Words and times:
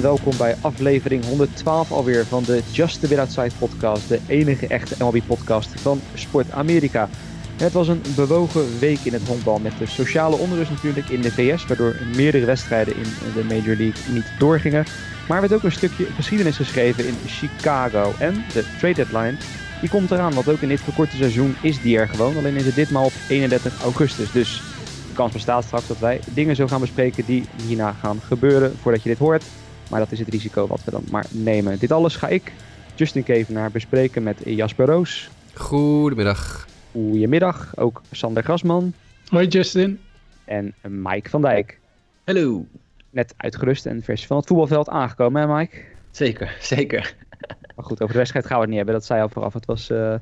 En 0.00 0.06
welkom 0.06 0.36
bij 0.36 0.56
aflevering 0.60 1.24
112 1.24 1.92
alweer 1.92 2.26
van 2.26 2.42
de 2.42 2.62
Just 2.70 3.00
the 3.00 3.08
Bit 3.08 3.18
Outside 3.18 3.50
podcast. 3.58 4.08
De 4.08 4.20
enige 4.26 4.66
echte 4.66 4.94
MLB 4.98 5.20
podcast 5.26 5.80
van 5.80 6.00
Sport 6.14 6.50
Amerika. 6.50 7.08
Het 7.56 7.72
was 7.72 7.88
een 7.88 8.02
bewogen 8.16 8.78
week 8.78 8.98
in 9.02 9.12
het 9.12 9.26
honkbal 9.26 9.58
met 9.58 9.78
de 9.78 9.86
sociale 9.86 10.36
onrust 10.36 10.70
natuurlijk 10.70 11.08
in 11.08 11.20
de 11.20 11.32
VS, 11.32 11.66
waardoor 11.66 11.96
meerdere 12.16 12.46
wedstrijden 12.46 12.96
in 12.96 13.04
de 13.34 13.44
Major 13.44 13.76
League 13.76 14.12
niet 14.12 14.32
doorgingen. 14.38 14.84
Maar 15.28 15.42
er 15.42 15.48
werd 15.48 15.60
ook 15.60 15.62
een 15.62 15.76
stukje 15.76 16.04
geschiedenis 16.04 16.56
geschreven 16.56 17.06
in 17.06 17.14
Chicago. 17.26 18.12
En 18.18 18.44
de 18.52 18.64
trade 18.78 18.94
deadline, 18.94 19.36
die 19.80 19.90
komt 19.90 20.10
eraan, 20.10 20.34
want 20.34 20.48
ook 20.48 20.60
in 20.60 20.68
dit 20.68 20.80
verkorte 20.80 21.16
seizoen 21.16 21.56
is 21.62 21.82
die 21.82 21.98
er 21.98 22.08
gewoon. 22.08 22.36
Alleen 22.36 22.56
is 22.56 22.66
het 22.66 22.74
ditmaal 22.74 23.04
op 23.04 23.12
31 23.28 23.82
augustus. 23.82 24.32
Dus 24.32 24.62
de 25.08 25.14
kans 25.14 25.32
bestaat 25.32 25.64
straks 25.64 25.86
dat 25.86 25.98
wij 25.98 26.20
dingen 26.34 26.56
zo 26.56 26.66
gaan 26.66 26.80
bespreken 26.80 27.24
die 27.24 27.44
hierna 27.66 27.92
gaan 27.92 28.20
gebeuren 28.20 28.76
voordat 28.82 29.02
je 29.02 29.08
dit 29.08 29.18
hoort. 29.18 29.44
Maar 29.90 30.00
dat 30.00 30.12
is 30.12 30.18
het 30.18 30.28
risico 30.28 30.66
wat 30.66 30.84
we 30.84 30.90
dan 30.90 31.04
maar 31.10 31.26
nemen. 31.30 31.78
Dit 31.78 31.92
alles 31.92 32.16
ga 32.16 32.28
ik, 32.28 32.52
Justin 32.94 33.22
Kevenaar, 33.22 33.70
bespreken 33.70 34.22
met 34.22 34.36
Jasper 34.44 34.86
Roos. 34.86 35.30
Goedemiddag. 35.54 36.66
Goedemiddag, 36.92 37.76
ook 37.76 38.02
Sander 38.10 38.42
Grasman. 38.42 38.92
Hoi 39.28 39.46
Justin. 39.46 40.00
En 40.44 40.74
Mike 40.82 41.30
van 41.30 41.42
Dijk. 41.42 41.78
Hallo. 42.24 42.66
Net 43.10 43.34
uitgerust 43.36 43.86
en 43.86 44.02
vers 44.02 44.26
van 44.26 44.36
het 44.36 44.46
voetbalveld 44.46 44.88
aangekomen, 44.88 45.40
hè 45.42 45.56
Mike? 45.56 45.82
Zeker, 46.10 46.56
zeker. 46.60 47.14
Maar 47.76 47.84
goed, 47.84 48.00
over 48.00 48.12
de 48.12 48.18
wedstrijd 48.18 48.46
gaan 48.46 48.54
we 48.54 48.60
het 48.60 48.68
niet 48.68 48.78
hebben. 48.78 48.94
Dat 48.94 49.04
zei 49.04 49.22
al 49.22 49.28
vooraf. 49.28 49.52
Het 49.52 49.66
was 49.66 49.90
uh, 49.90 50.14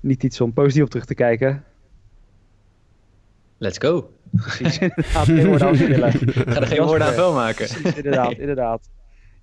niet 0.00 0.22
iets 0.22 0.40
om 0.40 0.52
positief 0.52 0.82
op 0.82 0.90
terug 0.90 1.04
te 1.04 1.14
kijken. 1.14 1.64
Let's 3.58 3.78
go. 3.78 4.10
Precies, 4.30 4.78
inderdaad. 4.88 5.24
Geen 5.24 5.46
woorden 5.46 5.66
aan 5.66 5.76
willen. 5.76 6.12
Ga 6.12 6.60
er 6.60 6.66
geen 6.66 6.82
woorden 6.82 7.06
aan 7.06 7.12
vuil 7.12 7.32
maken. 7.32 7.66
Precies, 7.66 7.94
inderdaad, 7.94 8.32
inderdaad. 8.32 8.88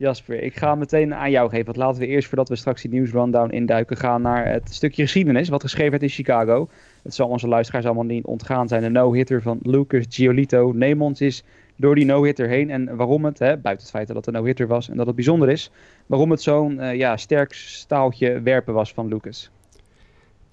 Jasper, 0.01 0.43
ik 0.43 0.57
ga 0.57 0.75
meteen 0.75 1.15
aan 1.15 1.31
jou 1.31 1.49
geven. 1.49 1.65
Want 1.65 1.77
laten 1.77 1.99
we 1.99 2.07
eerst, 2.07 2.27
voordat 2.27 2.49
we 2.49 2.55
straks 2.55 2.81
die 2.81 2.91
nieuws 2.91 3.11
rundown 3.11 3.53
induiken, 3.53 3.97
gaan 3.97 4.21
naar 4.21 4.45
het 4.47 4.73
stukje 4.73 5.01
geschiedenis 5.01 5.49
wat 5.49 5.61
geschreven 5.61 5.91
werd 5.91 6.03
in 6.03 6.09
Chicago. 6.09 6.69
Het 7.03 7.13
zal 7.13 7.27
onze 7.27 7.47
luisteraars 7.47 7.85
allemaal 7.85 8.03
niet 8.03 8.25
ontgaan 8.25 8.67
zijn. 8.67 8.81
De 8.81 8.89
no-hitter 8.89 9.41
van 9.41 9.59
Lucas 9.61 10.05
Giolito. 10.09 10.71
Neem 10.75 11.01
ons 11.01 11.19
eens 11.19 11.43
door 11.75 11.95
die 11.95 12.05
no-hitter 12.05 12.47
heen. 12.47 12.69
En 12.69 12.95
waarom 12.95 13.25
het, 13.25 13.39
hè, 13.39 13.57
buiten 13.57 13.85
het 13.85 13.95
feit 13.95 14.07
dat 14.07 14.15
het 14.15 14.27
een 14.27 14.33
no-hitter 14.33 14.67
was 14.67 14.89
en 14.89 14.97
dat 14.97 15.05
het 15.05 15.15
bijzonder 15.15 15.49
is, 15.49 15.71
waarom 16.05 16.31
het 16.31 16.41
zo'n 16.41 16.77
uh, 16.79 16.95
ja, 16.95 17.17
sterk 17.17 17.53
staaltje 17.53 18.41
werpen 18.41 18.73
was 18.73 18.93
van 18.93 19.07
Lucas. 19.07 19.51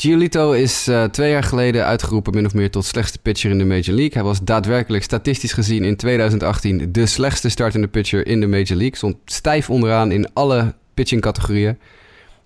Giolito 0.00 0.52
is 0.52 0.88
uh, 0.88 1.04
twee 1.04 1.30
jaar 1.30 1.42
geleden 1.42 1.84
uitgeroepen 1.84 2.34
min 2.34 2.46
of 2.46 2.54
meer 2.54 2.70
tot 2.70 2.84
slechtste 2.84 3.18
pitcher 3.18 3.50
in 3.50 3.58
de 3.58 3.64
Major 3.64 3.94
League. 3.94 4.12
Hij 4.12 4.22
was 4.22 4.40
daadwerkelijk 4.40 5.04
statistisch 5.04 5.52
gezien 5.52 5.84
in 5.84 5.96
2018 5.96 6.92
de 6.92 7.06
slechtste 7.06 7.48
startende 7.48 7.88
pitcher 7.88 8.26
in 8.26 8.40
de 8.40 8.46
Major 8.46 8.76
League. 8.76 8.96
Stond 8.96 9.16
stijf 9.24 9.70
onderaan 9.70 10.12
in 10.12 10.32
alle 10.32 10.74
pitching 10.94 11.20
categorieën. 11.20 11.78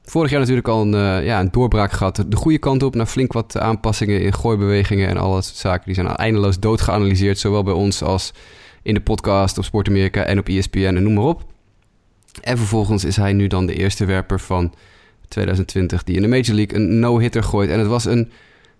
Vorig 0.03 0.31
jaar 0.31 0.41
natuurlijk 0.41 0.69
al 0.69 0.83
een, 0.83 0.94
uh, 0.94 1.27
ja, 1.27 1.41
een 1.41 1.50
doorbraak 1.50 1.92
gehad. 1.92 2.25
De 2.28 2.36
goede 2.36 2.59
kant 2.59 2.83
op 2.83 2.94
naar 2.94 3.06
flink 3.06 3.33
wat 3.33 3.59
aanpassingen 3.59 4.22
in 4.22 4.34
gooibewegingen 4.34 5.09
en 5.09 5.16
al 5.16 5.33
dat 5.33 5.44
soort 5.44 5.56
zaken. 5.56 5.84
Die 5.84 5.94
zijn 5.94 6.06
eindeloos 6.06 6.59
dood 6.59 6.81
geanalyseerd, 6.81 7.39
zowel 7.39 7.62
bij 7.62 7.75
ons 7.75 8.03
als 8.03 8.33
in 8.83 8.94
de 8.94 9.00
podcast 9.00 9.59
op 9.59 9.64
Sport 9.64 9.89
Amerika 9.89 10.22
en 10.22 10.39
op 10.39 10.48
ESPN 10.48 10.78
en 10.78 11.03
noem 11.03 11.14
maar 11.14 11.25
op. 11.25 11.44
En 12.41 12.59
vervolgens 12.59 13.05
is 13.05 13.16
hij 13.16 13.33
nu 13.33 13.47
dan 13.47 13.66
de 13.66 13.75
eerste 13.75 14.05
werper 14.05 14.41
van 14.41 14.75
2020 15.33 16.05
die 16.05 16.16
in 16.16 16.22
de 16.22 16.28
Major 16.28 16.55
League 16.55 16.78
een 16.78 16.98
no-hitter 16.98 17.42
gooit. 17.42 17.70
En 17.70 17.78
het 17.78 17.88
was 17.88 18.05
een 18.05 18.30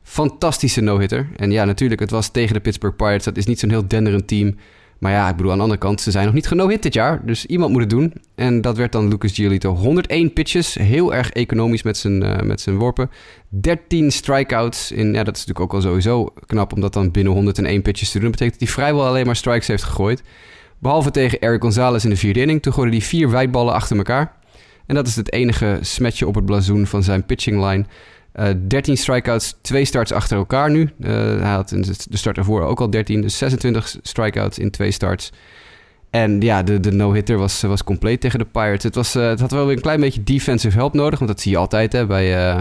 fantastische 0.03 0.81
no-hitter. 0.81 1.29
En 1.37 1.51
ja, 1.51 1.65
natuurlijk, 1.65 2.01
het 2.01 2.11
was 2.11 2.29
tegen 2.29 2.55
de 2.55 2.61
Pittsburgh 2.61 2.97
Pirates. 2.97 3.25
Dat 3.25 3.37
is 3.37 3.47
niet 3.47 3.59
zo'n 3.59 3.71
heel 3.71 3.89
denderend 3.89 4.29
team. 4.29 4.57
Maar 4.99 5.13
ja, 5.13 5.29
ik 5.29 5.37
bedoel, 5.37 5.51
aan 5.51 5.57
de 5.57 5.63
andere 5.63 5.81
kant, 5.81 6.01
ze 6.01 6.11
zijn 6.11 6.25
nog 6.25 6.35
niet 6.35 6.47
geno-hit 6.47 6.83
dit 6.83 6.95
jaar. 6.95 7.27
Dus 7.27 7.47
iemand 7.47 7.73
moet 7.73 7.81
het 7.81 7.91
doen. 7.91 8.13
En 8.35 8.61
dat 8.61 8.77
werd 8.77 8.93
dan 8.93 9.09
Lucas 9.09 9.33
Giolito. 9.33 9.75
101 9.75 10.33
pitches, 10.33 10.75
heel 10.75 11.15
erg 11.15 11.31
economisch 11.31 11.83
met 11.83 11.97
zijn, 11.97 12.23
uh, 12.23 12.41
met 12.41 12.61
zijn 12.61 12.77
worpen. 12.77 13.11
13 13.49 14.11
strikeouts. 14.11 14.93
In, 14.93 15.07
ja, 15.15 15.25
dat 15.25 15.37
is 15.37 15.47
natuurlijk 15.47 15.61
ook 15.61 15.75
al 15.75 15.81
sowieso 15.89 16.33
knap 16.47 16.73
om 16.73 16.81
dat 16.81 16.93
dan 16.93 17.11
binnen 17.11 17.33
101 17.33 17.83
pitches 17.83 18.11
te 18.11 18.19
doen. 18.19 18.31
Dat 18.31 18.39
betekent 18.39 18.61
dat 18.61 18.69
hij 18.69 18.77
vrijwel 18.77 19.07
alleen 19.07 19.27
maar 19.27 19.37
strikes 19.37 19.67
heeft 19.67 19.83
gegooid. 19.83 20.23
Behalve 20.79 21.11
tegen 21.11 21.41
Eric 21.41 21.63
Gonzalez 21.63 22.05
in 22.05 22.11
de 22.11 22.17
vierde 22.17 22.41
inning. 22.41 22.63
Toen 22.63 22.73
gooide 22.73 22.97
hij 22.97 23.05
vier 23.05 23.31
wijdballen 23.31 23.75
achter 23.75 23.97
elkaar. 23.97 24.33
En 24.93 24.99
dat 24.99 25.07
is 25.07 25.17
het 25.17 25.33
enige 25.33 25.79
smetje 25.81 26.27
op 26.27 26.35
het 26.35 26.45
blazoen 26.45 26.87
van 26.87 27.03
zijn 27.03 27.27
pitching 27.27 27.65
line. 27.65 27.85
Uh, 28.37 28.49
13 28.69 28.97
strikeouts, 28.97 29.57
twee 29.61 29.85
starts 29.85 30.13
achter 30.13 30.37
elkaar 30.37 30.71
nu. 30.71 30.81
Uh, 30.81 31.09
hij 31.41 31.51
had 31.51 31.73
in 31.73 31.83
de 31.83 32.17
start 32.17 32.37
ervoor 32.37 32.63
ook 32.63 32.81
al 32.81 32.91
13, 32.91 33.21
dus 33.21 33.39
26 33.39 33.97
strikeouts 34.03 34.59
in 34.59 34.71
twee 34.71 34.91
starts. 34.91 35.33
En 36.11 36.41
ja, 36.41 36.63
de, 36.63 36.81
de 36.81 36.93
no-hitter 36.93 37.39
was, 37.39 37.63
was 37.63 37.85
compleet 37.85 38.21
tegen 38.21 38.39
de 38.39 38.45
Pirates. 38.45 38.83
Het, 38.83 38.95
was, 38.95 39.17
uh, 39.17 39.29
het 39.29 39.41
had 39.41 39.51
wel 39.51 39.67
weer 39.67 39.77
een 39.77 39.83
klein 39.83 40.01
beetje 40.01 40.23
defensive 40.23 40.77
help 40.77 40.95
nodig, 40.95 41.19
want 41.19 41.31
dat 41.31 41.41
zie 41.41 41.53
je 41.53 41.59
altijd. 41.59 41.93
Hè. 41.93 42.07
Bij, 42.07 42.55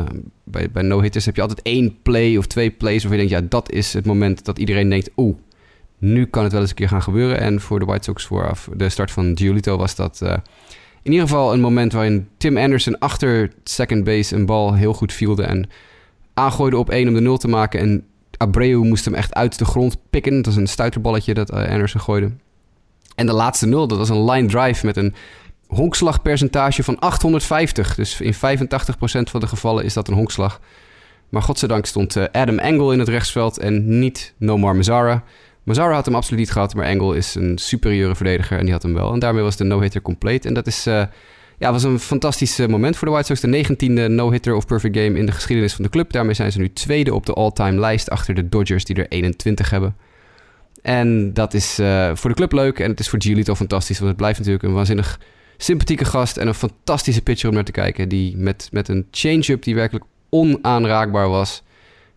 bij, 0.43 0.71
bij 0.71 0.83
no-hitters 0.83 1.25
heb 1.25 1.35
je 1.35 1.41
altijd 1.41 1.61
één 1.61 2.01
play 2.01 2.37
of 2.37 2.47
twee 2.47 2.69
plays 2.69 3.03
waarvan 3.03 3.21
je 3.21 3.27
denkt... 3.27 3.43
ja, 3.43 3.49
dat 3.49 3.71
is 3.71 3.93
het 3.93 4.05
moment 4.05 4.45
dat 4.45 4.59
iedereen 4.59 4.89
denkt... 4.89 5.09
oeh, 5.17 5.35
nu 5.97 6.25
kan 6.25 6.43
het 6.43 6.51
wel 6.51 6.61
eens 6.61 6.69
een 6.69 6.75
keer 6.75 6.87
gaan 6.87 7.01
gebeuren. 7.01 7.39
En 7.39 7.61
voor 7.61 7.79
de 7.79 7.85
White 7.85 8.03
Sox 8.03 8.25
vooraf 8.25 8.69
de 8.75 8.89
start 8.89 9.11
van 9.11 9.37
Giolito 9.37 9.77
was 9.77 9.95
dat 9.95 10.21
in 11.03 11.11
ieder 11.11 11.27
geval 11.27 11.53
een 11.53 11.61
moment 11.61 11.93
waarin 11.93 12.27
Tim 12.37 12.57
Anderson 12.57 12.99
achter 12.99 13.51
second 13.63 14.03
base 14.03 14.35
een 14.35 14.45
bal 14.45 14.73
heel 14.73 14.93
goed 14.93 15.13
vielde 15.13 15.43
en 15.43 15.69
aangooide 16.33 16.77
op 16.77 16.89
1 16.89 17.07
om 17.07 17.13
de 17.13 17.21
0 17.21 17.37
te 17.37 17.47
maken. 17.47 17.79
En 17.79 18.05
Abreu 18.37 18.77
moest 18.77 19.05
hem 19.05 19.13
echt 19.13 19.33
uit 19.33 19.57
de 19.57 19.65
grond 19.65 19.97
pikken. 20.09 20.35
Dat 20.35 20.45
was 20.45 20.55
een 20.55 20.67
stuiterballetje 20.67 21.33
dat 21.33 21.49
eh, 21.49 21.71
Anderson 21.71 22.01
gooide. 22.01 22.31
En 23.15 23.25
de 23.25 23.33
laatste 23.33 23.65
0, 23.67 23.87
dat 23.87 23.97
was 23.97 24.09
een 24.09 24.25
line 24.25 24.47
drive 24.47 24.85
met 24.85 24.97
een 24.97 25.13
honkslagpercentage 25.67 26.83
van 26.83 26.99
850. 26.99 27.95
Dus 27.95 28.21
in 28.21 28.33
85% 28.33 28.37
van 29.29 29.39
de 29.39 29.47
gevallen 29.47 29.83
is 29.83 29.93
dat 29.93 30.07
een 30.07 30.13
honkslag. 30.13 30.59
Maar 31.29 31.41
godzijdank 31.41 31.85
stond 31.85 32.15
eh, 32.15 32.23
Adam 32.31 32.59
Engel 32.59 32.91
in 32.91 32.99
het 32.99 33.07
rechtsveld 33.07 33.57
en 33.57 33.99
niet 33.99 34.33
Nomar 34.37 34.75
Mazara. 34.75 35.23
Mazara 35.63 35.93
had 35.93 36.05
hem 36.05 36.15
absoluut 36.15 36.39
niet 36.39 36.51
gehad, 36.51 36.75
maar 36.75 36.85
Engel 36.85 37.13
is 37.13 37.35
een 37.35 37.57
superieure 37.57 38.15
verdediger 38.15 38.57
en 38.57 38.63
die 38.63 38.73
had 38.73 38.83
hem 38.83 38.93
wel. 38.93 39.13
En 39.13 39.19
daarmee 39.19 39.43
was 39.43 39.55
de 39.55 39.63
no-hitter 39.63 40.01
compleet. 40.01 40.45
En 40.45 40.53
dat 40.53 40.67
is, 40.67 40.87
uh, 40.87 41.03
ja, 41.57 41.71
was 41.71 41.83
een 41.83 41.99
fantastisch 41.99 42.57
moment 42.57 42.97
voor 42.97 43.07
de 43.07 43.13
White 43.13 43.35
Sox. 43.35 43.39
De 43.39 43.65
19e 43.65 44.11
no-hitter 44.11 44.55
of 44.55 44.65
perfect 44.65 44.97
game 44.97 45.17
in 45.17 45.25
de 45.25 45.31
geschiedenis 45.31 45.73
van 45.73 45.83
de 45.83 45.89
club. 45.89 46.11
Daarmee 46.11 46.33
zijn 46.33 46.51
ze 46.51 46.59
nu 46.59 46.73
tweede 46.73 47.13
op 47.13 47.25
de 47.25 47.33
all-time 47.33 47.79
lijst 47.79 48.09
achter 48.09 48.35
de 48.35 48.49
Dodgers, 48.49 48.85
die 48.85 48.95
er 48.95 49.07
21 49.07 49.69
hebben. 49.69 49.95
En 50.81 51.33
dat 51.33 51.53
is 51.53 51.79
uh, 51.79 52.11
voor 52.13 52.29
de 52.29 52.35
club 52.35 52.51
leuk 52.51 52.79
en 52.79 52.89
het 52.89 52.99
is 52.99 53.09
voor 53.09 53.21
Giolito 53.21 53.55
fantastisch, 53.55 53.97
want 53.97 54.09
het 54.09 54.17
blijft 54.17 54.37
natuurlijk 54.37 54.65
een 54.65 54.73
waanzinnig 54.73 55.19
sympathieke 55.57 56.05
gast 56.05 56.37
en 56.37 56.47
een 56.47 56.53
fantastische 56.53 57.21
pitcher 57.21 57.49
om 57.49 57.55
naar 57.55 57.63
te 57.63 57.71
kijken. 57.71 58.09
Die 58.09 58.37
met, 58.37 58.67
met 58.71 58.87
een 58.87 59.07
change-up 59.11 59.63
die 59.63 59.75
werkelijk 59.75 60.05
onaanraakbaar 60.29 61.29
was, 61.29 61.63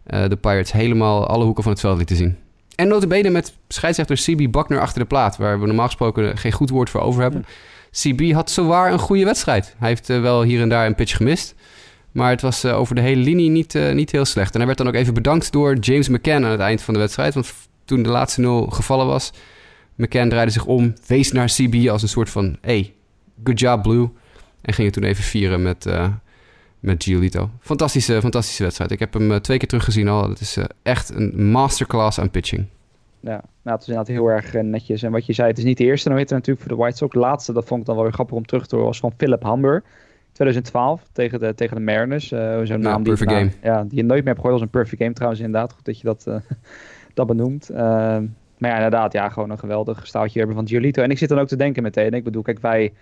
de 0.05 0.39
Pirates 0.41 0.73
helemaal 0.73 1.27
alle 1.27 1.45
hoeken 1.45 1.63
van 1.63 1.73
het 1.73 1.81
veld 1.81 1.97
lieten 1.97 2.17
zien. 2.17 2.37
En 2.75 2.89
notabene 2.89 3.31
met 3.31 3.53
scheidsrechter 3.69 4.17
CB 4.17 4.51
Buckner 4.51 4.81
achter 4.81 5.01
de 5.01 5.07
plaat... 5.07 5.37
waar 5.37 5.61
we 5.61 5.67
normaal 5.67 5.87
gesproken 5.87 6.39
geen 6.39 6.53
goed 6.53 6.71
woord 6.71 6.91
voor 6.91 7.01
over 7.01 7.23
hebben. 7.23 7.45
CB 7.91 8.33
had 8.33 8.51
zowaar 8.51 8.93
een 8.93 8.99
goede 8.99 9.25
wedstrijd. 9.25 9.75
Hij 9.79 9.89
heeft 9.89 10.11
uh, 10.11 10.21
wel 10.21 10.43
hier 10.43 10.61
en 10.61 10.69
daar 10.69 10.87
een 10.87 10.95
pitch 10.95 11.17
gemist... 11.17 11.55
Maar 12.15 12.31
het 12.31 12.41
was 12.41 12.65
uh, 12.65 12.79
over 12.79 12.95
de 12.95 13.01
hele 13.01 13.23
linie 13.23 13.51
niet, 13.51 13.75
uh, 13.75 13.93
niet 13.93 14.11
heel 14.11 14.25
slecht. 14.25 14.53
En 14.53 14.57
hij 14.57 14.67
werd 14.67 14.79
dan 14.79 14.89
ook 14.89 14.95
even 14.95 15.15
bedankt 15.15 15.53
door 15.53 15.77
James 15.77 16.09
McCann 16.09 16.45
aan 16.45 16.51
het 16.51 16.61
eind 16.61 16.83
van 16.83 16.95
de 16.95 17.01
wedstrijd. 17.01 17.35
Want 17.35 17.53
toen 17.85 18.03
de 18.03 18.09
laatste 18.09 18.41
nul 18.41 18.67
gevallen 18.67 19.07
was... 19.07 19.33
McCann 19.95 20.29
draaide 20.29 20.51
zich 20.51 20.65
om, 20.65 20.95
wees 21.07 21.33
naar 21.33 21.47
CB 21.47 21.89
als 21.89 22.03
een 22.03 22.09
soort 22.09 22.31
van... 22.31 22.57
Hey, 22.61 22.95
good 23.45 23.61
job 23.61 23.83
Blue. 23.83 24.09
En 24.61 24.75
ging 24.75 24.87
het 24.87 24.97
toen 24.97 25.05
even 25.05 25.25
vieren 25.25 25.63
met, 25.63 25.87
met 26.85 27.05
Giolito. 27.05 27.51
Fantastische, 27.61 28.21
fantastische 28.21 28.63
wedstrijd. 28.63 28.91
Ik 28.91 28.99
heb 28.99 29.13
hem 29.13 29.31
uh, 29.31 29.37
twee 29.37 29.59
keer 29.59 29.69
teruggezien 29.69 30.09
al. 30.09 30.29
Het 30.29 30.41
is 30.41 30.57
uh, 30.57 30.65
echt 30.83 31.15
een 31.15 31.51
masterclass 31.51 32.21
aan 32.21 32.31
pitching. 32.31 32.67
Ja, 33.21 33.31
nou, 33.63 33.77
het 33.77 33.81
is 33.81 33.89
inderdaad 33.89 34.15
heel 34.15 34.27
erg 34.27 34.55
uh, 34.55 34.63
netjes. 34.63 35.03
En 35.03 35.13
wat 35.13 35.27
je 35.27 35.33
zei, 35.33 35.49
het 35.49 35.59
is 35.59 35.65
niet 35.65 35.79
de 35.79 35.85
eerste 35.85 36.09
no-hitter 36.09 36.37
natuurlijk 36.37 36.67
voor 36.67 36.77
de 36.77 36.83
White 36.83 36.97
Sox. 36.97 37.13
De 37.13 37.19
laatste, 37.19 37.53
dat 37.53 37.65
vond 37.65 37.81
ik 37.81 37.87
dan 37.87 37.95
wel 37.95 38.05
weer 38.05 38.13
grappig 38.13 38.37
om 38.37 38.47
terug 38.47 38.67
te 38.67 38.75
horen, 38.75 38.91
was 38.91 39.01
van 39.01 39.13
Philip 39.17 39.43
Humber. 39.43 39.83
2012 40.33 41.03
tegen 41.13 41.39
de, 41.39 41.55
tegen 41.55 41.77
de 41.77 41.83
Mariners. 41.83 42.29
Zo'n 42.29 42.81
naam 42.81 43.03
perfect 43.03 43.31
die, 43.31 43.39
game. 43.39 43.51
Ja, 43.63 43.83
die 43.83 43.97
je 43.97 44.05
nooit 44.05 44.25
meer 44.25 44.35
hebt 44.35 44.37
gehoord 44.37 44.53
als 44.53 44.63
een 44.63 44.69
perfect 44.69 45.03
game 45.03 45.15
trouwens 45.15 45.43
inderdaad. 45.43 45.73
Goed 45.73 45.85
dat 45.85 45.99
je 45.99 46.05
dat, 46.05 46.29
dat 47.15 47.27
benoemt. 47.27 47.71
maar 47.71 48.71
ja, 48.71 48.75
inderdaad, 48.75 49.13
ja, 49.13 49.29
gewoon 49.29 49.51
een 49.51 49.59
geweldig 49.59 50.07
staaltje 50.07 50.39
hebben 50.39 50.57
van 50.57 50.69
Giolito. 50.69 51.03
En 51.03 51.11
ik 51.11 51.19
zit 51.19 51.29
dan 51.29 51.39
ook 51.39 51.49
te 51.49 51.57
denken 51.57 51.83
meteen. 51.83 52.13
Ik 52.13 52.25
bedoel, 52.25 52.43
kijk, 52.43 52.59
wij 52.61 52.93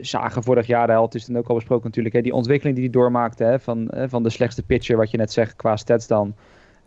zagen 0.00 0.42
vorig 0.42 0.66
jaar 0.66 0.86
de 0.86 1.08
is 1.10 1.24
dan 1.24 1.38
ook 1.38 1.48
al 1.48 1.54
besproken 1.54 1.84
natuurlijk, 1.84 2.14
hè, 2.14 2.20
die 2.20 2.34
ontwikkeling 2.34 2.76
die 2.76 2.84
hij 2.84 2.94
doormaakte 2.94 3.44
hè, 3.44 3.60
van, 3.60 3.90
van 4.08 4.22
de 4.22 4.30
slechtste 4.30 4.62
pitcher, 4.62 4.96
wat 4.96 5.10
je 5.10 5.16
net 5.16 5.32
zegt, 5.32 5.56
qua 5.56 5.76
stats 5.76 6.06
dan, 6.06 6.34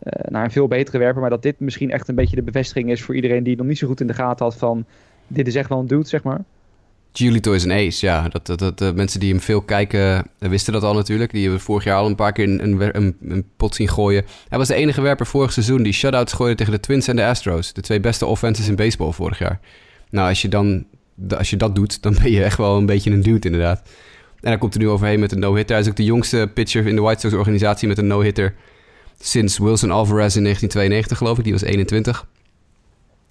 uh, 0.02 0.12
naar 0.30 0.44
een 0.44 0.50
veel 0.50 0.68
betere 0.68 0.98
werper. 0.98 1.20
Maar 1.20 1.30
dat 1.30 1.42
dit 1.42 1.60
misschien 1.60 1.90
echt 1.90 2.08
een 2.08 2.14
beetje 2.14 2.36
de 2.36 2.42
bevestiging 2.42 2.90
is 2.90 3.02
voor 3.02 3.14
iedereen 3.14 3.42
die 3.42 3.56
nog 3.56 3.66
niet 3.66 3.78
zo 3.78 3.86
goed 3.86 4.00
in 4.00 4.06
de 4.06 4.14
gaten 4.14 4.44
had 4.44 4.56
van, 4.56 4.84
dit 5.26 5.46
is 5.46 5.54
echt 5.54 5.68
wel 5.68 5.78
een 5.78 5.86
dude, 5.86 6.08
zeg 6.08 6.22
maar. 6.22 6.44
Giolito 7.12 7.52
is 7.52 7.64
een 7.64 7.72
ace, 7.72 8.06
ja. 8.06 8.28
Dat, 8.28 8.46
dat, 8.46 8.58
dat, 8.58 8.78
de 8.78 8.92
mensen 8.94 9.20
die 9.20 9.30
hem 9.30 9.40
veel 9.40 9.60
kijken, 9.60 10.26
wisten 10.38 10.72
dat 10.72 10.82
al 10.82 10.94
natuurlijk. 10.94 11.32
Die 11.32 11.42
hebben 11.42 11.60
vorig 11.60 11.84
jaar 11.84 11.98
al 11.98 12.06
een 12.06 12.14
paar 12.14 12.32
keer 12.32 12.44
een, 12.44 12.62
een, 12.62 12.96
een, 12.96 13.16
een 13.22 13.44
pot 13.56 13.74
zien 13.74 13.88
gooien. 13.88 14.24
Hij 14.48 14.58
was 14.58 14.68
de 14.68 14.74
enige 14.74 15.00
werper 15.00 15.26
vorig 15.26 15.52
seizoen 15.52 15.82
die 15.82 15.92
shutouts 15.92 16.32
gooide 16.32 16.56
tegen 16.56 16.72
de 16.72 16.80
Twins 16.80 17.08
en 17.08 17.16
de 17.16 17.24
Astros. 17.24 17.72
De 17.72 17.80
twee 17.80 18.00
beste 18.00 18.26
offenses 18.26 18.68
in 18.68 18.76
baseball 18.76 19.12
vorig 19.12 19.38
jaar. 19.38 19.60
Nou, 20.10 20.28
als 20.28 20.42
je 20.42 20.48
dan 20.48 20.84
als 21.36 21.50
je 21.50 21.56
dat 21.56 21.74
doet, 21.74 22.02
dan 22.02 22.16
ben 22.22 22.30
je 22.30 22.44
echt 22.44 22.56
wel 22.56 22.76
een 22.76 22.86
beetje 22.86 23.10
een 23.10 23.22
dude 23.22 23.46
inderdaad. 23.46 23.82
En 24.40 24.48
hij 24.48 24.58
komt 24.58 24.74
er 24.74 24.80
nu 24.80 24.88
overheen 24.88 25.20
met 25.20 25.32
een 25.32 25.38
no-hitter. 25.38 25.76
Hij 25.76 25.84
is 25.84 25.90
ook 25.90 25.96
de 25.96 26.04
jongste 26.04 26.50
pitcher 26.54 26.86
in 26.86 26.94
de 26.94 27.02
White 27.02 27.20
Sox 27.20 27.34
organisatie 27.34 27.88
met 27.88 27.98
een 27.98 28.06
no-hitter 28.06 28.54
sinds 29.18 29.58
Wilson 29.58 29.90
Alvarez 29.90 30.36
in 30.36 30.42
1992 30.42 31.18
geloof 31.18 31.38
ik. 31.38 31.44
Die 31.44 31.52
was 31.52 31.62
21. 31.62 32.26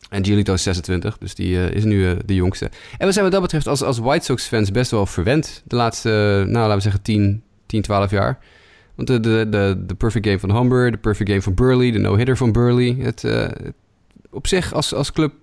En 0.09 0.25
Giolito 0.25 0.53
is 0.53 0.63
26, 0.63 1.17
dus 1.17 1.35
die 1.35 1.53
uh, 1.53 1.71
is 1.71 1.83
nu 1.83 1.95
uh, 1.95 2.11
de 2.25 2.35
jongste. 2.35 2.69
En 2.97 3.07
we 3.07 3.11
zijn 3.11 3.23
wat 3.23 3.33
dat 3.33 3.41
betreft 3.41 3.67
als, 3.67 3.81
als 3.81 3.97
White 3.97 4.25
Sox-fans 4.25 4.71
best 4.71 4.91
wel 4.91 5.05
verwend 5.05 5.61
de 5.65 5.75
laatste, 5.75 6.09
nou 6.45 6.51
laten 6.51 6.75
we 6.75 6.81
zeggen 6.81 7.01
10, 7.01 7.43
10 7.65 7.81
12 7.81 8.11
jaar. 8.11 8.39
Want 8.95 9.07
de, 9.07 9.19
de, 9.19 9.83
de, 9.85 9.95
perfect 9.95 10.25
game 10.25 10.39
van 10.39 10.55
Humber, 10.55 10.91
de 10.91 10.97
perfect 10.97 11.29
game 11.29 11.41
van 11.41 11.53
Burley, 11.53 11.91
de 11.91 11.99
no-hitter 11.99 12.37
van 12.37 12.51
Burley. 12.51 12.97
Het, 12.99 13.23
uh, 13.23 13.47
op 14.29 14.47
zich 14.47 14.73
als, 14.73 14.93
als 14.93 15.11
club 15.11 15.33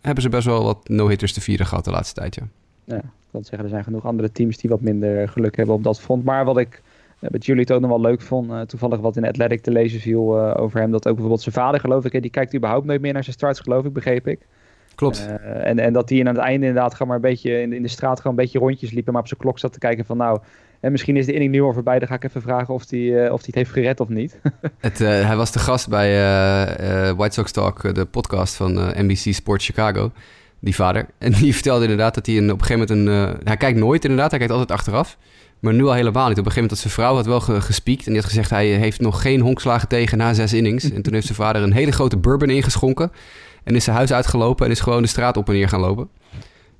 hebben 0.00 0.22
ze 0.22 0.28
best 0.28 0.46
wel 0.46 0.64
wat 0.64 0.88
no-hitters 0.88 1.32
te 1.32 1.40
vieren 1.40 1.66
gehad 1.66 1.84
de 1.84 1.90
laatste 1.90 2.20
tijd, 2.20 2.34
ja. 2.34 2.42
Ja, 2.84 2.96
ik 2.96 3.02
kan 3.32 3.44
zeggen, 3.44 3.62
er 3.62 3.68
zijn 3.68 3.84
genoeg 3.84 4.04
andere 4.04 4.32
teams 4.32 4.56
die 4.56 4.70
wat 4.70 4.80
minder 4.80 5.28
geluk 5.28 5.56
hebben 5.56 5.74
op 5.74 5.82
dat 5.82 6.00
front. 6.00 6.24
Maar 6.24 6.44
wat 6.44 6.58
ik 6.58 6.82
met 7.18 7.46
jullie 7.46 7.60
het 7.60 7.72
ook 7.72 7.80
nog 7.80 7.90
wel 7.90 8.00
leuk 8.00 8.20
vond. 8.20 8.50
Uh, 8.50 8.60
toevallig 8.60 9.00
wat 9.00 9.16
in 9.16 9.26
Athletic 9.26 9.60
te 9.60 9.70
lezen 9.70 10.00
viel 10.00 10.38
uh, 10.38 10.54
over 10.56 10.80
hem. 10.80 10.90
Dat 10.90 11.06
ook 11.06 11.12
bijvoorbeeld 11.12 11.42
zijn 11.42 11.54
vader, 11.54 11.80
geloof 11.80 12.04
ik, 12.04 12.22
die 12.22 12.30
kijkt 12.30 12.54
überhaupt 12.54 12.86
nooit 12.86 13.00
meer 13.00 13.12
naar 13.12 13.24
zijn 13.24 13.36
starts, 13.36 13.60
geloof 13.60 13.84
ik, 13.84 13.92
begreep 13.92 14.26
ik. 14.26 14.38
Klopt. 14.94 15.28
Uh, 15.28 15.66
en, 15.66 15.78
en 15.78 15.92
dat 15.92 16.08
hij 16.08 16.20
aan 16.20 16.26
het 16.26 16.36
einde 16.36 16.66
inderdaad 16.66 16.92
gewoon 16.92 17.08
maar 17.08 17.16
een 17.16 17.22
beetje 17.22 17.60
in, 17.60 17.72
in 17.72 17.82
de 17.82 17.88
straat 17.88 18.20
gewoon 18.20 18.36
een 18.36 18.42
beetje 18.42 18.58
rondjes 18.58 18.90
liep. 18.90 19.06
En 19.06 19.12
maar 19.12 19.22
op 19.22 19.28
zijn 19.28 19.40
klok 19.40 19.58
zat 19.58 19.72
te 19.72 19.78
kijken 19.78 20.04
van 20.04 20.16
nou, 20.16 20.40
en 20.80 20.90
misschien 20.90 21.16
is 21.16 21.26
de 21.26 21.32
inning 21.32 21.52
nu 21.52 21.62
al 21.62 21.72
voorbij. 21.72 21.98
Dan 21.98 22.08
ga 22.08 22.14
ik 22.14 22.24
even 22.24 22.42
vragen 22.42 22.74
of 22.74 22.90
hij 22.90 23.30
of 23.30 23.46
het 23.46 23.54
heeft 23.54 23.70
gered 23.70 24.00
of 24.00 24.08
niet. 24.08 24.40
het, 24.78 24.98
hij 24.98 25.36
was 25.36 25.52
de 25.52 25.58
gast 25.58 25.88
bij 25.88 26.10
White 27.14 27.34
Sox 27.34 27.52
Talk, 27.52 27.94
de 27.94 28.04
podcast 28.04 28.54
van 28.54 28.72
NBC 28.74 29.34
Sports 29.34 29.66
Chicago. 29.66 30.12
Die 30.60 30.74
vader. 30.74 31.06
En 31.18 31.32
die 31.32 31.54
vertelde 31.54 31.82
inderdaad 31.82 32.14
dat 32.14 32.26
hij 32.26 32.36
een, 32.36 32.52
op 32.52 32.60
een 32.60 32.66
gegeven 32.66 32.94
moment 32.96 33.34
een... 33.34 33.40
hij 33.44 33.56
kijkt 33.56 33.78
nooit 33.78 34.04
inderdaad, 34.04 34.30
hij 34.30 34.38
kijkt 34.38 34.54
altijd 34.54 34.78
achteraf. 34.78 35.16
Maar 35.60 35.74
nu 35.74 35.84
al 35.84 35.92
helemaal 35.92 36.28
niet. 36.28 36.38
Op 36.38 36.46
een 36.46 36.52
gegeven 36.52 36.62
moment 36.62 36.70
had 36.70 36.78
zijn 36.78 36.92
vrouw 36.92 37.14
had 37.14 37.26
wel 37.26 37.60
gespiekt. 37.60 38.06
En 38.06 38.12
die 38.12 38.20
had 38.20 38.30
gezegd, 38.30 38.50
hij 38.50 38.66
heeft 38.66 39.00
nog 39.00 39.22
geen 39.22 39.40
honkslagen 39.40 39.88
tegen 39.88 40.18
na 40.18 40.34
zes 40.34 40.52
innings. 40.52 40.90
En 40.90 41.02
toen 41.02 41.12
heeft 41.12 41.26
zijn 41.26 41.38
vader 41.38 41.62
een 41.62 41.72
hele 41.72 41.92
grote 41.92 42.16
bourbon 42.16 42.50
ingeschonken. 42.50 43.12
En 43.64 43.74
is 43.74 43.84
zijn 43.84 43.96
huis 43.96 44.12
uitgelopen 44.12 44.66
en 44.66 44.72
is 44.72 44.80
gewoon 44.80 45.02
de 45.02 45.08
straat 45.08 45.36
op 45.36 45.48
en 45.48 45.54
neer 45.54 45.68
gaan 45.68 45.80
lopen. 45.80 46.08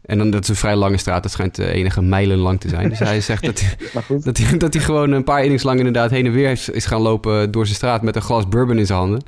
En 0.08 0.18
dan, 0.18 0.30
dat 0.30 0.42
is 0.42 0.48
een 0.48 0.54
vrij 0.54 0.76
lange 0.76 0.96
straat. 0.96 1.22
Dat 1.22 1.32
schijnt 1.32 1.58
uh, 1.58 1.74
enige 1.74 2.02
mijlen 2.02 2.38
lang 2.38 2.60
te 2.60 2.68
zijn. 2.68 2.88
Dus 2.88 2.98
hij 2.98 3.20
zegt 3.20 3.44
dat, 3.44 3.60
hij, 3.60 4.02
dat, 4.24 4.36
hij, 4.36 4.58
dat 4.58 4.74
hij 4.74 4.82
gewoon 4.82 5.12
een 5.12 5.24
paar 5.24 5.42
innings 5.42 5.62
lang 5.62 5.78
inderdaad 5.78 6.10
heen 6.10 6.26
en 6.26 6.32
weer 6.32 6.50
is, 6.50 6.68
is 6.68 6.86
gaan 6.86 7.00
lopen 7.00 7.50
door 7.50 7.64
zijn 7.64 7.76
straat 7.76 8.02
met 8.02 8.16
een 8.16 8.22
glas 8.22 8.48
bourbon 8.48 8.78
in 8.78 8.86
zijn 8.86 8.98
handen. 8.98 9.22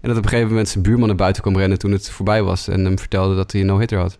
En 0.00 0.08
dat 0.08 0.16
op 0.16 0.22
een 0.22 0.28
gegeven 0.28 0.50
moment 0.50 0.68
zijn 0.68 0.84
buurman 0.84 1.06
naar 1.06 1.16
buiten 1.16 1.42
kwam 1.42 1.56
rennen 1.56 1.78
toen 1.78 1.92
het 1.92 2.10
voorbij 2.10 2.42
was. 2.42 2.68
En 2.68 2.84
hem 2.84 2.98
vertelde 2.98 3.34
dat 3.34 3.52
hij 3.52 3.60
een 3.60 3.66
no-hitter 3.66 3.98
had. 3.98 4.18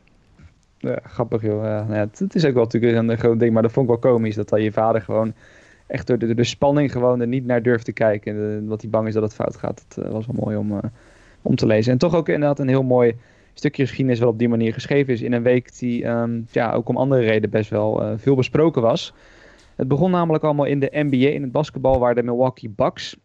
Ja, 0.79 0.99
grappig 1.03 1.43
joh. 1.43 1.65
Ja, 1.65 1.83
nou 1.83 1.95
ja, 1.95 2.09
het, 2.19 2.35
is 2.35 2.45
ook 2.45 2.55
wel 2.55 2.63
natuurlijk 2.63 3.09
een 3.09 3.19
groot 3.19 3.39
ding, 3.39 3.53
maar 3.53 3.63
dat 3.63 3.73
vond 3.73 3.91
ik 3.91 4.01
wel 4.01 4.13
komisch. 4.13 4.35
Dat 4.35 4.49
dan 4.49 4.63
je 4.63 4.73
vader 4.73 5.03
gewoon 5.03 5.33
echt 5.87 6.07
door 6.07 6.19
de, 6.19 6.35
de, 6.35 6.45
spanning 6.45 6.93
gewoon 6.93 7.21
er 7.21 7.27
niet 7.27 7.47
naar 7.47 7.63
durft 7.63 7.85
te 7.85 7.93
kijken. 7.93 8.37
En 8.37 8.67
wat 8.67 8.81
hij 8.81 8.91
bang 8.91 9.09
is 9.09 9.15
dat 9.15 9.23
het 9.23 9.35
fout 9.35 9.57
gaat. 9.57 9.85
Dat 9.89 10.07
uh, 10.07 10.13
was 10.13 10.27
wel 10.27 10.37
mooi 10.45 10.57
om, 10.57 10.73
uh, 10.73 10.79
om 11.43 11.57
te 11.57 11.67
lezen. 11.67 11.93
En 11.93 11.99
toch 11.99 12.15
ook 12.15 12.29
inderdaad 12.29 12.59
een 12.59 12.69
heel 12.69 12.83
mooi 12.83 13.17
stukje 13.55 13.83
geschiedenis 13.83 14.19
wel 14.19 14.29
op 14.29 14.39
die 14.39 14.49
manier 14.49 14.73
geschreven 14.73 15.13
is. 15.13 15.23
In 15.23 15.33
een 15.33 15.43
week 15.43 15.79
die 15.79 16.07
um, 16.07 16.47
ja, 16.51 16.73
ook 16.73 16.89
om 16.89 16.97
andere 16.97 17.23
redenen 17.23 17.51
best 17.51 17.71
wel 17.71 18.03
uh, 18.03 18.13
veel 18.17 18.35
besproken 18.35 18.83
was. 18.83 19.15
Het 19.77 19.89
begon 19.89 20.11
namelijk 20.11 20.45
allemaal 20.45 20.67
in 20.67 20.81
de 20.81 20.91
NBA, 20.93 21.29
in 21.29 21.43
het 21.43 21.53
basketbal, 21.53 21.99
waar 21.99 22.15
de 22.15 22.23
Milwaukee 22.23 22.71
Bucks... 22.71 23.17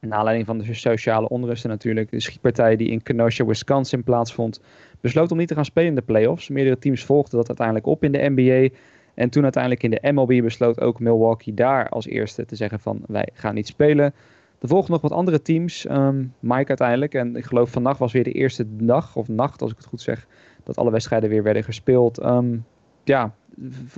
Naar 0.00 0.18
aanleiding 0.18 0.46
van 0.46 0.58
de 0.58 0.74
sociale 0.74 1.28
onrusten 1.28 1.70
natuurlijk. 1.70 2.10
De 2.10 2.20
schietpartij 2.20 2.76
die 2.76 2.88
in 2.88 3.02
Kenosha, 3.02 3.44
Wisconsin 3.44 4.02
plaatsvond 4.02 4.60
besloot 5.00 5.30
om 5.30 5.38
niet 5.38 5.48
te 5.48 5.54
gaan 5.54 5.64
spelen 5.64 5.88
in 5.88 5.94
de 5.94 6.02
playoffs. 6.02 6.48
Meerdere 6.48 6.78
teams 6.78 7.04
volgden 7.04 7.38
dat 7.38 7.48
uiteindelijk 7.48 7.86
op 7.86 8.04
in 8.04 8.12
de 8.12 8.30
NBA. 8.34 8.76
En 9.14 9.30
toen 9.30 9.42
uiteindelijk 9.42 9.82
in 9.82 9.90
de 9.90 10.12
MLB 10.12 10.42
besloot 10.42 10.80
ook 10.80 11.00
Milwaukee 11.00 11.54
daar 11.54 11.88
als 11.88 12.06
eerste 12.06 12.44
te 12.44 12.56
zeggen 12.56 12.80
van 12.80 13.02
wij 13.06 13.28
gaan 13.32 13.54
niet 13.54 13.66
spelen. 13.66 14.14
Er 14.62 14.68
volgden 14.68 14.92
nog 14.92 15.00
wat 15.00 15.12
andere 15.12 15.42
teams, 15.42 15.88
um, 15.90 16.34
Mike 16.40 16.68
uiteindelijk. 16.68 17.14
En 17.14 17.36
ik 17.36 17.44
geloof 17.44 17.70
vannacht 17.70 17.98
was 17.98 18.12
weer 18.12 18.24
de 18.24 18.32
eerste 18.32 18.66
dag, 18.68 19.16
of 19.16 19.28
nacht 19.28 19.62
als 19.62 19.70
ik 19.70 19.76
het 19.76 19.86
goed 19.86 20.00
zeg, 20.00 20.26
dat 20.64 20.76
alle 20.76 20.90
wedstrijden 20.90 21.28
weer 21.28 21.42
werden 21.42 21.64
gespeeld. 21.64 22.24
Um, 22.24 22.64
ja, 23.04 23.34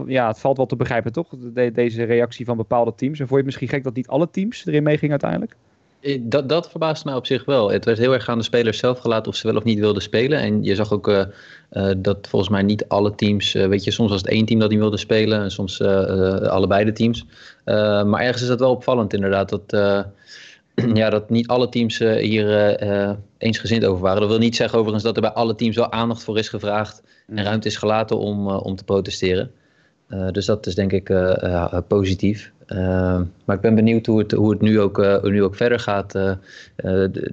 ja, 0.06 0.26
het 0.26 0.38
valt 0.38 0.56
wel 0.56 0.66
te 0.66 0.76
begrijpen 0.76 1.12
toch, 1.12 1.28
de, 1.54 1.72
deze 1.72 2.02
reactie 2.02 2.44
van 2.44 2.56
bepaalde 2.56 2.94
teams. 2.94 3.20
En 3.20 3.28
vond 3.28 3.30
je 3.30 3.36
het 3.36 3.44
misschien 3.44 3.68
gek 3.68 3.84
dat 3.84 3.94
niet 3.94 4.08
alle 4.08 4.30
teams 4.30 4.66
erin 4.66 4.82
meegingen 4.82 5.10
uiteindelijk? 5.10 5.56
Eh, 6.00 6.20
dat, 6.22 6.48
dat 6.48 6.70
verbaast 6.70 7.04
mij 7.04 7.14
op 7.14 7.26
zich 7.26 7.44
wel. 7.44 7.70
Het 7.70 7.84
werd 7.84 7.98
heel 7.98 8.12
erg 8.12 8.28
aan 8.28 8.38
de 8.38 8.44
spelers 8.44 8.78
zelf 8.78 8.98
gelaten 8.98 9.30
of 9.32 9.36
ze 9.36 9.46
wel 9.46 9.56
of 9.56 9.64
niet 9.64 9.78
wilden 9.78 10.02
spelen. 10.02 10.38
En 10.38 10.62
je 10.62 10.74
zag 10.74 10.92
ook 10.92 11.08
uh, 11.08 11.24
uh, 11.72 11.92
dat 11.96 12.28
volgens 12.28 12.50
mij 12.50 12.62
niet 12.62 12.88
alle 12.88 13.14
teams, 13.14 13.52
weet 13.52 13.84
je, 13.84 13.90
soms 13.90 14.10
was 14.10 14.20
het 14.20 14.30
één 14.30 14.46
team 14.46 14.60
dat 14.60 14.70
niet 14.70 14.78
wilde 14.78 14.96
spelen 14.96 15.42
en 15.42 15.50
soms 15.50 15.82
allebei 15.82 16.84
de 16.84 16.92
teams. 16.92 17.26
maar 18.04 18.20
ergens 18.20 18.42
is 18.42 18.48
dat 18.48 18.60
wel 18.60 18.70
opvallend 18.70 19.14
inderdaad, 19.14 19.48
dat, 19.48 19.72
ja, 20.94 21.10
dat 21.10 21.30
niet 21.30 21.48
alle 21.48 21.68
teams 21.68 21.98
hier 21.98 22.76
eensgezind 23.38 23.84
over 23.84 24.02
waren. 24.02 24.20
Dat 24.20 24.30
wil 24.30 24.38
niet 24.38 24.56
zeggen 24.56 24.78
overigens 24.78 25.04
dat 25.04 25.16
er 25.16 25.22
bij 25.22 25.32
alle 25.32 25.54
teams 25.54 25.76
wel 25.76 25.92
aandacht 25.92 26.24
voor 26.24 26.38
is 26.38 26.48
gevraagd 26.48 27.02
en 27.26 27.34
mm. 27.34 27.38
ruimte 27.38 27.68
is 27.68 27.76
gelaten 27.76 28.18
om, 28.18 28.48
om 28.48 28.76
te 28.76 28.84
protesteren. 28.84 29.50
dus 30.32 30.46
dat 30.46 30.66
is 30.66 30.74
denk 30.74 30.92
ik 30.92 31.12
positief. 31.88 32.52
Uh, 32.68 33.20
maar 33.44 33.56
ik 33.56 33.62
ben 33.62 33.74
benieuwd 33.74 34.06
hoe 34.06 34.18
het, 34.18 34.32
hoe 34.32 34.50
het 34.50 34.60
nu, 34.60 34.80
ook, 34.80 35.22
nu 35.22 35.42
ook 35.42 35.54
verder 35.54 35.78
gaat. 35.78 36.12
De, 36.12 36.38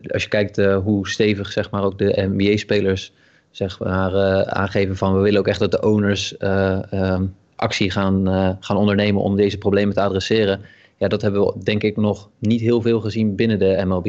als 0.07 0.23
je 0.23 0.29
kijkt 0.29 0.57
hoe 0.57 1.07
stevig 1.07 1.51
zeg 1.51 1.69
maar, 1.69 1.83
ook 1.83 1.97
de 1.97 2.27
NBA-spelers 2.29 3.13
zeg 3.51 3.79
maar, 3.79 4.45
aangeven 4.45 4.97
van 4.97 5.15
we 5.15 5.21
willen 5.21 5.39
ook 5.39 5.47
echt 5.47 5.59
dat 5.59 5.71
de 5.71 5.81
owners 5.81 6.35
um, 6.39 7.35
actie 7.55 7.91
gaan, 7.91 8.27
gaan 8.59 8.77
ondernemen 8.77 9.21
om 9.21 9.35
deze 9.35 9.57
problemen 9.57 9.93
te 9.93 10.01
adresseren. 10.01 10.61
Ja, 11.01 11.07
dat 11.07 11.21
hebben 11.21 11.41
we 11.41 11.53
denk 11.63 11.83
ik 11.83 11.97
nog 11.97 12.29
niet 12.39 12.61
heel 12.61 12.81
veel 12.81 12.99
gezien 12.99 13.35
binnen 13.35 13.59
de 13.59 13.81
MLB. 13.85 14.05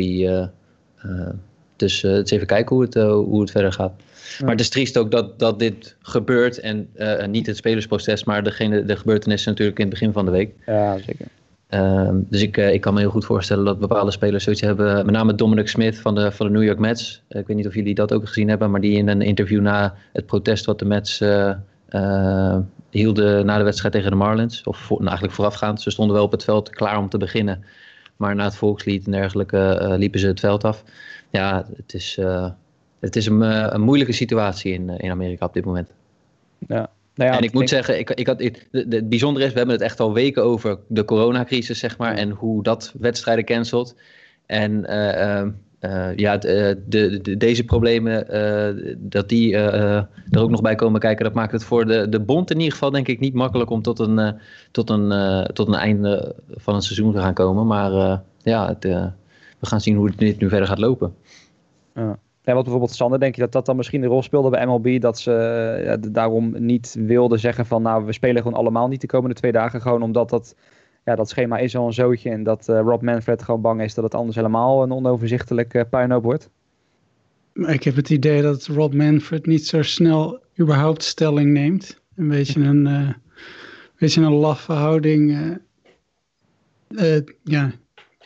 dus 1.76 2.02
het 2.02 2.24
is 2.24 2.30
even 2.30 2.46
kijken 2.46 2.76
hoe 2.76 2.84
het, 2.84 2.94
hoe 2.94 3.40
het 3.40 3.50
verder 3.50 3.72
gaat. 3.72 3.92
Maar 4.40 4.50
het 4.50 4.60
is 4.60 4.68
triest 4.68 4.98
ook 4.98 5.10
dat, 5.10 5.38
dat 5.38 5.58
dit 5.58 5.96
gebeurt 6.02 6.60
en 6.60 6.88
uh, 6.96 7.26
niet 7.26 7.46
het 7.46 7.56
spelersproces, 7.56 8.24
maar 8.24 8.42
degene, 8.42 8.84
de 8.84 8.96
gebeurtenissen 8.96 9.50
natuurlijk 9.50 9.78
in 9.78 9.84
het 9.84 9.94
begin 9.94 10.12
van 10.12 10.24
de 10.24 10.30
week. 10.30 10.54
Ja, 10.66 10.98
zeker. 10.98 11.26
Uh, 11.70 12.10
dus 12.14 12.42
ik, 12.42 12.56
uh, 12.56 12.72
ik 12.72 12.80
kan 12.80 12.94
me 12.94 13.00
heel 13.00 13.10
goed 13.10 13.24
voorstellen 13.24 13.64
dat 13.64 13.78
bepaalde 13.78 14.10
spelers 14.10 14.44
zoiets 14.44 14.62
hebben. 14.62 14.94
Met 14.94 15.14
name 15.14 15.34
Dominic 15.34 15.68
Smith 15.68 15.98
van 15.98 16.14
de, 16.14 16.32
van 16.32 16.46
de 16.46 16.52
New 16.52 16.64
York 16.64 16.78
Mets. 16.78 17.22
ik 17.28 17.46
weet 17.46 17.56
niet 17.56 17.66
of 17.66 17.74
jullie 17.74 17.94
dat 17.94 18.12
ook 18.12 18.26
gezien 18.26 18.48
hebben, 18.48 18.70
maar 18.70 18.80
die 18.80 18.96
in 18.96 19.08
een 19.08 19.22
interview 19.22 19.60
na 19.60 19.94
het 20.12 20.26
protest 20.26 20.64
wat 20.64 20.78
de 20.78 20.84
Mets 20.84 21.18
hielden 22.92 23.46
na 23.46 23.58
de 23.58 23.64
wedstrijd 23.64 23.94
tegen 23.94 24.10
de 24.10 24.16
Marlins, 24.16 24.62
of 24.62 24.76
voor, 24.76 24.96
nou, 24.96 25.08
eigenlijk 25.08 25.36
voorafgaand, 25.36 25.80
ze 25.80 25.90
stonden 25.90 26.16
wel 26.16 26.24
op 26.24 26.32
het 26.32 26.44
veld 26.44 26.70
klaar 26.70 26.98
om 26.98 27.08
te 27.08 27.18
beginnen. 27.18 27.64
Maar 28.16 28.34
na 28.34 28.44
het 28.44 28.56
volkslied 28.56 29.06
en 29.06 29.12
dergelijke 29.12 29.94
liepen 29.98 30.20
ze 30.20 30.26
het 30.26 30.40
veld 30.40 30.64
af. 30.64 30.84
Ja, 31.30 31.66
het 31.76 31.94
is, 31.94 32.18
het 33.02 33.16
is 33.16 33.26
een, 33.26 33.42
eh, 33.42 33.66
een 33.68 33.80
moeilijke 33.80 34.12
situatie 34.12 34.72
in, 34.72 34.90
eh, 34.90 35.04
in 35.04 35.10
Amerika 35.10 35.46
op 35.46 35.52
dit 35.52 35.64
moment. 35.64 35.90
Ja. 36.58 36.90
Nou 37.14 37.30
ja, 37.30 37.36
en 37.36 37.42
ik 37.42 37.52
moet 37.52 37.68
zeggen, 37.68 37.98
ik, 37.98 38.10
ik 38.10 38.26
had, 38.26 38.40
ik, 38.40 38.68
het 38.70 39.08
bijzondere 39.08 39.44
is, 39.46 39.52
we 39.52 39.58
hebben 39.58 39.76
het 39.76 39.84
echt 39.84 40.00
al 40.00 40.12
weken 40.12 40.44
over 40.44 40.78
de 40.88 41.04
coronacrisis, 41.04 41.78
zeg 41.78 41.98
maar, 41.98 42.14
en 42.14 42.30
hoe 42.30 42.62
dat 42.62 42.94
wedstrijden 42.98 43.44
cancelt. 43.44 43.96
En 44.46 44.84
uh, 45.82 46.16
ja, 46.16 46.36
de, 46.36 46.80
de, 46.86 47.36
deze 47.36 47.64
problemen, 47.64 48.26
dat 48.98 49.28
die 49.28 49.56
er 49.56 50.08
ook 50.38 50.50
nog 50.50 50.60
bij 50.60 50.74
komen 50.74 51.00
kijken, 51.00 51.24
dat 51.24 51.34
maakt 51.34 51.52
het 51.52 51.64
voor 51.64 51.86
de, 51.86 52.08
de 52.08 52.20
bond 52.20 52.50
in 52.50 52.56
ieder 52.56 52.72
geval, 52.72 52.90
denk 52.90 53.08
ik, 53.08 53.20
niet 53.20 53.34
makkelijk 53.34 53.70
om 53.70 53.82
tot 53.82 53.98
een, 53.98 54.34
tot 54.70 54.90
een, 54.90 55.46
tot 55.52 55.68
een 55.68 55.74
einde 55.74 56.34
van 56.50 56.74
het 56.74 56.84
seizoen 56.84 57.12
te 57.12 57.20
gaan 57.20 57.34
komen. 57.34 57.66
Maar 57.66 58.20
ja, 58.42 58.68
het, 58.68 58.84
we 58.84 59.66
gaan 59.66 59.80
zien 59.80 59.96
hoe 59.96 60.12
dit 60.16 60.38
nu 60.38 60.48
verder 60.48 60.68
gaat 60.68 60.78
lopen. 60.78 61.14
Ja. 61.94 62.18
Wat 62.44 62.62
bijvoorbeeld 62.62 62.90
Sander, 62.90 63.20
denk 63.20 63.34
je 63.34 63.40
dat 63.40 63.52
dat 63.52 63.66
dan 63.66 63.76
misschien 63.76 64.02
een 64.02 64.08
rol 64.08 64.22
speelde 64.22 64.50
bij 64.50 64.66
MLB? 64.66 65.00
Dat 65.00 65.18
ze 65.18 65.98
daarom 66.10 66.54
niet 66.58 66.96
wilden 66.98 67.38
zeggen 67.38 67.66
van 67.66 67.82
nou, 67.82 68.04
we 68.04 68.12
spelen 68.12 68.42
gewoon 68.42 68.58
allemaal 68.58 68.88
niet 68.88 69.00
de 69.00 69.06
komende 69.06 69.34
twee 69.34 69.52
dagen. 69.52 69.80
Gewoon 69.80 70.02
omdat 70.02 70.30
dat, 70.30 70.56
ja, 71.04 71.14
dat 71.14 71.28
schema 71.28 71.58
is 71.58 71.76
al 71.76 71.86
een 71.86 71.92
zootje. 71.92 72.30
En 72.30 72.42
dat 72.42 72.68
uh, 72.68 72.80
Rob 72.80 73.02
Manfred 73.02 73.42
gewoon 73.42 73.60
bang 73.60 73.82
is 73.82 73.94
dat 73.94 74.04
het 74.04 74.14
anders 74.14 74.36
helemaal 74.36 74.82
een 74.82 74.92
onoverzichtelijk 74.92 75.74
uh, 75.74 75.82
puinhoop 75.90 76.22
wordt. 76.22 76.50
Ik 77.54 77.82
heb 77.82 77.96
het 77.96 78.10
idee 78.10 78.42
dat 78.42 78.66
Rob 78.66 78.94
Manfred 78.94 79.46
niet 79.46 79.66
zo 79.66 79.82
snel 79.82 80.40
überhaupt 80.60 81.02
stelling 81.02 81.50
neemt. 81.50 82.00
Een 82.16 82.28
beetje 82.28 82.60
een, 82.60 82.86
uh, 82.86 83.08
beetje 83.98 84.22
een 84.22 84.32
laffe 84.32 84.72
houding. 84.72 85.58
ja, 87.44 87.72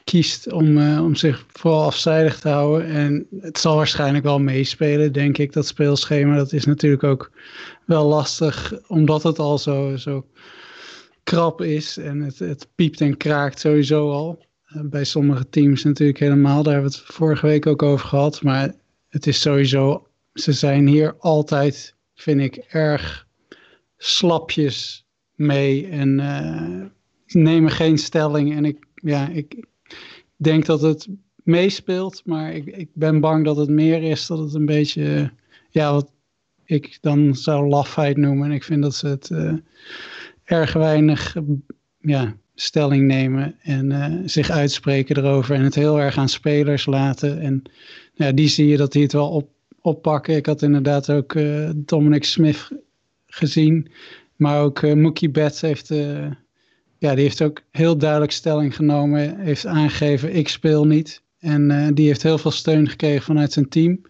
kiest 0.04 0.52
om, 0.52 0.98
om 0.98 1.14
zich 1.14 1.44
vooral 1.48 1.84
afzijdig 1.84 2.40
te 2.40 2.48
houden. 2.48 2.86
En 2.86 3.26
het 3.40 3.58
zal 3.58 3.76
waarschijnlijk 3.76 4.24
wel 4.24 4.38
meespelen, 4.38 5.12
denk 5.12 5.38
ik, 5.38 5.52
dat 5.52 5.66
speelschema. 5.66 6.36
Dat 6.36 6.52
is 6.52 6.64
natuurlijk 6.64 7.04
ook 7.04 7.30
wel 7.84 8.04
lastig, 8.06 8.72
omdat 8.86 9.22
het 9.22 9.38
al 9.38 9.58
zo, 9.58 9.96
zo 9.96 10.26
krap 11.26 11.60
is. 11.62 11.96
En 11.96 12.20
het, 12.20 12.38
het 12.38 12.68
piept 12.74 13.00
en 13.00 13.16
kraakt 13.16 13.60
sowieso 13.60 14.10
al. 14.10 14.44
Uh, 14.74 14.82
bij 14.82 15.04
sommige 15.04 15.48
teams 15.48 15.84
natuurlijk 15.84 16.18
helemaal. 16.18 16.62
Daar 16.62 16.72
hebben 16.72 16.90
we 16.90 16.96
het 16.96 17.14
vorige 17.14 17.46
week 17.46 17.66
ook 17.66 17.82
over 17.82 18.06
gehad. 18.06 18.42
Maar 18.42 18.74
het 19.08 19.26
is 19.26 19.40
sowieso, 19.40 20.06
ze 20.32 20.52
zijn 20.52 20.86
hier 20.86 21.16
altijd, 21.18 21.94
vind 22.14 22.40
ik, 22.40 22.56
erg 22.56 23.26
slapjes 23.96 25.06
mee 25.34 25.88
en 25.88 26.18
uh, 26.18 26.86
nemen 27.26 27.70
geen 27.70 27.98
stelling. 27.98 28.56
En 28.56 28.64
ik, 28.64 28.86
ja, 28.94 29.28
ik 29.28 29.64
denk 30.36 30.66
dat 30.66 30.80
het 30.80 31.08
meespeelt, 31.42 32.22
maar 32.24 32.52
ik, 32.52 32.66
ik 32.66 32.88
ben 32.92 33.20
bang 33.20 33.44
dat 33.44 33.56
het 33.56 33.68
meer 33.68 34.02
is 34.02 34.26
dat 34.26 34.38
het 34.38 34.54
een 34.54 34.66
beetje, 34.66 35.32
ja, 35.70 35.92
wat 35.92 36.10
ik 36.64 36.98
dan 37.00 37.34
zou 37.34 37.68
lafheid 37.68 38.16
noemen. 38.16 38.48
En 38.48 38.54
ik 38.54 38.64
vind 38.64 38.82
dat 38.82 38.94
ze 38.94 39.06
het 39.06 39.30
uh, 39.30 39.52
erg 40.46 40.72
weinig 40.72 41.36
ja, 42.00 42.36
stelling 42.54 43.06
nemen 43.06 43.56
en 43.62 43.90
uh, 43.90 44.06
zich 44.24 44.50
uitspreken 44.50 45.16
erover 45.16 45.54
en 45.54 45.62
het 45.62 45.74
heel 45.74 46.00
erg 46.00 46.18
aan 46.18 46.28
spelers 46.28 46.86
laten. 46.86 47.40
En 47.40 47.62
ja, 48.14 48.32
die 48.32 48.48
zie 48.48 48.66
je 48.66 48.76
dat 48.76 48.92
die 48.92 49.02
het 49.02 49.12
wel 49.12 49.28
op, 49.28 49.48
oppakken. 49.80 50.36
Ik 50.36 50.46
had 50.46 50.62
inderdaad 50.62 51.10
ook 51.10 51.34
uh, 51.34 51.70
Dominic 51.76 52.24
Smith 52.24 52.68
gezien, 53.26 53.90
maar 54.36 54.62
ook 54.62 54.82
uh, 54.82 54.94
Mookie 54.94 55.30
Betts 55.30 55.60
heeft, 55.60 55.88
ja, 56.98 57.14
die 57.14 57.24
heeft 57.24 57.42
ook 57.42 57.62
heel 57.70 57.98
duidelijk 57.98 58.32
stelling 58.32 58.76
genomen, 58.76 59.38
heeft 59.38 59.66
aangegeven 59.66 60.34
ik 60.34 60.48
speel 60.48 60.86
niet. 60.86 61.22
En 61.38 61.94
die 61.94 62.06
heeft 62.06 62.22
heel 62.22 62.38
veel 62.38 62.50
steun 62.50 62.88
gekregen 62.88 63.22
vanuit 63.22 63.52
zijn 63.52 63.68
team. 63.68 64.00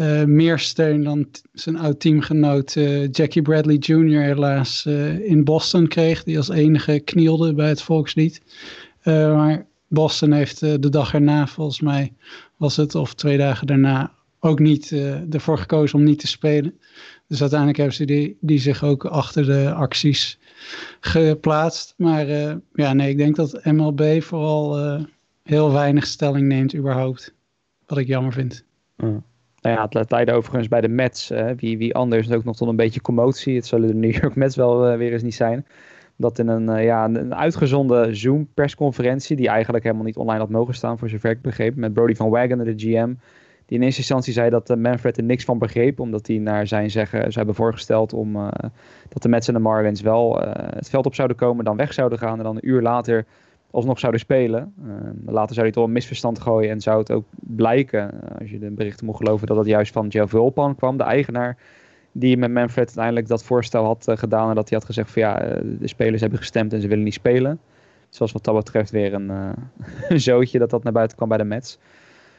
Uh, 0.00 0.24
meer 0.24 0.58
steun 0.58 1.04
dan 1.04 1.26
zijn 1.52 1.78
oud-teamgenoot 1.78 2.74
uh, 2.74 3.08
Jackie 3.10 3.42
Bradley 3.42 3.76
Jr. 3.76 4.20
helaas 4.20 4.84
uh, 4.86 5.28
in 5.28 5.44
Boston 5.44 5.88
kreeg. 5.88 6.24
Die 6.24 6.36
als 6.36 6.48
enige 6.48 7.00
knielde 7.00 7.54
bij 7.54 7.68
het 7.68 7.82
volkslied. 7.82 8.42
maar 9.04 9.66
Boston 9.88 10.32
heeft 10.32 10.60
de 10.60 10.88
dag 10.88 11.14
erna, 11.14 11.46
volgens 11.46 11.80
mij 11.80 12.12
was 12.56 12.76
het, 12.76 12.94
of 12.94 13.14
twee 13.14 13.38
dagen 13.38 13.66
daarna, 13.66 14.12
ook 14.40 14.58
niet 14.58 14.92
ervoor 15.30 15.58
gekozen 15.58 15.98
om 15.98 16.04
niet 16.04 16.18
te 16.18 16.26
spelen. 16.26 16.78
Dus 17.28 17.40
uiteindelijk 17.40 17.78
hebben 17.78 17.96
ze 17.96 18.04
die, 18.04 18.36
die 18.40 18.58
zich 18.58 18.84
ook 18.84 19.04
achter 19.04 19.44
de 19.44 19.72
acties 19.72 20.38
geplaatst. 21.00 21.94
Maar 21.96 22.26
ja, 22.72 22.92
nee, 22.92 23.10
ik 23.10 23.16
denk 23.16 23.36
dat 23.36 23.64
MLB 23.64 24.22
vooral 24.22 24.98
heel 25.42 25.72
weinig 25.72 26.06
stelling 26.06 26.46
neemt 26.46 26.74
überhaupt. 26.74 27.34
Wat 27.86 27.98
ik 27.98 28.06
jammer 28.06 28.32
vind. 28.32 28.64
Nou 29.64 29.76
ja, 29.76 30.00
het 30.00 30.10
leidde 30.10 30.32
overigens 30.32 30.68
bij 30.68 30.80
de 30.80 30.88
Mets. 30.88 31.32
wie, 31.56 31.78
wie 31.78 31.94
anders 31.94 32.30
ook 32.30 32.44
nog 32.44 32.56
tot 32.56 32.68
een 32.68 32.76
beetje 32.76 33.00
commotie. 33.00 33.56
Het 33.56 33.66
zullen 33.66 33.88
de 33.88 33.94
New 34.06 34.12
York 34.12 34.34
Mets 34.34 34.56
wel 34.56 34.90
uh, 34.90 34.96
weer 34.96 35.12
eens 35.12 35.22
niet 35.22 35.34
zijn. 35.34 35.66
Dat 36.16 36.38
in 36.38 36.48
een, 36.48 36.68
uh, 36.68 36.84
ja, 36.84 37.04
een, 37.04 37.34
uitgezonde 37.34 38.14
Zoom 38.14 38.48
persconferentie, 38.54 39.36
die 39.36 39.48
eigenlijk 39.48 39.84
helemaal 39.84 40.04
niet 40.04 40.16
online 40.16 40.38
had 40.38 40.48
mogen 40.48 40.74
staan, 40.74 40.98
voor 40.98 41.08
zover 41.08 41.30
ik 41.30 41.42
begreep, 41.42 41.76
met 41.76 41.92
Brody 41.92 42.14
van 42.14 42.30
Wagner, 42.30 42.64
de 42.64 42.74
GM. 42.76 43.14
Die 43.66 43.78
in 43.78 43.82
eerste 43.82 44.00
instantie 44.00 44.32
zei 44.32 44.50
dat 44.50 44.70
uh, 44.70 44.76
Manfred 44.76 45.16
er 45.16 45.24
niks 45.24 45.44
van 45.44 45.58
begreep, 45.58 46.00
omdat 46.00 46.26
hij 46.26 46.38
naar 46.38 46.66
zijn 46.66 46.90
zeggen 46.90 47.20
zou 47.20 47.34
hebben 47.34 47.54
voorgesteld 47.54 48.12
om 48.12 48.32
dat 49.08 49.22
de 49.22 49.28
Mets 49.28 49.48
en 49.48 49.54
de 49.54 49.60
Marlins 49.60 50.00
wel 50.00 50.38
het 50.74 50.88
veld 50.88 51.06
op 51.06 51.14
zouden 51.14 51.36
komen, 51.36 51.64
dan 51.64 51.76
weg 51.76 51.92
zouden 51.92 52.18
gaan 52.18 52.38
en 52.38 52.44
dan 52.44 52.56
een 52.56 52.68
uur 52.68 52.82
later 52.82 53.24
alsnog 53.74 53.98
zouden 53.98 54.20
spelen. 54.20 54.74
Uh, 54.86 54.92
later 55.26 55.54
zou 55.54 55.66
hij 55.66 55.74
toch 55.74 55.84
een 55.84 55.92
misverstand 55.92 56.40
gooien 56.40 56.70
en 56.70 56.80
zou 56.80 56.98
het 56.98 57.10
ook 57.10 57.24
blijken, 57.32 58.10
uh, 58.14 58.40
als 58.40 58.50
je 58.50 58.58
de 58.58 58.70
berichten 58.70 59.06
moet 59.06 59.16
geloven, 59.16 59.46
dat 59.46 59.56
het 59.56 59.66
juist 59.66 59.92
van 59.92 60.08
Joe 60.08 60.26
Vulpan 60.26 60.74
kwam, 60.74 60.96
de 60.96 61.02
eigenaar, 61.02 61.56
die 62.12 62.36
met 62.36 62.50
Manfred 62.50 62.86
uiteindelijk 62.86 63.28
dat 63.28 63.44
voorstel 63.44 63.84
had 63.84 64.08
uh, 64.08 64.16
gedaan 64.16 64.48
en 64.48 64.54
dat 64.54 64.68
hij 64.68 64.78
had 64.78 64.86
gezegd 64.86 65.10
van 65.10 65.22
ja, 65.22 65.38
de 65.78 65.88
spelers 65.88 66.20
hebben 66.20 66.38
gestemd 66.38 66.72
en 66.72 66.80
ze 66.80 66.88
willen 66.88 67.04
niet 67.04 67.14
spelen. 67.14 67.60
Zoals 68.08 68.32
wat 68.32 68.44
dat 68.44 68.54
betreft 68.54 68.90
weer 68.90 69.14
een, 69.14 69.28
een 70.08 70.20
zootje 70.20 70.58
dat 70.58 70.70
dat 70.70 70.82
naar 70.82 70.92
buiten 70.92 71.16
kwam 71.16 71.28
bij 71.28 71.38
de 71.38 71.44
Mets. 71.44 71.78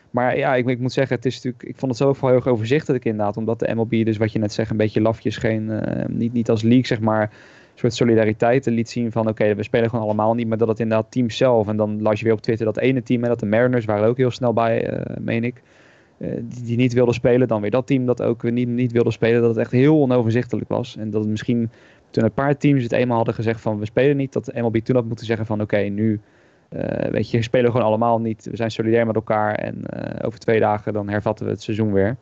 Maar 0.10 0.38
ja, 0.38 0.56
ik, 0.56 0.68
ik, 0.68 0.80
moet 0.80 0.94
zeggen, 0.94 1.16
het 1.16 1.26
is 1.26 1.36
natuurlijk, 1.36 1.64
ik 1.64 1.78
vond 1.78 1.92
het 1.92 2.02
zo 2.02 2.28
heel 2.28 2.36
erg 2.36 2.48
overzichtelijk 2.48 3.06
inderdaad, 3.06 3.38
omdat 3.38 3.60
de 3.60 3.76
MLB 3.76 4.06
dus 4.06 4.18
wat 4.18 4.32
je 4.32 4.40
net 4.40 4.54
zegt, 4.54 4.72
een 4.72 4.78
beetje 4.78 5.02
lafjes, 5.02 5.38
geen, 5.38 5.82
niet, 6.08 6.34
niet 6.34 6.50
als 6.50 6.62
league 6.62 6.86
zeg 6.86 7.00
maar 7.00 7.32
soort 7.80 7.94
solidariteit 7.94 8.66
liet 8.66 8.90
zien 8.90 9.12
van 9.12 9.28
oké, 9.28 9.56
we 9.56 9.64
spelen 9.64 9.90
gewoon 9.90 10.06
allemaal 10.06 10.34
niet, 10.34 10.48
maar 10.48 10.58
dat 10.58 10.68
het 10.68 10.80
inderdaad 10.80 11.12
team 11.12 11.30
zelf. 11.30 11.68
En 11.68 11.78
dan 11.78 12.02
las 12.02 12.20
je 12.20 12.26
weer 12.26 12.34
op 12.34 12.42
Twitter 12.42 12.66
dat 12.66 12.78
ene 12.78 13.04
team 13.04 13.24
en 13.24 13.30
dat 13.30 13.40
de 13.40 13.46
Mariners 13.46 13.86
waren 13.86 14.08
ook 14.08 14.18
heel 14.18 14.32
snel 14.32 14.54
bij, 14.54 14.94
uh, 14.94 15.18
meen 15.20 15.44
ik. 15.44 15.62
Uh, 16.18 16.30
die, 16.64 16.78
niet 16.78 16.94
wilden 16.94 17.14
spelen. 17.14 17.48
Dan 17.48 17.62
weer 17.62 17.72
dat 17.72 17.88
team 17.88 18.06
dat 18.06 18.22
ook 18.22 18.44
niet, 18.44 18.68
niet 18.68 18.92
wilde 18.92 19.12
spelen. 19.12 19.42
Dat 19.42 19.50
het 19.50 19.60
echt 19.60 19.72
heel 19.72 20.02
onoverzichtelijk 20.02 20.70
was. 20.70 20.98
En 20.98 21.10
dat 21.10 21.22
het 21.22 21.30
misschien 21.30 21.70
toen 22.10 22.24
een 22.24 22.32
paar 22.32 22.58
teams 22.58 22.84
het 22.84 22.92
eenmaal 22.92 23.16
hadden 23.16 23.34
gezegd 23.34 23.62
van 23.62 23.80
we 23.80 23.86
spelen 23.86 24.18
niet. 24.18 24.34
Dat 24.34 24.54
MLB 24.54 24.78
toen 24.78 24.96
had 24.96 25.06
moeten 25.06 25.26
zeggen 25.26 25.46
van 25.46 25.62
oké, 25.62 25.78
nu 25.78 26.20
uh, 26.70 26.82
weet 27.12 27.30
je, 27.30 27.42
spelen 27.42 27.72
gewoon 27.72 27.86
allemaal 27.86 28.20
niet. 28.20 28.46
We 28.46 28.56
zijn 28.56 28.72
solidair 28.72 29.06
met 29.06 29.16
elkaar. 29.16 29.56
En 29.56 29.84
over 30.22 30.40
twee 30.40 30.60
dagen 30.60 30.94
dan 30.94 31.10
hervatten 31.10 31.46
we 31.46 31.52
het 31.52 31.62
seizoen 31.62 31.92
weer. 31.92 32.18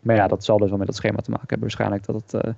Maar 0.00 0.16
ja, 0.16 0.26
dat 0.26 0.44
zal 0.44 0.58
dus 0.58 0.68
wel 0.68 0.78
met 0.78 0.86
dat 0.86 0.96
schema 0.96 1.16
te 1.16 1.30
maken 1.30 1.48
hebben 1.48 1.60
waarschijnlijk. 1.60 2.06
Dat 2.06 2.14
het 2.14 2.54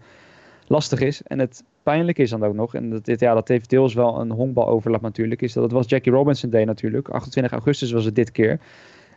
lastig 0.68 1.00
is. 1.00 1.22
En 1.22 1.38
het 1.38 1.64
pijnlijk 1.88 2.18
is 2.18 2.30
dan 2.30 2.44
ook 2.44 2.54
nog, 2.54 2.74
en 2.74 2.90
dat, 2.90 3.20
ja, 3.20 3.34
dat 3.34 3.48
heeft 3.48 3.70
deels 3.70 3.94
wel 3.94 4.20
een 4.20 4.30
honkbaloverlap 4.30 5.00
natuurlijk, 5.00 5.42
is 5.42 5.52
dat 5.52 5.62
het 5.62 5.72
was 5.72 5.88
Jackie 5.88 6.12
Robinson 6.12 6.50
Day 6.50 6.64
natuurlijk. 6.64 7.08
28 7.08 7.52
augustus 7.52 7.92
was 7.92 8.04
het 8.04 8.14
dit 8.14 8.30
keer. 8.32 8.60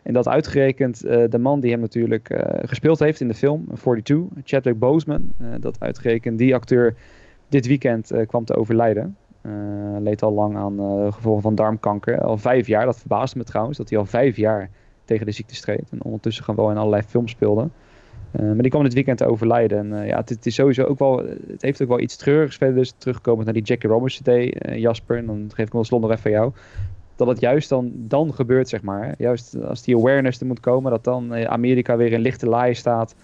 En 0.02 0.12
dat 0.12 0.28
uitgerekend 0.28 1.04
uh, 1.04 1.24
de 1.28 1.38
man 1.38 1.60
die 1.60 1.70
hem 1.70 1.80
natuurlijk 1.80 2.30
uh, 2.30 2.38
gespeeld 2.62 2.98
heeft 2.98 3.20
in 3.20 3.28
de 3.28 3.34
film, 3.34 3.66
42, 3.74 4.42
Chadwick 4.44 4.78
Boseman, 4.78 5.32
uh, 5.40 5.48
dat 5.60 5.80
uitgerekend 5.80 6.38
die 6.38 6.54
acteur 6.54 6.94
dit 7.48 7.66
weekend 7.66 8.12
kwam 8.26 8.44
te 8.44 8.56
overlijden. 8.56 9.16
leed 9.98 10.22
al 10.22 10.32
lang 10.32 10.56
aan 10.56 10.78
gevolgen 11.12 11.42
van 11.42 11.54
darmkanker. 11.54 12.20
Al 12.20 12.38
vijf 12.38 12.66
jaar, 12.66 12.84
dat 12.84 12.98
verbaasde 12.98 13.38
me 13.38 13.44
trouwens, 13.44 13.78
dat 13.78 13.90
hij 13.90 13.98
al 13.98 14.06
vijf 14.06 14.36
jaar 14.36 14.70
tegen 15.04 15.26
de 15.26 15.32
ziekte 15.32 15.54
streed. 15.54 15.88
En 15.90 16.02
ondertussen 16.02 16.44
gewoon 16.44 16.70
in 16.70 16.76
allerlei 16.76 17.02
films 17.02 17.30
speelde. 17.30 17.68
Uh, 18.40 18.46
maar 18.46 18.62
die 18.62 18.70
kwam 18.70 18.82
dit 18.82 18.94
weekend 18.94 19.18
te 19.18 19.26
overlijden. 19.26 19.78
En 19.78 20.02
uh, 20.02 20.08
ja, 20.08 20.22
het, 20.24 20.46
is 20.46 20.54
sowieso 20.54 20.84
ook 20.84 20.98
wel. 20.98 21.16
Het 21.46 21.62
heeft 21.62 21.82
ook 21.82 21.88
wel 21.88 22.00
iets 22.00 22.16
treurigs 22.16 22.56
verder. 22.56 22.76
Dus 22.76 22.94
terugkomend 22.98 23.44
naar 23.44 23.54
die 23.54 23.62
Jackie 23.62 23.90
Robinson 23.90 24.24
Day, 24.24 24.54
uh, 24.68 24.78
Jasper. 24.78 25.16
En 25.16 25.26
dan 25.26 25.50
geef 25.54 25.66
ik 25.66 25.72
wel 25.72 25.84
slot 25.84 26.00
nog 26.00 26.10
even 26.10 26.24
aan 26.24 26.30
jou. 26.30 26.52
Dat 27.16 27.28
het 27.28 27.40
juist 27.40 27.68
dan, 27.68 27.92
dan 27.94 28.34
gebeurt, 28.34 28.68
zeg 28.68 28.82
maar. 28.82 29.14
Juist 29.18 29.62
als 29.64 29.82
die 29.82 29.96
awareness 29.96 30.40
er 30.40 30.46
moet 30.46 30.60
komen, 30.60 30.90
dat 30.90 31.04
dan 31.04 31.46
Amerika 31.46 31.96
weer 31.96 32.12
in 32.12 32.20
lichte 32.20 32.46
laaien 32.46 32.76
staat. 32.76 33.14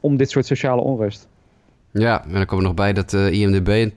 om 0.00 0.16
dit 0.16 0.30
soort 0.30 0.46
sociale 0.46 0.80
onrust. 0.80 1.28
Ja, 1.90 2.24
en 2.24 2.32
dan 2.32 2.46
komen 2.46 2.64
we 2.64 2.70
nog 2.70 2.74
bij 2.74 2.92
dat 2.92 3.12
IMDB 3.12 3.90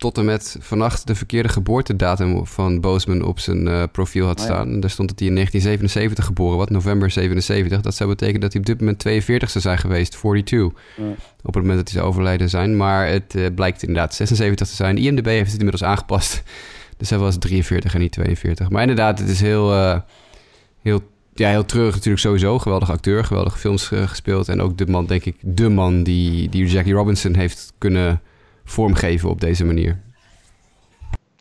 tot 0.00 0.18
en 0.18 0.24
met 0.24 0.56
vannacht 0.60 1.06
de 1.06 1.14
verkeerde 1.14 1.48
geboortedatum 1.48 2.46
van 2.46 2.80
Boosman 2.80 3.22
op 3.22 3.38
zijn 3.38 3.66
uh, 3.66 3.82
profiel 3.92 4.26
had 4.26 4.38
oh 4.38 4.44
staan. 4.44 4.74
Oh 4.74 4.80
Daar 4.80 4.90
stond 4.90 5.08
dat 5.08 5.18
hij 5.18 5.28
in 5.28 5.34
1977 5.34 6.24
geboren 6.24 6.58
was, 6.58 6.68
november 6.68 7.10
77. 7.10 7.80
Dat 7.80 7.94
zou 7.94 8.08
betekenen 8.08 8.40
dat 8.40 8.52
hij 8.52 8.60
op 8.60 8.66
dit 8.66 8.80
moment 8.80 8.98
42 8.98 9.50
zou 9.50 9.64
zijn 9.64 9.78
geweest, 9.78 10.12
42. 10.12 10.82
Ja. 10.96 11.04
Op 11.42 11.54
het 11.54 11.62
moment 11.62 11.76
dat 11.76 11.88
hij 11.88 11.96
zou 11.96 12.06
overlijden 12.06 12.48
zijn. 12.48 12.76
Maar 12.76 13.08
het 13.08 13.34
uh, 13.34 13.46
blijkt 13.54 13.82
inderdaad 13.82 14.14
76 14.14 14.68
te 14.68 14.74
zijn. 14.74 14.98
IMDb 14.98 15.26
heeft 15.26 15.50
het 15.50 15.60
inmiddels 15.60 15.84
aangepast. 15.84 16.42
Dus 16.96 17.10
hij 17.10 17.18
was 17.18 17.38
43 17.38 17.94
en 17.94 18.00
niet 18.00 18.12
42. 18.12 18.70
Maar 18.70 18.80
inderdaad, 18.80 19.18
het 19.18 19.28
is 19.28 19.40
heel, 19.40 19.72
uh, 19.72 19.98
heel, 20.82 21.00
ja, 21.34 21.48
heel 21.48 21.64
treurig 21.64 21.94
natuurlijk 21.94 22.22
sowieso. 22.22 22.58
Geweldige 22.58 22.92
acteur, 22.92 23.24
geweldige 23.24 23.58
films 23.58 23.86
gespeeld. 23.86 24.48
En 24.48 24.60
ook 24.60 24.78
de 24.78 24.86
man, 24.86 25.06
denk 25.06 25.24
ik, 25.24 25.36
de 25.40 25.68
man 25.68 26.02
die, 26.02 26.48
die 26.48 26.66
Jackie 26.66 26.92
Robinson 26.92 27.34
heeft 27.34 27.72
kunnen 27.78 28.20
vormgeven 28.70 29.28
op 29.28 29.40
deze 29.40 29.64
manier. 29.64 30.00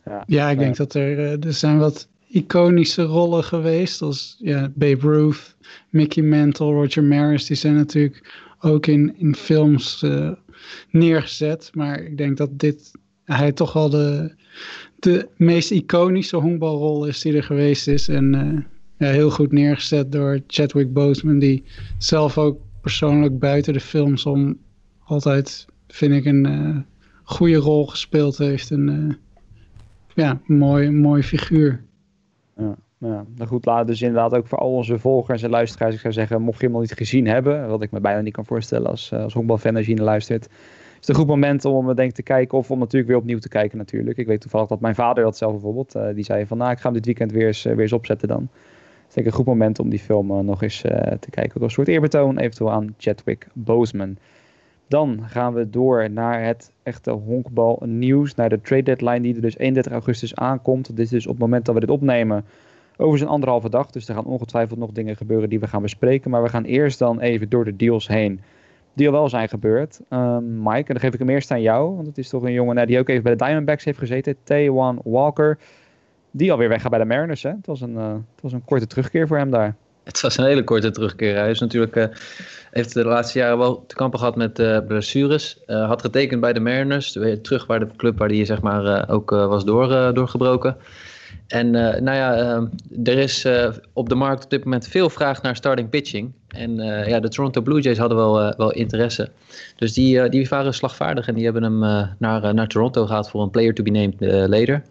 Ja, 0.06 0.24
ja 0.28 0.50
ik 0.50 0.58
denk 0.58 0.76
dat 0.76 0.94
er, 0.94 1.20
eh, 1.20 1.46
er 1.46 1.54
zijn 1.54 1.80
wat 1.80 2.08
iconische 2.28 3.04
rollen 3.04 3.44
geweest. 3.44 4.02
Als 4.02 4.36
ja, 4.40 4.72
Babe 4.76 5.02
Ruth, 5.02 5.56
Mickey 5.90 6.24
Mantle, 6.24 6.74
Roger 6.74 7.04
Maris. 7.04 7.46
Die 7.46 7.58
zijn 7.58 7.76
natuurlijk 7.76 8.48
ook 8.60 8.86
in, 8.86 9.16
in 9.18 9.36
films 9.36 10.02
uh, 10.06 10.32
neergezet. 10.90 11.72
Maar 11.74 12.04
ik 12.04 12.18
denk 12.18 12.38
dat 12.38 12.60
dit 12.60 12.92
hij 13.26 13.52
toch 13.52 13.74
wel 13.74 13.90
de, 13.90 14.36
de 15.00 15.28
meest 15.38 15.72
iconische 15.72 16.38
honkbalrol 16.38 17.06
is 17.06 17.22
die 17.22 17.36
er 17.36 17.44
geweest 17.44 17.88
is. 17.88 18.08
En 18.08 18.34
uh, 18.34 18.60
ja, 18.98 19.14
heel 19.14 19.32
goed 19.32 19.52
neergezet 19.52 20.12
door 20.12 20.40
Chadwick 20.48 20.94
Boseman. 20.94 21.40
Die 21.40 21.64
zelf 21.98 22.38
ook 22.38 22.60
persoonlijk 22.82 23.40
buiten 23.40 23.74
de 23.74 23.80
films 23.80 24.26
om 24.26 24.58
altijd, 25.04 25.66
vind 25.88 26.14
ik, 26.14 26.26
een 26.26 26.86
goede 27.30 27.56
rol 27.56 27.88
gespeeld 27.88 28.38
heeft. 28.38 28.72
En 28.72 28.88
uh, 28.88 29.14
ja, 30.14 30.40
mooi, 30.46 30.90
mooi 30.90 31.24
figuur. 31.24 31.84
Ja, 32.58 32.76
ja, 32.98 33.26
nou 33.36 33.50
goed, 33.50 33.66
laat 33.66 33.88
dus 33.88 34.02
inderdaad 34.02 34.34
ook 34.34 34.48
voor 34.48 34.58
al 34.58 34.74
onze 34.74 35.00
volgers 35.00 35.44
en 35.44 35.50
luisteraars, 35.50 35.96
ik 35.96 36.00
zou 36.00 36.14
zeggen, 36.14 36.42
mocht 36.42 36.58
je 36.58 36.64
hem 36.64 36.72
nog 36.72 36.82
niet 36.82 36.94
gezien 36.94 37.28
hebben, 37.28 37.70
wat 37.70 37.82
ik 37.82 37.92
me 37.92 38.00
bijna 38.00 38.22
niet 38.22 38.34
kan 38.34 38.46
voorstellen 38.46 38.90
als, 38.90 39.12
eh, 39.12 39.24
als 39.24 39.34
honkbalfan 39.34 39.76
als 39.76 39.88
luistert, 39.88 40.46
is 40.46 41.08
het 41.08 41.10
een 41.10 41.16
goed 41.16 41.28
moment 41.28 41.66
om 41.66 41.96
denk 41.96 42.12
te 42.12 42.24
kijken 42.24 42.58
of 42.58 42.72
om 42.72 42.80
natuurlijk 42.80 43.12
weer 43.12 43.20
opnieuw 43.20 43.40
te 43.40 43.50
kijken 43.50 43.78
natuurlijk. 43.78 44.18
Ik 44.18 44.28
weet 44.28 44.42
toevallig 44.42 44.68
dat 44.68 44.80
mijn 44.80 44.96
vader 44.96 45.24
dat 45.24 45.38
zelf 45.38 45.52
bijvoorbeeld, 45.52 45.96
die 46.16 46.24
zei 46.24 46.46
van 46.46 46.58
nou, 46.58 46.72
ik 46.72 46.78
ga 46.78 46.84
hem 46.84 46.94
dit 46.94 47.06
weekend 47.06 47.32
weer 47.32 47.48
eens, 47.48 47.64
weer 47.64 47.80
eens 47.80 47.94
opzetten 47.94 48.28
dan. 48.28 48.42
Het 48.42 49.08
is 49.08 49.14
denk 49.14 49.28
ik 49.28 49.32
een 49.32 49.38
goed 49.38 49.46
moment 49.46 49.80
om 49.80 49.90
die 49.90 50.00
film 50.00 50.46
nog 50.46 50.64
eens 50.64 50.82
te 51.20 51.30
kijken. 51.30 51.58
Ook 51.58 51.64
als 51.64 51.74
soort 51.74 51.88
eerbetoon 51.88 52.38
eventueel 52.38 52.72
aan 52.72 52.94
Chadwick 52.98 53.48
Boseman. 53.54 54.18
Dan 54.90 55.24
gaan 55.28 55.54
we 55.54 55.70
door 55.70 56.10
naar 56.12 56.44
het 56.44 56.72
echte 56.84 57.12
honkbal 57.12 57.82
nieuws. 57.86 58.36
Naar 58.36 58.50
de 58.50 58.62
trade 58.62 58.84
deadline 58.84 59.22
die 59.22 59.36
er 59.36 59.42
dus 59.42 59.58
31 59.58 59.92
augustus 59.92 60.36
aankomt. 60.36 60.88
Dit 60.88 61.00
is 61.00 61.10
dus 61.10 61.26
op 61.26 61.32
het 61.32 61.42
moment 61.42 61.66
dat 61.66 61.74
we 61.74 61.82
dit 61.82 61.90
opnemen 61.90 62.46
over 62.98 63.18
zijn 63.18 63.30
anderhalve 63.30 63.70
dag. 63.70 63.90
Dus 63.90 64.08
er 64.08 64.16
gaan 64.16 64.26
ongetwijfeld 64.26 64.80
nog 64.80 64.92
dingen 64.92 65.16
gebeuren 65.16 65.50
die 65.50 65.60
we 65.60 65.68
gaan 65.68 65.82
bespreken. 65.82 66.32
Maar 66.32 66.44
we 66.44 66.50
gaan 66.50 66.64
eerst 66.64 67.00
dan 67.00 67.20
even 67.20 67.50
door 67.50 67.66
de 67.66 67.76
deals 67.76 68.08
heen. 68.08 68.42
die 68.94 69.08
al 69.08 69.14
wel 69.14 69.30
zijn 69.30 69.50
gebeurd. 69.50 70.00
Um, 70.10 70.64
Mike, 70.64 70.78
en 70.78 70.94
dan 70.94 71.00
geef 71.00 71.14
ik 71.14 71.20
hem 71.20 71.30
eerst 71.30 71.52
aan 71.52 71.62
jou. 71.62 71.96
Want 71.96 72.08
het 72.08 72.18
is 72.18 72.30
toch 72.30 72.44
een 72.44 72.54
jongen 72.54 72.76
nou, 72.76 72.88
die 72.88 73.00
ook 73.00 73.10
even 73.10 73.24
bij 73.24 73.36
de 73.36 73.44
Diamondbacks 73.44 73.84
heeft 73.84 74.00
gezeten. 74.00 74.36
T1 74.36 75.04
Walker. 75.04 75.58
Die 76.32 76.52
alweer 76.52 76.70
weggaat 76.70 76.90
bij 76.90 77.00
de 77.00 77.06
Mariners. 77.06 77.44
Hè? 77.44 77.50
Het, 77.50 77.66
was 77.66 77.82
een, 77.82 77.94
uh, 77.94 78.12
het 78.14 78.42
was 78.42 78.54
een 78.54 78.66
korte 78.66 78.88
terugkeer 78.88 79.28
voor 79.28 79.38
hem 79.38 79.52
daar. 79.52 79.76
Het 80.10 80.22
was 80.22 80.38
een 80.38 80.46
hele 80.46 80.64
korte 80.64 80.92
terugkeer. 80.92 81.36
Hij 81.36 81.50
is 81.50 81.60
natuurlijk, 81.60 81.96
uh, 81.96 82.06
heeft 82.72 82.94
de 82.94 83.06
laatste 83.06 83.40
jaren 83.40 83.58
wel 83.58 83.86
te 83.88 83.96
kampen 83.96 84.20
gehad 84.20 84.36
met 84.36 84.60
uh, 84.60 84.78
blessures. 84.88 85.58
had 85.66 86.02
getekend 86.02 86.42
bij 86.42 86.54
de 86.54 86.60
Mariners. 86.60 87.18
Terug 87.42 87.68
bij 87.68 87.80
de 87.80 87.88
club 87.98 88.18
waar 88.18 88.30
hij 88.30 88.46
zeg 88.46 88.62
maar, 88.62 89.10
ook 89.10 89.30
was 89.30 89.66
door, 89.66 90.14
doorgebroken. 90.14 90.78
En 91.48 91.72
nou 91.72 92.12
ja, 92.12 92.34
er 93.04 93.18
is 93.18 93.48
op 93.94 94.10
de 94.10 94.16
markt 94.16 94.44
op 94.44 94.50
dit 94.50 94.64
moment 94.64 94.88
veel 94.88 95.10
vraag 95.10 95.42
naar 95.42 95.56
starting 95.56 95.90
pitching. 95.90 96.32
En 96.48 96.76
ja, 97.08 97.20
de 97.20 97.30
Toronto 97.30 97.62
Blue 97.62 97.82
Jays 97.82 97.98
hadden 97.98 98.18
wel, 98.18 98.54
wel 98.58 98.72
interesse. 98.72 99.30
Dus 99.76 99.94
die, 99.94 100.30
die 100.30 100.48
waren 100.50 100.74
slagvaardig 100.74 101.28
en 101.28 101.36
die 101.36 101.44
hebben 101.44 101.64
hem 101.64 101.80
naar, 102.18 102.54
naar 102.54 102.68
Toronto 102.68 103.06
gehaald 103.06 103.30
voor 103.30 103.42
een 103.42 103.50
player 103.50 103.74
to 103.74 103.84
be 103.84 103.90
named 103.90 104.50
later. 104.50 104.84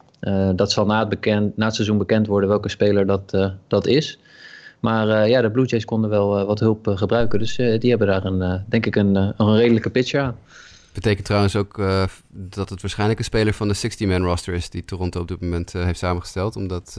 dat 0.57 0.73
zal 0.73 0.87
na 0.87 0.99
het, 0.99 1.09
bekend, 1.09 1.57
na 1.57 1.65
het 1.65 1.75
seizoen 1.75 1.99
bekend 1.99 2.27
worden 2.27 2.49
welke 2.49 2.69
speler 2.69 3.07
dat, 3.07 3.55
dat 3.69 3.87
is. 3.87 4.19
Maar 4.81 5.09
uh, 5.09 5.29
ja, 5.29 5.41
de 5.41 5.51
Blue 5.51 5.67
Jays 5.67 5.85
konden 5.85 6.11
wel 6.11 6.41
uh, 6.41 6.47
wat 6.47 6.61
hulp 6.61 6.89
uh, 6.89 6.97
gebruiken. 6.97 7.39
Dus 7.39 7.57
die 7.57 7.91
hebben 7.91 8.07
daar 8.07 8.25
een, 8.25 8.65
denk 8.69 8.87
ik 8.87 8.97
een, 8.97 9.15
een 9.15 9.57
redelijke 9.57 9.91
pitcher 9.91 10.21
aan. 10.21 10.37
Betekent 10.93 11.27
trouwens 11.27 11.57
ook 11.57 11.83
dat 12.31 12.71
het 12.71 12.81
waarschijnlijk 12.81 13.19
een 13.19 13.25
speler 13.25 13.55
van 13.55 13.69
de 13.69 13.77
60-man 13.77 14.23
roster 14.23 14.55
is 14.55 14.71
die 14.71 14.85
Toronto 14.85 15.21
op 15.21 15.29
dit 15.29 15.41
moment 15.41 15.73
heeft 15.73 15.99
samengesteld. 15.99 16.57
Omdat 16.57 16.97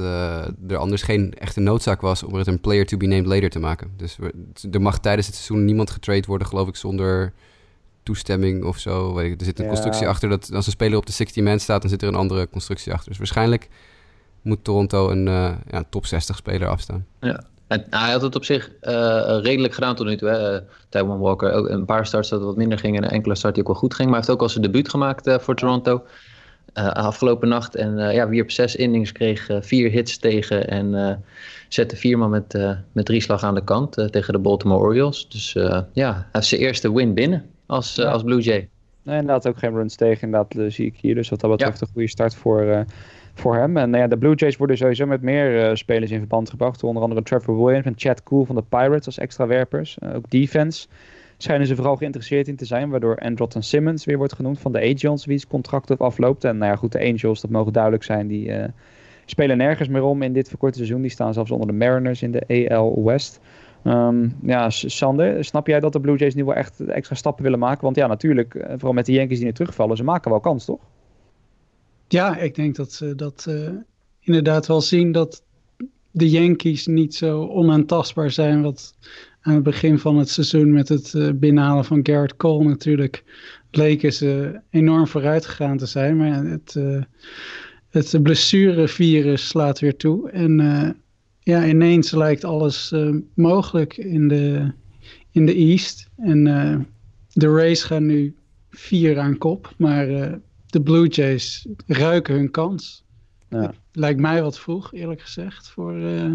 er 0.68 0.78
anders 0.78 1.02
geen 1.02 1.34
echte 1.34 1.60
noodzaak 1.60 2.02
was 2.02 2.24
om 2.24 2.34
het 2.34 2.48
een 2.48 2.62
player 2.62 2.86
to 2.86 2.98
be 2.98 3.06
named 3.06 3.26
later 3.26 3.50
te 3.50 3.60
maken. 3.60 3.92
Dus 3.98 4.18
er 4.72 4.82
mag 4.82 5.00
tijdens 5.00 5.28
het 5.28 5.36
seizoen 5.36 5.66
niemand 5.66 5.90
getrade 5.90 6.28
worden, 6.28 6.48
geloof 6.48 6.68
ik, 6.68 6.76
zonder 6.76 7.34
toestemming 8.04 8.64
of 8.64 8.78
zo. 8.78 9.18
Er 9.18 9.36
zit 9.38 9.60
een 9.60 9.66
ja. 9.66 9.72
constructie 9.72 10.08
achter 10.08 10.30
dat 10.30 10.54
als 10.54 10.66
een 10.66 10.72
speler 10.72 10.98
op 10.98 11.06
de 11.06 11.12
60 11.12 11.44
man 11.44 11.60
staat, 11.60 11.82
dan 11.82 11.90
zit 11.90 12.02
er 12.02 12.08
een 12.08 12.16
andere 12.16 12.50
constructie 12.50 12.94
achter. 12.94 13.10
Dus 13.10 13.18
waarschijnlijk 13.18 13.68
moet 14.42 14.64
Toronto 14.64 15.10
een 15.10 15.26
ja, 15.70 15.84
top 15.90 16.06
60 16.06 16.36
speler 16.36 16.68
afstaan. 16.68 17.06
Ja, 17.20 17.44
en, 17.70 17.86
hij 17.90 18.12
had 18.12 18.22
het 18.22 18.36
op 18.36 18.44
zich 18.44 18.72
uh, 18.82 19.38
redelijk 19.42 19.74
gedaan 19.74 19.96
tot 19.96 20.06
nu 20.06 20.18
toe. 20.18 20.30
Hè. 20.30 20.54
Uh, 20.54 20.62
Taiwan 20.90 21.20
Walker, 21.20 21.52
ook 21.52 21.70
een 21.70 21.86
paar 21.86 22.06
starts 22.06 22.30
dat 22.30 22.42
wat 22.42 22.56
minder 22.56 22.80
ging 22.80 22.98
en 22.98 23.04
een 23.04 23.10
enkele 23.10 23.36
start 23.36 23.54
die 23.54 23.64
ook 23.64 23.70
wel 23.70 23.80
goed 23.80 23.94
ging. 23.94 24.10
Maar 24.10 24.18
hij 24.18 24.28
heeft 24.28 24.38
ook 24.38 24.44
al 24.44 24.54
zijn 24.54 24.64
debuut 24.64 24.90
gemaakt 24.90 25.28
uh, 25.28 25.40
voor 25.40 25.56
Toronto 25.56 26.04
afgelopen 26.94 27.48
nacht. 27.48 27.76
En 27.76 28.14
ja, 28.14 28.28
wierp 28.28 28.52
zes 28.52 28.76
innings, 28.76 29.12
kreeg 29.12 29.50
vier 29.60 29.92
hits 29.92 30.18
tegen 30.18 30.68
en 30.68 31.24
zette 31.68 31.96
vier 31.96 32.18
man 32.18 32.30
met, 32.30 32.78
met 32.92 33.06
drie 33.06 33.22
slag 33.22 33.44
aan 33.44 33.56
de 33.56 33.64
kant 33.64 34.12
tegen 34.12 34.34
de 34.34 34.40
Baltimore 34.40 34.82
Orioles. 34.82 35.28
Dus 35.30 35.54
ja, 35.94 36.14
hij 36.14 36.26
heeft 36.32 36.48
zijn 36.48 36.62
eerste 36.62 36.94
win 36.94 37.14
binnen 37.14 37.46
als, 37.66 37.96
ja. 37.96 38.12
als 38.12 38.24
Blue 38.24 38.42
Jay. 38.42 38.70
Nee, 39.04 39.20
inderdaad 39.20 39.48
ook 39.48 39.60
geen 39.60 39.74
runs 39.74 39.96
tegen, 39.96 40.22
inderdaad 40.22 40.74
zie 40.74 40.86
ik 40.86 40.98
hier. 41.02 41.16
Dus 41.16 41.30
wat 41.30 41.40
dat 41.40 41.52
betreft 41.52 41.80
ja. 41.80 41.86
een 41.86 41.94
goede 41.94 42.10
start 42.10 42.36
voor 42.36 42.86
voor 43.40 43.56
hem. 43.56 43.78
En 43.78 43.90
nou 43.90 44.04
ja, 44.04 44.10
de 44.10 44.18
Blue 44.18 44.36
Jays 44.36 44.58
worden 44.58 44.78
sowieso 44.78 45.06
met 45.06 45.22
meer 45.22 45.70
uh, 45.70 45.76
spelers 45.76 46.12
in 46.12 46.18
verband 46.18 46.50
gebracht. 46.50 46.84
Onder 46.84 47.04
andere 47.04 47.24
Trevor 47.24 47.64
Williams 47.64 47.86
en 47.86 47.94
Chad 47.96 48.24
Cool 48.24 48.46
van 48.46 48.56
de 48.56 48.64
Pirates 48.70 49.06
als 49.06 49.18
extra 49.18 49.48
werpers. 49.48 49.98
Uh, 50.04 50.16
ook 50.16 50.30
defense 50.30 50.88
schijnen 51.38 51.68
ze 51.68 51.76
vooral 51.76 51.96
geïnteresseerd 51.96 52.48
in 52.48 52.56
te 52.56 52.66
zijn. 52.66 52.90
Waardoor 52.90 53.18
Andrelton 53.18 53.64
Simmons 53.64 54.06
weer 54.06 54.18
wordt 54.18 54.34
genoemd 54.34 54.60
van 54.60 54.72
de 54.72 54.80
Angels, 54.82 55.26
wie's 55.26 55.48
contract 55.48 55.90
op 55.90 56.02
afloopt. 56.02 56.44
En 56.44 56.58
nou 56.58 56.72
ja, 56.72 56.78
goed, 56.78 56.92
de 56.92 57.00
Angels, 57.00 57.42
dat 57.42 57.50
mogen 57.50 57.74
duidelijk 57.74 58.04
zijn, 58.04 58.28
die 58.28 58.48
uh, 58.48 58.64
spelen 59.26 59.58
nergens 59.58 59.88
meer 59.88 60.04
om 60.04 60.22
in 60.22 60.34
dit 60.34 60.50
verkorte 60.50 60.78
seizoen. 60.78 61.02
Die 61.02 61.12
staan 61.12 61.34
zelfs 61.34 61.52
onder 61.52 61.68
de 61.68 61.74
Mariners 61.74 62.22
in 62.22 62.32
de 62.32 62.70
AL 62.70 63.04
West. 63.04 63.40
Um, 63.84 64.36
ja, 64.42 64.70
Sander, 64.70 65.44
snap 65.44 65.68
jij 65.68 65.80
dat 65.80 65.94
de 65.94 66.00
Blue 66.00 66.18
Jays 66.18 66.36
nu 66.36 66.46
wel 66.46 66.56
echt 66.56 66.80
extra 66.80 67.16
stappen 67.16 67.44
willen 67.44 67.60
maken? 67.60 67.84
Want 67.84 67.96
ja, 67.96 68.08
natuurlijk, 68.08 68.66
vooral 68.70 68.94
met 68.94 69.06
de 69.06 69.12
Yankees 69.12 69.38
die 69.38 69.46
nu 69.46 69.54
terugvallen, 69.54 69.98
ze 69.98 70.04
maken 70.04 70.32
wel 70.32 70.40
kans, 70.40 70.66
toch? 70.66 70.80
Ja, 72.12 72.38
ik 72.38 72.56
denk 72.56 72.76
dat 72.76 72.94
ze 72.94 73.16
dat 73.16 73.46
uh, 73.50 73.70
inderdaad 74.20 74.68
wel 74.68 74.82
zien 74.82 75.12
dat 75.12 75.44
de 76.12 76.30
Yankees 76.30 76.88
niet 76.88 77.16
zo 77.16 77.48
onaantastbaar 77.48 78.32
zijn. 78.32 78.62
Wat 78.62 78.94
aan 79.42 79.54
het 79.54 79.64
begin 79.64 80.00
van 80.00 80.18
het 80.18 80.30
seizoen 80.30 80.72
met 80.72 80.90
het 80.90 81.14
uh, 81.14 81.30
binnenhalen 81.34 81.86
van 81.86 82.00
Garrett 82.04 82.36
Cole 82.36 82.64
natuurlijk 82.64 83.24
leken 83.72 84.14
ze 84.14 84.60
enorm 84.70 85.08
vooruit 85.08 85.46
gegaan 85.46 85.78
te 85.78 85.86
zijn. 85.86 86.18
Maar 86.18 86.46
het, 86.46 86.76
uh, 86.78 87.04
het 87.90 88.24
blessurevirus 88.24 89.48
slaat 89.48 89.80
weer 89.80 89.96
toe. 89.96 90.30
En 90.30 90.58
ja, 91.40 91.68
ineens 91.68 92.12
lijkt 92.12 92.44
alles 92.44 92.94
mogelijk 93.34 93.98
in 93.98 94.28
de, 94.28 94.72
in 95.32 95.46
de 95.46 95.54
East. 95.54 96.10
En 96.18 96.44
de 97.34 97.48
Rays 97.48 97.84
gaan 97.84 98.06
nu 98.06 98.36
vier 98.70 99.20
aan 99.20 99.38
kop. 99.38 99.74
Maar 99.78 100.40
de 100.70 100.82
Blue 100.82 101.08
Jays 101.08 101.68
ruiken 101.88 102.36
hun 102.36 102.52
kans. 102.52 103.04
Ja. 103.50 103.74
Lijkt 103.92 104.20
mij 104.20 104.42
wat 104.42 104.60
vroeg, 104.60 104.94
eerlijk 104.94 105.22
gezegd, 105.22 105.70
voor, 105.70 105.98
uh, 105.98 106.32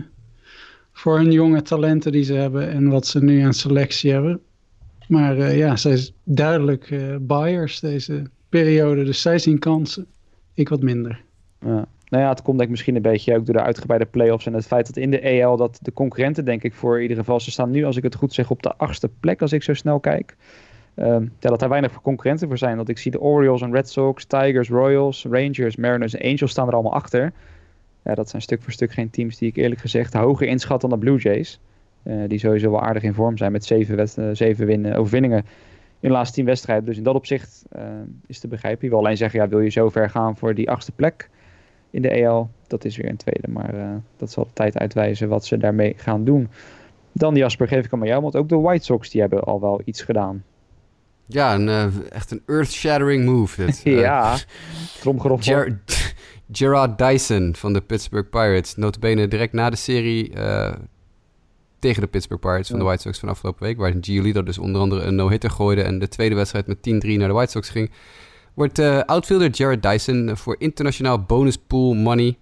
voor 0.93 1.17
hun 1.17 1.33
jonge 1.33 1.63
talenten 1.63 2.13
die 2.13 2.25
ze 2.25 2.35
hebben 2.35 2.71
en 2.71 2.89
wat 2.89 3.07
ze 3.07 3.25
nu 3.25 3.41
aan 3.41 3.55
selectie 3.55 4.13
hebben. 4.13 4.41
Maar 5.09 5.39
uh, 5.39 5.57
ja, 5.57 5.77
zij 5.77 5.93
is 5.93 6.13
duidelijk 6.25 6.91
uh, 6.91 7.17
buyers 7.21 7.81
deze 7.81 8.23
periode, 8.49 9.05
dus 9.05 9.23
zij 9.23 9.39
zien 9.39 9.59
kansen. 9.59 10.07
Ik 10.55 10.69
wat 10.69 10.83
minder. 10.83 11.23
Ja. 11.61 11.87
Nou 12.09 12.23
ja, 12.23 12.29
het 12.29 12.43
komt 12.43 12.57
denk 12.57 12.69
ik 12.69 12.71
misschien 12.71 12.97
een 12.97 13.03
beetje 13.03 13.37
ook 13.37 13.47
door 13.47 13.55
de 13.55 13.63
uitgebreide 13.63 14.07
playoffs 14.07 14.47
en 14.47 14.53
het 14.55 14.67
feit 14.67 14.87
dat 14.87 14.97
in 14.97 15.11
de 15.11 15.21
EL 15.21 15.57
dat 15.57 15.79
de 15.83 15.93
concurrenten 15.93 16.45
denk 16.45 16.63
ik 16.63 16.75
voor 16.75 16.97
in 16.97 17.03
ieder 17.03 17.17
geval, 17.17 17.41
ze 17.41 17.51
staan 17.51 17.71
nu 17.71 17.85
als 17.85 17.97
ik 17.97 18.03
het 18.03 18.15
goed 18.15 18.33
zeg 18.33 18.51
op 18.51 18.63
de 18.63 18.77
achtste 18.77 19.09
plek 19.21 19.43
als 19.43 19.53
ik 19.53 19.63
zo 19.63 19.75
snel 19.75 20.01
kijk. 20.01 20.37
Um, 20.97 21.33
ja, 21.39 21.49
dat 21.49 21.63
er 21.63 21.69
weinig 21.69 22.01
concurrenten 22.03 22.49
voor 22.49 22.59
zijn. 22.59 22.77
Want 22.77 22.89
ik 22.89 22.99
zie 22.99 23.11
de 23.11 23.21
Orioles 23.21 23.63
en 23.63 23.73
Red 23.73 23.89
Sox, 23.89 24.25
Tigers, 24.25 24.69
Royals, 24.69 25.25
Rangers, 25.31 25.77
Mariners 25.77 26.15
en 26.15 26.31
Angels 26.31 26.51
staan 26.51 26.67
er 26.69 26.75
allemaal 26.75 26.95
achter. 26.95 27.33
Ja, 28.03 28.15
dat 28.15 28.29
zijn 28.29 28.43
stuk 28.43 28.63
voor 28.63 28.73
stuk 28.73 28.93
geen 28.93 29.11
teams 29.11 29.39
die 29.39 29.49
ik 29.49 29.57
eerlijk 29.57 29.81
gezegd 29.81 30.15
hoger 30.15 30.47
inschat 30.47 30.81
dan 30.81 30.91
de 30.91 30.99
Blue 30.99 31.19
Jays. 31.19 31.61
Uh, 32.03 32.23
die 32.29 32.39
sowieso 32.39 32.71
wel 32.71 32.83
aardig 32.83 33.03
in 33.03 33.15
vorm 33.15 33.37
zijn 33.37 33.53
met 33.53 33.65
zeven, 33.65 34.09
uh, 34.19 34.29
zeven 34.33 34.67
winnen, 34.67 34.97
overwinningen 34.97 35.39
in 36.01 36.09
de 36.09 36.15
laatste 36.15 36.35
tien 36.35 36.45
wedstrijden. 36.45 36.85
Dus 36.85 36.97
in 36.97 37.03
dat 37.03 37.15
opzicht 37.15 37.65
uh, 37.77 37.83
is 38.27 38.39
te 38.39 38.49
begrijpen. 38.49 38.85
Je 38.85 38.91
wil 38.91 38.99
alleen 38.99 39.17
zeggen, 39.17 39.41
ja, 39.41 39.49
wil 39.49 39.61
je 39.61 39.71
zo 39.71 39.89
ver 39.89 40.11
gaan 40.11 40.37
voor 40.37 40.55
die 40.55 40.71
achtste 40.71 40.93
plek 40.93 41.31
in 41.91 42.03
de 42.03 42.09
EL? 42.09 42.51
Dat 42.67 42.85
is 42.85 42.97
weer 42.97 43.09
een 43.09 43.17
tweede, 43.17 43.49
maar 43.49 44.01
dat 44.17 44.31
zal 44.31 44.45
de 44.45 44.53
tijd 44.53 44.79
uitwijzen 44.79 45.29
wat 45.29 45.45
ze 45.45 45.57
daarmee 45.57 45.95
gaan 45.97 46.25
doen. 46.25 46.49
Dan 47.13 47.35
Jasper, 47.35 47.69
geef 47.69 47.85
ik 47.85 47.91
hem 47.91 48.01
aan 48.01 48.09
jou, 48.09 48.23
want 48.23 48.37
ook 48.37 48.49
de 48.49 48.59
White 48.59 48.85
Sox 48.85 49.11
die 49.11 49.21
hebben 49.21 49.43
al 49.43 49.61
wel 49.61 49.81
iets 49.85 50.03
gedaan. 50.03 50.43
Ja, 51.27 51.55
een, 51.55 51.69
uh, 51.69 52.11
echt 52.11 52.31
een 52.31 52.43
earth-shattering 52.47 53.25
move. 53.25 53.65
Dit. 53.65 53.81
ja, 54.07 54.37
tromgeroffel. 55.01 55.55
Ger 55.55 55.81
Gerard 56.53 56.99
Dyson 56.99 57.55
van 57.57 57.73
de 57.73 57.81
Pittsburgh 57.81 58.31
Pirates. 58.31 58.77
Notabene 58.77 59.29
direct 59.29 59.53
na 59.53 59.71
de 59.71 59.77
serie 59.77 60.31
uh, 60.37 60.73
tegen 61.79 62.03
de 62.03 62.09
Pittsburgh 62.09 62.43
Pirates 62.43 62.69
van 62.69 62.77
ja. 62.77 62.83
de 62.83 62.89
White 62.89 63.03
Sox 63.03 63.19
van 63.19 63.29
afgelopen 63.29 63.63
week. 63.63 63.77
Waar 63.79 63.95
Giolito 64.01 64.43
dus 64.43 64.59
onder 64.59 64.81
andere 64.81 65.03
een 65.03 65.15
no-hitter 65.15 65.51
gooide 65.51 65.83
en 65.83 65.99
de 65.99 66.09
tweede 66.09 66.35
wedstrijd 66.35 66.67
met 66.67 66.77
10-3 66.77 66.81
naar 66.83 67.29
de 67.29 67.35
White 67.35 67.51
Sox 67.51 67.69
ging. 67.69 67.91
Wordt 68.55 68.79
uh, 68.79 69.01
outfielder 69.01 69.51
Jared 69.51 69.83
Dyson 69.83 70.37
voor 70.37 70.57
internationaal 70.59 71.23
bonus 71.23 71.57
pool 71.57 71.95
money. 71.95 72.39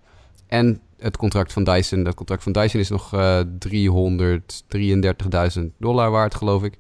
En 0.47 0.81
het 0.99 1.17
contract 1.17 1.53
van 1.53 1.65
Dyson. 1.65 2.03
Dat 2.03 2.15
contract 2.15 2.43
van 2.43 2.53
Dyson 2.53 2.81
is 2.81 2.89
nog 2.89 3.15
uh, 3.15 3.41
333.000 5.59 5.63
dollar 5.79 6.11
waard, 6.11 6.35
geloof 6.35 6.63
ik. 6.63 6.79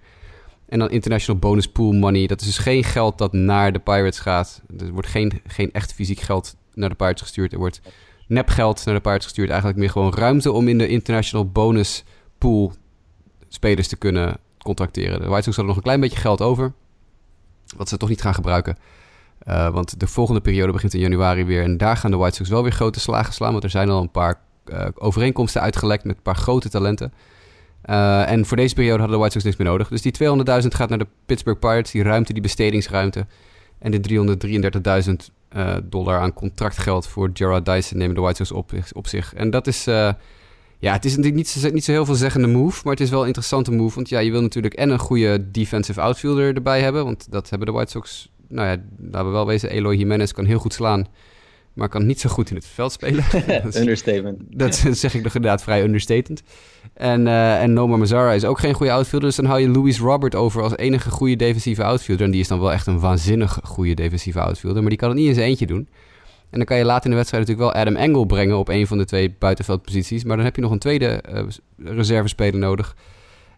En 0.72 0.78
dan 0.78 0.90
international 0.90 1.40
bonus 1.40 1.68
pool 1.68 1.92
money. 1.92 2.26
Dat 2.26 2.40
is 2.40 2.46
dus 2.46 2.58
geen 2.58 2.84
geld 2.84 3.18
dat 3.18 3.32
naar 3.32 3.72
de 3.72 3.78
Pirates 3.78 4.18
gaat. 4.18 4.62
Er 4.78 4.92
wordt 4.92 5.08
geen, 5.08 5.42
geen 5.46 5.72
echt 5.72 5.92
fysiek 5.92 6.20
geld 6.20 6.56
naar 6.74 6.88
de 6.88 6.94
Pirates 6.94 7.22
gestuurd. 7.22 7.52
Er 7.52 7.58
wordt 7.58 7.80
nepgeld 8.26 8.84
naar 8.84 8.94
de 8.94 9.00
Pirates 9.00 9.24
gestuurd. 9.24 9.48
Eigenlijk 9.48 9.78
meer 9.78 9.90
gewoon 9.90 10.14
ruimte 10.14 10.52
om 10.52 10.68
in 10.68 10.78
de 10.78 10.88
international 10.88 11.50
bonus 11.50 12.04
pool 12.38 12.72
spelers 13.48 13.88
te 13.88 13.96
kunnen 13.96 14.36
contracteren. 14.58 15.20
De 15.20 15.28
White 15.28 15.42
Sox 15.42 15.56
hadden 15.56 15.66
nog 15.66 15.76
een 15.76 15.82
klein 15.82 16.00
beetje 16.00 16.18
geld 16.18 16.40
over. 16.40 16.72
Wat 17.76 17.88
ze 17.88 17.96
toch 17.96 18.08
niet 18.08 18.22
gaan 18.22 18.34
gebruiken. 18.34 18.76
Uh, 19.48 19.68
want 19.68 20.00
de 20.00 20.06
volgende 20.06 20.40
periode 20.40 20.72
begint 20.72 20.94
in 20.94 21.00
januari 21.00 21.44
weer. 21.44 21.62
En 21.62 21.76
daar 21.76 21.96
gaan 21.96 22.10
de 22.10 22.16
White 22.16 22.36
Sox 22.36 22.48
wel 22.48 22.62
weer 22.62 22.72
grote 22.72 23.00
slagen 23.00 23.32
slaan. 23.32 23.52
Want 23.52 23.64
er 23.64 23.70
zijn 23.70 23.90
al 23.90 24.02
een 24.02 24.10
paar 24.10 24.40
uh, 24.66 24.86
overeenkomsten 24.94 25.60
uitgelekt 25.60 26.04
met 26.04 26.16
een 26.16 26.22
paar 26.22 26.36
grote 26.36 26.68
talenten. 26.68 27.12
Uh, 27.90 28.30
en 28.30 28.46
voor 28.46 28.56
deze 28.56 28.74
periode 28.74 28.98
hadden 28.98 29.16
de 29.16 29.22
White 29.22 29.32
Sox 29.32 29.44
niks 29.44 29.56
meer 29.56 29.68
nodig. 29.68 29.88
Dus 29.88 30.02
die 30.02 30.12
200.000 30.62 30.68
gaat 30.68 30.88
naar 30.88 30.98
de 30.98 31.06
Pittsburgh 31.26 31.60
Pirates, 31.60 31.90
die 31.90 32.02
ruimte, 32.02 32.32
die 32.32 32.42
bestedingsruimte. 32.42 33.26
En 33.78 33.90
de 33.90 34.00
333.000 35.08 35.12
uh, 35.56 35.76
dollar 35.84 36.18
aan 36.18 36.32
contractgeld 36.32 37.06
voor 37.06 37.30
Gerard 37.32 37.66
Dyson 37.66 37.98
nemen 37.98 38.14
de 38.14 38.20
White 38.20 38.44
Sox 38.44 38.52
op, 38.52 38.72
op 38.92 39.06
zich. 39.06 39.34
En 39.34 39.50
dat 39.50 39.66
is, 39.66 39.88
uh, 39.88 40.12
ja, 40.78 40.92
het 40.92 41.04
is 41.04 41.16
natuurlijk 41.16 41.54
niet, 41.54 41.72
niet 41.72 41.84
zo 41.84 41.92
heel 41.92 42.04
veel 42.04 42.14
zeggende 42.14 42.48
move, 42.48 42.80
maar 42.84 42.92
het 42.92 43.02
is 43.02 43.10
wel 43.10 43.20
een 43.20 43.26
interessante 43.26 43.72
move. 43.72 43.94
Want 43.94 44.08
ja, 44.08 44.18
je 44.18 44.30
wil 44.30 44.42
natuurlijk 44.42 44.74
en 44.74 44.90
een 44.90 44.98
goede 44.98 45.50
defensive 45.50 46.00
outfielder 46.00 46.54
erbij 46.54 46.80
hebben, 46.80 47.04
want 47.04 47.30
dat 47.30 47.50
hebben 47.50 47.66
de 47.66 47.74
White 47.74 47.90
Sox, 47.90 48.30
nou 48.48 48.68
ja, 48.68 48.76
laten 49.10 49.26
we 49.26 49.32
wel 49.32 49.46
wezen, 49.46 49.70
Eloy 49.70 49.94
Jimenez 49.94 50.32
kan 50.32 50.44
heel 50.44 50.58
goed 50.58 50.74
slaan. 50.74 51.06
Maar 51.74 51.88
kan 51.88 52.06
niet 52.06 52.20
zo 52.20 52.30
goed 52.30 52.50
in 52.50 52.56
het 52.56 52.66
veld 52.66 52.92
spelen. 52.92 53.24
Understatement. 53.80 54.38
Dat 54.48 54.74
zeg 55.02 55.14
ik 55.14 55.22
nog 55.22 55.34
inderdaad 55.34 55.62
vrij 55.62 55.82
understatement. 55.82 56.42
En, 56.94 57.26
uh, 57.26 57.62
en 57.62 57.72
Noma 57.72 57.96
Mazzara 57.96 58.32
is 58.32 58.44
ook 58.44 58.58
geen 58.58 58.74
goede 58.74 58.92
outfielder. 58.92 59.28
Dus 59.28 59.36
dan 59.36 59.46
hou 59.46 59.60
je 59.60 59.68
Louis 59.68 59.98
Robert 59.98 60.34
over 60.34 60.62
als 60.62 60.76
enige 60.76 61.10
goede 61.10 61.36
defensieve 61.36 61.84
outfielder. 61.84 62.26
En 62.26 62.32
die 62.32 62.40
is 62.40 62.48
dan 62.48 62.60
wel 62.60 62.72
echt 62.72 62.86
een 62.86 63.00
waanzinnig 63.00 63.60
goede 63.62 63.94
defensieve 63.94 64.40
outfielder. 64.40 64.80
Maar 64.80 64.90
die 64.90 64.98
kan 64.98 65.08
het 65.08 65.18
niet 65.18 65.28
in 65.28 65.34
zijn 65.34 65.46
eentje 65.46 65.66
doen. 65.66 65.88
En 66.50 66.58
dan 66.58 66.64
kan 66.64 66.76
je 66.76 66.84
later 66.84 67.04
in 67.04 67.10
de 67.10 67.16
wedstrijd 67.16 67.46
natuurlijk 67.46 67.74
wel 67.74 67.82
Adam 67.82 67.96
Engel 67.96 68.24
brengen 68.24 68.58
op 68.58 68.68
een 68.68 68.86
van 68.86 68.98
de 68.98 69.04
twee 69.04 69.34
buitenveldposities. 69.38 70.24
Maar 70.24 70.36
dan 70.36 70.44
heb 70.44 70.56
je 70.56 70.62
nog 70.62 70.70
een 70.70 70.78
tweede 70.78 71.24
uh, 71.32 71.42
reservespeler 71.76 72.60
nodig. 72.60 72.96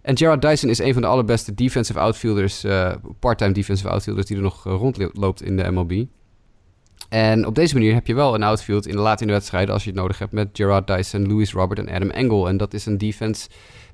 En 0.03 0.17
Gerard 0.17 0.43
Dyson 0.43 0.69
is 0.69 0.79
een 0.79 0.93
van 0.93 1.03
de 1.03 1.09
allerbeste 1.09 1.55
defensive 1.55 1.99
outfielders, 1.99 2.65
uh, 2.65 2.93
part-time 3.19 3.53
defensive 3.53 3.89
outfielders 3.89 4.27
die 4.27 4.37
er 4.37 4.43
nog 4.43 4.65
rondloopt 4.65 5.43
in 5.43 5.57
de 5.57 5.71
MLB. 5.71 6.05
En 7.15 7.47
op 7.47 7.55
deze 7.55 7.75
manier 7.75 7.95
heb 7.95 8.07
je 8.07 8.15
wel 8.15 8.35
een 8.35 8.43
outfield 8.43 8.87
in 8.87 8.97
de 8.97 9.03
late 9.03 9.21
in 9.21 9.27
de 9.27 9.33
wedstrijd 9.33 9.71
als 9.71 9.85
je 9.85 9.91
het 9.91 9.99
nodig 9.99 10.19
hebt 10.19 10.33
met 10.33 10.49
Gerard 10.53 10.87
Dyson, 10.87 11.27
Louis 11.27 11.53
Robert 11.53 11.79
en 11.79 11.95
Adam 11.95 12.11
Engel. 12.11 12.49
En 12.49 12.57
dat 12.57 12.75
is 12.75 12.87
een 12.87 12.99
defense 12.99 13.49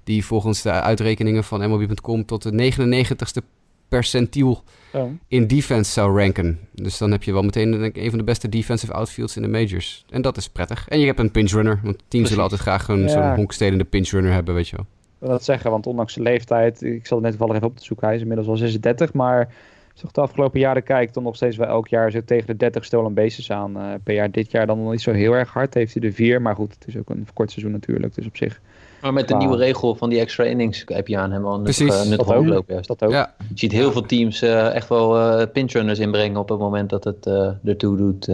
die 0.05 0.25
volgens 0.25 0.63
de 0.63 0.71
uitrekeningen 0.71 1.45
van 1.45 1.71
MLB.com 1.71 2.25
tot 2.25 2.43
de 2.43 2.73
99ste 2.73 3.47
percentiel 3.89 4.63
oh. 4.93 5.11
in 5.29 5.47
defense 5.47 5.91
zou 5.91 6.19
ranken. 6.19 6.59
Dus 6.75 6.99
dan 6.99 7.11
heb 7.11 7.23
je 7.23 7.33
wel 7.33 7.43
meteen 7.43 7.71
denk 7.71 7.97
ik, 7.97 8.03
een 8.03 8.11
van 8.11 8.19
de 8.19 8.25
beste 8.25 8.49
defensive 8.49 8.93
outfields 8.93 9.37
in 9.37 9.43
de 9.43 9.49
majors. 9.49 10.05
En 10.11 10.23
dat 10.23 10.37
is 10.37 10.49
prettig. 10.49 10.89
En 10.89 11.01
je 11.01 11.07
hebt 11.07 11.19
een 11.19 11.31
pinch 11.31 11.51
runner, 11.51 11.81
want 11.83 12.03
teams 12.09 12.29
zullen 12.29 12.43
altijd 12.43 12.61
graag 12.61 12.89
een, 12.89 13.01
ja. 13.01 13.09
zo'n 13.09 13.35
honkstelende 13.35 13.85
pinch 13.85 14.09
runner 14.09 14.33
hebben, 14.33 14.55
weet 14.55 14.69
je 14.69 14.77
wel. 14.77 14.85
Ik 14.85 15.27
wil 15.27 15.29
dat 15.29 15.45
zeggen, 15.45 15.71
want 15.71 15.87
ondanks 15.87 16.13
zijn 16.13 16.25
leeftijd, 16.25 16.83
ik 16.83 17.07
zal 17.07 17.17
het 17.17 17.27
net 17.27 17.37
toevallig 17.37 17.57
even 17.57 17.69
op 17.69 17.77
te 17.77 17.85
zoeken, 17.85 18.07
hij 18.07 18.17
is 18.17 18.23
inmiddels 18.23 18.49
al 18.49 18.57
36, 18.57 19.13
maar 19.13 19.55
als 19.93 20.03
ik 20.03 20.13
de 20.13 20.21
afgelopen 20.21 20.61
jaren 20.61 20.83
kijk, 20.83 21.15
dan 21.15 21.23
nog 21.23 21.37
steeds 21.37 21.57
wel 21.57 21.69
elk 21.69 21.89
jaar 21.89 22.11
zo 22.11 22.21
tegen 22.25 22.47
de 22.47 22.57
30 22.57 22.85
stolen 22.85 23.15
bases 23.15 23.51
aan 23.51 23.77
uh, 23.77 23.93
per 24.05 24.15
jaar. 24.15 24.31
Dit 24.31 24.51
jaar 24.51 24.67
dan 24.67 24.83
nog 24.83 24.91
niet 24.91 25.03
zo 25.03 25.13
heel 25.13 25.33
erg 25.33 25.53
hard, 25.53 25.75
heeft 25.75 25.93
hij 25.93 26.03
de 26.03 26.13
vier, 26.13 26.43
maar 26.43 26.55
goed, 26.55 26.75
het 26.75 26.87
is 26.87 26.97
ook 26.97 27.11
een 27.11 27.27
kort 27.35 27.51
seizoen 27.51 27.73
natuurlijk, 27.73 28.15
dus 28.15 28.27
op 28.27 28.37
zich... 28.37 28.61
Maar 29.03 29.13
met 29.13 29.29
de 29.29 29.37
nieuwe 29.37 29.57
regel 29.57 29.95
van 29.95 30.09
die 30.11 30.21
extra 30.21 30.45
innings 30.45 30.83
heb 30.87 31.09
je 31.09 31.19
aan 31.19 31.33
hem 31.33 31.47
al 31.47 31.61
nuttig, 31.61 32.05
nuttig 32.05 32.37
oplopen. 32.37 32.75
Juist. 32.75 32.89
Dat 32.89 33.05
ook. 33.05 33.11
Ja. 33.11 33.35
Je 33.39 33.59
ziet 33.59 33.73
heel 33.73 33.93
veel 33.93 34.03
teams 34.03 34.43
uh, 34.43 34.75
echt 34.75 34.89
wel 34.89 35.41
uh, 35.41 35.47
pinchrunners 35.53 35.99
inbrengen 35.99 36.41
op 36.41 36.49
het 36.49 36.59
moment 36.59 36.91
dat 36.91 37.05
het 37.05 37.27
uh, 37.27 37.51
ertoe 37.65 37.97
doet. 37.97 38.29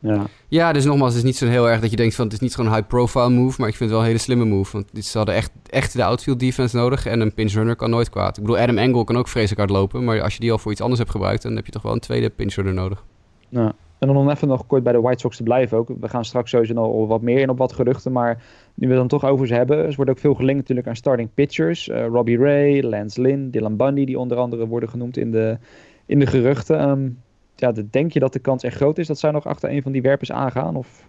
Ja. 0.00 0.24
ja, 0.48 0.72
dus 0.72 0.84
nogmaals, 0.84 1.08
het 1.08 1.18
is 1.18 1.26
niet 1.26 1.36
zo 1.36 1.46
heel 1.46 1.68
erg 1.68 1.80
dat 1.80 1.90
je 1.90 1.96
denkt 1.96 2.14
van 2.14 2.24
het 2.24 2.32
is 2.34 2.40
niet 2.40 2.54
gewoon 2.54 2.70
een 2.70 2.76
high-profile 2.76 3.30
move, 3.30 3.60
maar 3.60 3.68
ik 3.68 3.76
vind 3.76 3.90
het 3.90 3.98
wel 3.98 4.00
een 4.00 4.06
hele 4.06 4.18
slimme 4.18 4.44
move. 4.44 4.72
Want 4.72 5.04
ze 5.04 5.16
hadden 5.16 5.34
echt, 5.34 5.50
echt 5.70 5.92
de 5.92 6.04
outfield 6.04 6.40
defense 6.40 6.76
nodig 6.76 7.06
en 7.06 7.20
een 7.20 7.34
pinch 7.34 7.52
runner 7.52 7.76
kan 7.76 7.90
nooit 7.90 8.10
kwaad. 8.10 8.36
Ik 8.36 8.42
bedoel, 8.42 8.58
Adam 8.58 8.78
Engel 8.78 9.04
kan 9.04 9.16
ook 9.16 9.28
vreselijk 9.28 9.60
hard 9.60 9.70
lopen, 9.70 10.04
maar 10.04 10.22
als 10.22 10.34
je 10.34 10.40
die 10.40 10.52
al 10.52 10.58
voor 10.58 10.72
iets 10.72 10.80
anders 10.80 10.98
hebt 10.98 11.10
gebruikt, 11.10 11.42
dan 11.42 11.56
heb 11.56 11.66
je 11.66 11.72
toch 11.72 11.82
wel 11.82 11.92
een 11.92 12.00
tweede 12.00 12.30
pinch 12.30 12.54
runner 12.54 12.74
nodig. 12.74 13.04
Ja. 13.48 13.74
En 13.98 14.08
dan 14.08 14.30
even 14.30 14.48
nog 14.48 14.66
kort 14.66 14.82
bij 14.82 14.92
de 14.92 15.00
White 15.00 15.20
Sox 15.20 15.36
te 15.36 15.42
blijven 15.42 15.78
ook. 15.78 15.88
We 16.00 16.08
gaan 16.08 16.24
straks 16.24 16.50
sowieso 16.50 16.74
nog 16.74 17.06
wat 17.06 17.22
meer 17.22 17.38
in 17.38 17.50
op 17.50 17.58
wat 17.58 17.72
geruchten. 17.72 18.12
Maar 18.12 18.42
nu 18.74 18.86
we 18.86 18.92
het 18.92 19.08
dan 19.08 19.20
toch 19.20 19.30
over 19.30 19.46
ze 19.46 19.54
hebben. 19.54 19.78
Er 19.78 19.94
wordt 19.96 20.10
ook 20.10 20.18
veel 20.18 20.34
gelinkt 20.34 20.60
natuurlijk 20.60 20.88
aan 20.88 20.96
starting 20.96 21.28
pitchers. 21.34 21.88
Uh, 21.88 22.06
Robbie 22.06 22.38
Ray, 22.38 22.82
Lance 22.82 23.20
Lynn, 23.20 23.50
Dylan 23.50 23.76
Bundy. 23.76 24.04
Die 24.04 24.18
onder 24.18 24.36
andere 24.36 24.66
worden 24.66 24.88
genoemd 24.88 25.16
in 25.16 25.30
de, 25.30 25.58
in 26.06 26.18
de 26.18 26.26
geruchten. 26.26 26.88
Um, 26.88 27.18
ja, 27.60 27.72
denk 27.90 28.12
je 28.12 28.20
dat 28.20 28.32
de 28.32 28.38
kans 28.38 28.62
echt 28.62 28.76
groot 28.76 28.98
is 28.98 29.06
dat 29.06 29.18
zij 29.18 29.30
nog 29.30 29.46
achter 29.46 29.70
een 29.70 29.82
van 29.82 29.92
die 29.92 30.02
werpers 30.02 30.32
aangaan? 30.32 30.76
Of... 30.76 31.06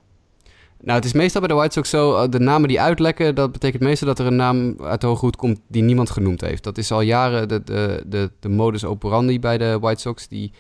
Nou, 0.82 0.96
het 0.96 1.06
is 1.06 1.14
meestal 1.14 1.42
bij 1.42 1.50
de 1.50 1.56
White 1.56 1.74
Sox 1.74 1.90
zo, 1.90 2.30
de 2.30 2.40
namen 2.40 2.68
die 2.68 2.82
uitlekken, 2.82 3.36
dat 3.36 3.52
betekent 3.52 3.84
meestal 3.84 4.08
dat 4.08 4.20
er 4.20 4.26
een 4.26 4.36
naam 4.36 4.76
uit 4.82 5.02
de 5.02 5.08
hoge 5.08 5.26
hoed 5.26 5.36
komt 5.36 5.60
die 5.68 5.84
niemand 5.84 6.10
genoemd 6.10 6.42
heeft. 6.42 6.64
Dat 6.64 6.78
is 6.78 6.92
al 6.92 7.02
jaren 7.02 7.48
de, 7.48 7.64
de, 7.64 8.32
de, 8.40 8.50
modus 8.50 8.86
operandi 8.86 9.40
bij 9.40 9.58
de 9.58 9.80
White 9.80 10.02
Sox, 10.02 10.28
die 10.28 10.52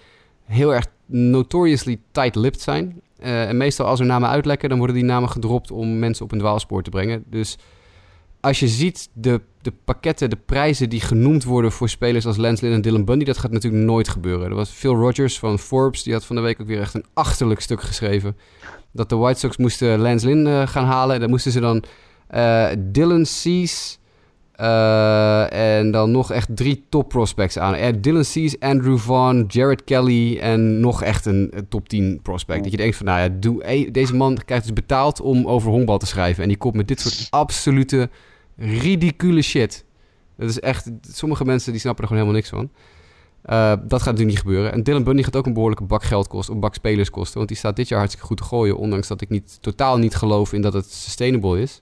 heel 0.45 0.73
erg 0.73 0.85
notoriously 1.05 1.99
tight-lipped 2.11 2.61
zijn. 2.61 3.01
Uh, 3.19 3.47
en 3.47 3.57
meestal 3.57 3.85
als 3.85 3.99
er 3.99 4.05
namen 4.05 4.29
uitlekken, 4.29 4.69
dan 4.69 4.77
worden 4.77 4.95
die 4.95 5.05
namen 5.05 5.29
gedropt 5.29 5.71
om 5.71 5.99
mensen 5.99 6.25
op 6.25 6.31
een 6.31 6.39
dwaalspoor 6.39 6.83
te 6.83 6.89
brengen. 6.89 7.23
Dus 7.27 7.57
als 8.41 8.59
je 8.59 8.67
ziet 8.67 9.09
de, 9.13 9.41
de 9.61 9.73
pakketten, 9.85 10.29
de 10.29 10.39
prijzen 10.45 10.89
die 10.89 11.01
genoemd 11.01 11.43
worden 11.43 11.71
voor 11.71 11.89
spelers 11.89 12.25
als 12.25 12.37
Lance 12.37 12.63
Lynn 12.63 12.75
en 12.75 12.81
Dylan 12.81 13.05
Bundy, 13.05 13.25
dat 13.25 13.37
gaat 13.37 13.51
natuurlijk 13.51 13.83
nooit 13.83 14.07
gebeuren. 14.07 14.49
Er 14.49 14.55
was 14.55 14.69
Phil 14.69 14.95
Rogers 14.95 15.39
van 15.39 15.59
Forbes, 15.59 16.03
die 16.03 16.13
had 16.13 16.25
van 16.25 16.35
de 16.35 16.41
week 16.41 16.61
ook 16.61 16.67
weer 16.67 16.79
echt 16.79 16.93
een 16.93 17.05
achterlijk 17.13 17.59
stuk 17.59 17.81
geschreven. 17.81 18.37
Dat 18.91 19.09
de 19.09 19.15
White 19.15 19.39
Sox 19.39 19.57
moesten 19.57 19.99
Lance 19.99 20.27
Lynn 20.27 20.47
uh, 20.47 20.67
gaan 20.67 20.85
halen. 20.85 21.15
En 21.15 21.21
dan 21.21 21.29
moesten 21.29 21.51
ze 21.51 21.59
dan 21.59 21.83
uh, 22.35 22.67
Dylan 22.77 23.25
Cease, 23.25 23.97
uh, 24.55 24.65
en 25.79 25.91
dan 25.91 26.11
nog 26.11 26.31
echt 26.31 26.55
drie 26.55 26.85
top 26.89 27.09
prospects 27.09 27.57
aan. 27.59 27.99
Dylan 28.01 28.25
Cease, 28.25 28.55
Andrew 28.59 28.97
Vaughn, 28.97 29.45
Jared 29.47 29.83
Kelly 29.83 30.37
en 30.37 30.79
nog 30.79 31.03
echt 31.03 31.25
een, 31.25 31.53
top 31.69 31.89
10 31.89 32.19
prospect. 32.21 32.63
Dat 32.63 32.71
je 32.71 32.77
denkt 32.77 32.95
van, 32.95 33.05
nou 33.05 33.19
ja, 33.19 33.37
doe, 33.39 33.91
deze 33.91 34.15
man 34.15 34.37
krijgt 34.45 34.63
dus 34.63 34.73
betaald 34.73 35.21
om 35.21 35.47
over 35.47 35.71
honkbal 35.71 35.97
te 35.97 36.05
schrijven. 36.05 36.43
En 36.43 36.49
die 36.49 36.57
komt 36.57 36.73
met 36.73 36.87
dit 36.87 36.99
soort 36.99 37.27
absolute 37.29 38.09
ridicule 38.55 39.41
shit. 39.41 39.85
Dat 40.37 40.49
is 40.49 40.59
echt, 40.59 40.91
sommige 41.01 41.45
mensen 41.45 41.71
die 41.71 41.81
snappen 41.81 42.03
er 42.03 42.09
gewoon 42.09 42.23
helemaal 42.23 42.41
niks 42.41 42.55
van. 42.55 42.69
Uh, 43.45 43.69
dat 43.69 44.01
gaat 44.01 44.11
natuurlijk 44.11 44.27
niet 44.27 44.39
gebeuren. 44.39 44.71
En 44.71 44.83
Dylan 44.83 45.03
Bundy 45.03 45.23
gaat 45.23 45.35
ook 45.35 45.45
een 45.45 45.53
behoorlijke 45.53 45.83
bak 45.83 46.03
geld 46.03 46.27
kosten, 46.27 46.53
een 46.53 46.59
bak 46.59 46.73
spelers 46.73 47.09
kosten. 47.09 47.37
Want 47.37 47.47
die 47.47 47.57
staat 47.57 47.75
dit 47.75 47.87
jaar 47.87 47.99
hartstikke 47.99 48.27
goed 48.27 48.37
te 48.37 48.43
gooien. 48.43 48.77
Ondanks 48.77 49.07
dat 49.07 49.21
ik 49.21 49.29
niet, 49.29 49.57
totaal 49.61 49.97
niet 49.97 50.15
geloof 50.15 50.53
in 50.53 50.61
dat 50.61 50.73
het 50.73 50.91
sustainable 50.91 51.61
is. 51.61 51.81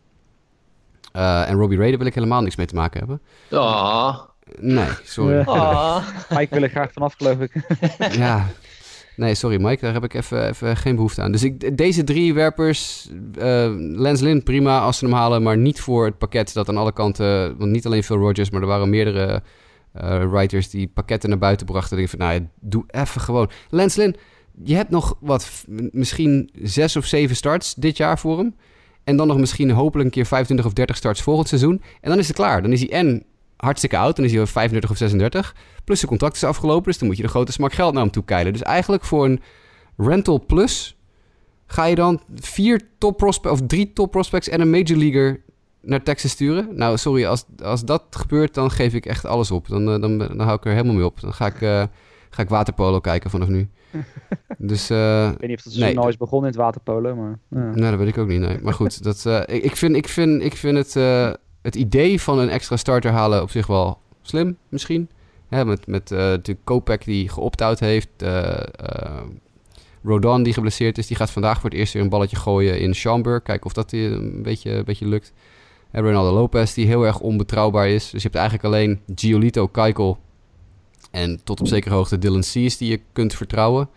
Uh, 1.18 1.50
en 1.50 1.56
Robbie 1.56 1.78
Ray, 1.78 1.90
daar 1.90 1.98
wil 1.98 2.08
ik 2.08 2.14
helemaal 2.14 2.42
niks 2.42 2.56
mee 2.56 2.66
te 2.66 2.76
maken 2.76 3.00
hebben. 3.00 3.22
Ah. 3.60 4.20
Nee, 4.60 4.88
sorry. 5.04 5.40
Ah. 5.40 6.08
Mike 6.30 6.54
wil 6.54 6.64
er 6.64 6.70
graag 6.70 6.92
vanaf, 6.92 7.14
geloof 7.18 7.40
ik. 7.40 7.52
ja. 8.24 8.46
Nee, 9.16 9.36
sorry 9.36 9.62
Mike, 9.62 9.82
daar 9.82 9.94
heb 9.94 10.04
ik 10.04 10.14
even, 10.14 10.50
even 10.50 10.78
geen 10.78 10.96
behoefte 10.96 11.22
aan. 11.22 11.32
Dus 11.32 11.44
ik, 11.44 11.78
deze 11.78 12.04
drie 12.04 12.34
werpers, 12.34 13.10
uh, 13.38 13.74
Lance 13.78 14.24
Lynn 14.24 14.44
prima 14.44 14.80
als 14.80 14.98
ze 14.98 15.06
hem 15.06 15.14
halen, 15.14 15.44
maar 15.44 15.58
niet 15.58 15.82
voor 15.82 16.06
het 16.06 16.18
pakket 16.18 16.54
dat 16.54 16.70
aan 16.70 16.78
alle 16.78 16.94
kanten, 16.94 17.58
want 17.58 17.72
niet 17.72 17.86
alleen 17.86 18.04
Phil 18.04 18.18
Rogers, 18.18 18.50
maar 18.50 18.62
er 18.62 18.68
waren 18.68 18.90
meerdere 18.90 19.42
uh, 20.02 20.32
writers 20.32 20.70
die 20.70 20.88
pakketten 20.88 21.30
naar 21.30 21.38
buiten 21.38 21.66
brachten. 21.66 21.98
denk 21.98 22.12
ik 22.12 22.18
van, 22.18 22.28
nou 22.28 22.42
ja, 22.42 22.48
doe 22.60 22.84
even 22.88 23.22
gewoon. 23.22 23.50
Lynn, 23.70 24.16
je 24.64 24.76
hebt 24.76 24.90
nog 24.90 25.18
wat, 25.20 25.66
misschien 25.92 26.50
zes 26.62 26.96
of 26.96 27.06
zeven 27.06 27.36
starts 27.36 27.76
dit 27.76 27.98
jaar 27.98 28.20
voor 28.20 28.38
hem. 28.38 28.56
En 29.08 29.17
dan 29.17 29.28
nog 29.28 29.38
misschien 29.38 29.72
hopelijk 29.72 30.06
een 30.06 30.13
keer 30.13 30.26
25 30.26 30.65
of 30.65 30.74
30 30.74 30.96
starts 30.96 31.22
volgend 31.22 31.48
seizoen. 31.48 31.82
En 32.02 32.10
dan 32.10 32.20
is 32.20 32.28
het 32.28 32.36
klaar. 32.36 32.62
Dan 32.62 32.72
is 32.72 32.80
hij 32.80 32.89
en 32.89 33.24
hartstikke 33.58 33.98
oud. 33.98 34.15
Dan 34.15 34.26
is 34.26 34.34
hij 34.34 34.46
35 34.46 34.89
of 34.89 34.98
36. 34.98 35.56
Plus 35.84 35.98
zijn 35.98 36.10
contract 36.10 36.36
is 36.36 36.43
afgelopen. 36.43 36.84
Dus 36.84 36.98
dan 36.98 37.08
moet 37.08 37.17
je 37.17 37.24
de 37.24 37.30
grote 37.30 37.52
smak 37.52 37.74
geld 37.74 37.93
naar 37.93 38.04
hem 38.04 38.12
toe 38.12 38.24
keilen. 38.24 38.54
Dus 38.54 38.62
eigenlijk 38.62 39.04
voor 39.04 39.26
een 39.26 39.41
rental 39.98 40.46
plus 40.46 40.98
ga 41.67 41.86
je 41.86 41.96
dan 41.96 42.22
vier 42.36 42.82
top 42.98 43.17
prospects 43.17 43.62
of 43.62 43.67
drie 43.67 43.93
top 43.93 44.12
prospects 44.12 44.50
en 44.50 44.62
een 44.62 44.70
major 44.70 44.98
leaguer 44.98 45.41
naar 45.82 46.04
Texas 46.04 46.32
sturen. 46.32 46.67
Nou, 46.76 46.98
sorry, 46.98 47.26
als, 47.26 47.46
als 47.63 47.86
dat 47.86 48.04
gebeurt, 48.10 48.54
dan 48.54 48.72
geef 48.72 48.93
ik 48.93 49.06
echt 49.06 49.26
alles 49.26 49.52
op. 49.52 49.67
Dan, 49.67 49.93
eh, 49.93 50.02
dan, 50.02 50.17
dan, 50.17 50.39
hou 50.39 50.58
ik 50.58 50.65
er 50.65 50.72
helemaal 50.72 50.96
mee 50.96 51.06
op. 51.06 51.20
Dan 51.20 51.34
ga 51.34 51.46
ik, 51.46 51.62
uh, 51.62 51.84
ga 52.30 52.41
ik 52.41 52.50
waterpolo 52.50 53.00
kijken 53.00 53.30
vanaf 53.30 53.48
nu. 53.48 53.70
Dus, 54.58 54.92
uh, 54.92 55.30
ik 55.32 55.40
weet 55.40 55.50
niet 55.50 55.58
of 55.58 55.64
het 55.64 55.74
seizoen 55.74 55.96
nee, 55.96 56.00
al 56.00 56.10
is 56.10 56.18
begonnen 56.18 56.52
in 56.52 56.56
het 56.56 56.66
waterpolo, 56.66 57.16
maar... 57.16 57.40
Ja. 57.50 57.72
Nee, 57.76 57.90
dat 57.90 58.00
weet 58.00 58.08
ik 58.08 58.18
ook 58.18 58.28
niet, 58.28 58.40
nee. 58.40 58.60
Maar 58.62 58.74
goed, 58.74 59.04
dat, 59.04 59.24
uh, 59.28 59.42
ik, 59.46 59.64
ik, 59.64 59.76
vind, 59.76 59.96
ik, 59.96 60.08
vind, 60.08 60.44
ik 60.44 60.56
vind 60.56 60.78
het, 60.78 60.96
uh, 60.96 61.34
het 61.62 61.76
idee 61.76 62.22
van 62.22 62.40
een 62.40 62.50
extra 62.50 62.78
starter 62.78 63.12
halen 63.12 63.42
op 63.42 63.50
zich 63.50 63.68
wel 63.68 63.98
slim, 64.22 64.58
misschien. 64.70 65.10
Ja, 65.50 65.64
met 65.64 65.88
met 65.88 66.10
natuurlijk 66.10 67.04
die 67.06 67.30
geopt-out 67.30 67.80
heeft. 67.80 68.10
Rodon 70.04 70.44
die 70.44 70.54
geblesseerd 70.54 70.98
is, 70.98 71.08
die 71.08 71.18
gaat 71.18 71.32
vandaag 71.32 71.62
voor 71.62 71.70
het 71.70 71.80
eerst 71.80 71.94
weer 71.94 72.04
een 72.04 72.10
balletje 72.10 72.36
gooien 72.36 72.80
in 72.80 72.96
Schaumburg. 72.96 73.44
Kijken 73.44 73.66
of 73.66 73.74
dat 73.74 73.92
een 73.92 74.44
beetje, 74.44 74.72
een 74.72 74.84
beetje 74.84 75.08
lukt. 75.08 75.34
En 75.92 76.04
Ronaldo 76.04 76.32
Lopez 76.32 76.74
die 76.74 76.86
heel 76.86 77.06
erg 77.06 77.20
onbetrouwbaar 77.20 77.90
is. 77.90 78.10
Dus 78.10 78.22
je 78.22 78.30
hebt 78.30 78.36
eigenlijk 78.40 78.66
alleen 78.66 79.00
Giolito, 79.16 79.68
Keikel 79.68 80.18
en 81.18 81.40
tot 81.44 81.60
op 81.60 81.68
zekere 81.68 81.96
hoogte 81.96 82.18
Dylan 82.18 82.44
Cease 82.44 82.78
die 82.78 82.90
je 82.90 83.00
kunt 83.14 83.34
vertrouwen. 83.34 83.90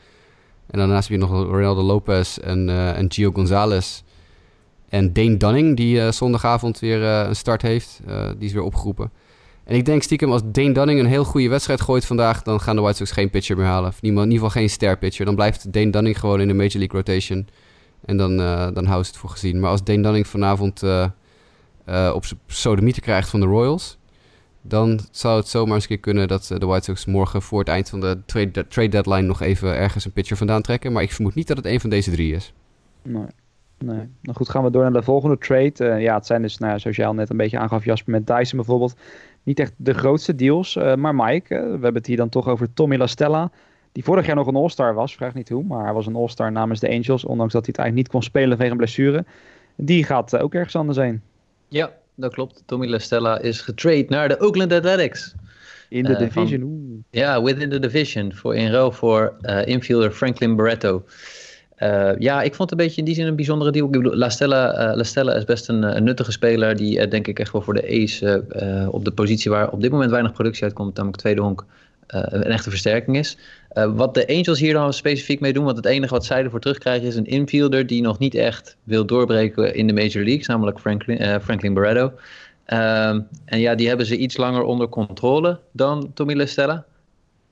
En 0.71 0.79
daarnaast 0.79 1.09
heb 1.09 1.21
je 1.21 1.27
nog 1.27 1.45
Ronaldo 1.45 1.83
Lopez 1.83 2.39
en, 2.39 2.69
uh, 2.69 2.99
en 2.99 3.13
Gio 3.13 3.31
Gonzalez. 3.33 4.03
En 4.89 5.13
Dane 5.13 5.37
Dunning, 5.37 5.77
die 5.77 5.97
uh, 5.97 6.11
zondagavond 6.11 6.79
weer 6.79 7.01
uh, 7.01 7.29
een 7.29 7.37
start 7.37 7.63
heeft. 7.63 8.01
die 8.39 8.49
is 8.49 8.53
weer 8.53 8.63
opgeroepen. 8.63 9.11
En 9.65 9.77
ik 9.77 9.85
denk 9.85 10.03
stiekem, 10.03 10.33
als 10.33 10.43
Dane 10.45 10.73
Dunning 10.73 11.01
een 11.01 11.07
heel 11.07 11.25
goede 11.25 11.49
wedstrijd 11.49 11.81
gooit 11.81 12.07
vandaag... 12.07 12.43
dan 12.43 12.61
gaan 12.61 12.77
de 12.77 12.83
White 12.83 12.97
Sox 12.97 13.11
geen 13.11 13.31
pitcher 13.31 13.57
meer 13.57 13.67
halen. 13.67 13.93
In 14.01 14.09
ieder 14.09 14.33
geval 14.33 14.51
geen 14.51 14.71
ster 14.71 14.99
pitcher. 14.99 15.25
Dan 15.25 15.35
blijft 15.35 15.73
Dane 15.73 15.91
Dunning 15.91 16.19
gewoon 16.19 16.41
in 16.41 16.49
de 16.49 16.55
Major 16.55 16.79
League 16.79 16.97
rotation. 16.97 17.49
En 18.05 18.17
dan, 18.17 18.37
dan 18.75 18.85
houden 18.85 19.05
ze 19.05 19.11
het 19.11 19.17
voor 19.17 19.31
gezien. 19.31 19.61
Maar 19.61 19.71
als 19.71 19.85
Dane 19.85 20.03
Dunning 20.03 20.27
vanavond 20.27 20.83
op 22.15 22.25
zijn 22.25 22.41
sodemieter 22.47 23.03
krijgt 23.03 23.29
van 23.29 23.41
de 23.41 23.47
Royals 23.47 23.99
dan 24.63 25.01
zou 25.11 25.37
het 25.37 25.49
zomaar 25.49 25.75
eens 25.75 25.83
een 25.83 25.89
keer 25.89 25.99
kunnen 25.99 26.29
dat 26.29 26.51
eh, 26.51 26.59
de 26.59 26.67
White 26.67 26.85
Sox 26.85 27.05
morgen 27.05 27.43
voor 27.43 27.59
het 27.59 27.69
eind 27.69 27.89
van 27.89 28.01
de 28.01 28.19
trade, 28.27 28.67
trade 28.67 28.89
deadline 28.89 29.27
nog 29.27 29.41
even 29.41 29.77
ergens 29.77 30.05
een 30.05 30.13
pitcher 30.13 30.37
vandaan 30.37 30.63
trekken. 30.63 30.93
Maar 30.93 31.03
ik 31.03 31.13
vermoed 31.13 31.35
niet 31.35 31.47
dat 31.47 31.57
het 31.57 31.67
een 31.67 31.81
van 31.81 31.91
deze 31.91 32.11
drie 32.11 32.35
is. 32.35 32.53
Nee. 33.03 33.27
Nee. 33.85 34.09
Nou 34.23 34.37
goed, 34.37 34.49
gaan 34.49 34.65
we 34.65 34.71
door 34.71 34.83
naar 34.83 34.93
de 34.93 35.03
volgende 35.03 35.39
trade. 35.39 35.73
Uh, 35.79 36.01
ja, 36.01 36.15
het 36.15 36.27
zijn 36.27 36.43
dus, 36.43 36.59
nou, 36.59 36.79
zoals 36.79 36.97
jij 36.97 37.07
al 37.07 37.15
net 37.15 37.31
een 37.31 37.37
beetje 37.37 37.59
aangaf, 37.59 37.85
Jasper, 37.85 38.13
met 38.13 38.27
Dyson 38.27 38.57
bijvoorbeeld. 38.59 38.97
Niet 39.43 39.61
echt 39.61 39.73
de 39.77 39.95
grootste 39.95 40.35
deals. 40.35 40.77
Uh, 40.77 40.95
maar 40.95 41.15
Mike, 41.15 41.55
we 41.55 41.71
hebben 41.71 41.95
het 41.95 42.07
hier 42.07 42.17
dan 42.17 42.29
toch 42.29 42.49
over 42.49 42.73
Tommy 42.73 42.97
La 42.97 43.07
Stella. 43.07 43.51
die 43.93 44.05
vorig 44.05 44.27
jaar 44.27 44.35
nog 44.37 44.47
een 44.47 44.57
All-Star 44.57 44.95
was, 44.95 45.15
vraag 45.15 45.35
niet 45.35 45.49
hoe, 45.49 45.65
maar 45.65 45.85
hij 45.85 45.93
was 45.93 46.07
een 46.07 46.17
All-Star 46.17 46.53
namens 46.53 46.81
de 46.81 46.89
Angels, 46.89 47.25
ondanks 47.25 47.53
dat 47.53 47.67
hij 47.67 47.75
het 47.77 47.79
eigenlijk 47.79 47.95
niet 47.95 48.09
kon 48.09 48.23
spelen 48.23 48.49
vanwege 48.49 48.71
een 48.71 48.77
blessure. 48.77 49.25
Die 49.77 50.05
gaat 50.05 50.37
ook 50.37 50.55
ergens 50.55 50.77
anders 50.77 50.99
heen. 50.99 51.23
Ja, 51.69 51.91
dat 52.21 52.35
klopt. 52.35 52.63
Tommy 52.67 52.87
LaStella 52.87 53.39
is 53.39 53.61
getrade 53.61 54.07
naar 54.09 54.29
de 54.29 54.41
Oakland 54.41 54.73
Athletics. 54.73 55.35
In 55.89 56.05
de 56.05 56.17
division, 56.17 57.05
Ja, 57.11 57.43
within 57.43 57.71
the 57.71 57.79
division. 57.79 58.33
Voor, 58.35 58.57
in 58.57 58.71
ruil 58.71 58.93
voor 58.93 59.37
infielder 59.65 60.11
Franklin 60.11 60.57
Barreto. 60.57 61.05
Uh, 61.83 62.11
ja, 62.19 62.43
ik 62.43 62.55
vond 62.55 62.71
het 62.71 62.79
een 62.79 62.87
beetje 62.87 63.01
in 63.01 63.05
die 63.05 63.15
zin 63.15 63.27
een 63.27 63.37
bijzondere 63.37 63.71
deal. 63.71 63.87
Ik 63.87 63.93
bedoel, 63.93 64.15
La 64.15 64.29
Stella, 64.29 64.91
uh, 64.91 64.97
La 64.97 65.03
Stella 65.03 65.35
is 65.35 65.45
best 65.45 65.69
een, 65.69 65.97
een 65.97 66.05
nuttige 66.05 66.33
speler 66.33 66.77
die 66.77 66.99
uh, 66.99 67.11
denk 67.11 67.27
ik 67.27 67.39
echt 67.39 67.53
wel 67.53 67.63
voor 67.63 67.75
de 67.75 68.03
Ace 68.03 68.45
op 68.91 69.05
de 69.05 69.11
positie 69.11 69.51
waar 69.51 69.71
op 69.71 69.81
dit 69.81 69.91
moment 69.91 70.11
weinig 70.11 70.33
productie 70.33 70.63
uitkomt, 70.65 70.97
namelijk 70.97 71.19
tweede 71.19 71.41
honk, 71.41 71.65
een 72.07 72.43
echte 72.43 72.71
versterking 72.71 73.17
is. 73.17 73.37
Wat 73.75 74.15
de 74.15 74.29
Angels 74.29 74.61
hier 74.61 74.73
dan 74.73 74.93
specifiek 74.93 75.41
mee 75.41 75.53
doen, 75.53 75.65
want 75.65 75.77
het 75.77 75.87
enige 75.87 76.15
wat 76.15 76.25
zij 76.25 76.45
ervoor 76.45 76.61
terugkrijgen 76.61 77.09
is 77.09 77.17
een 77.17 77.27
infielder 77.27 77.87
die 77.87 78.03
nog 78.03 78.19
niet 78.19 78.35
echt 78.35 78.77
wil 78.85 79.07
doorbreken 79.07 79.75
in 79.75 79.87
de 79.87 79.93
Major 79.93 80.25
Leagues, 80.25 80.47
namelijk 80.47 80.81
Franklin, 80.81 81.41
Franklin 81.41 81.75
Barreto. 81.75 82.13
Ehm, 82.65 83.21
en 83.45 83.61
ja, 83.61 83.75
die 83.75 83.89
hebben 83.89 84.07
ze 84.07 84.17
iets 84.17 84.37
langer 84.37 84.63
onder 84.63 84.89
controle 84.89 85.59
dan 85.73 86.11
Tommy 86.15 86.35
La 86.35 86.47
Stella. 86.47 86.85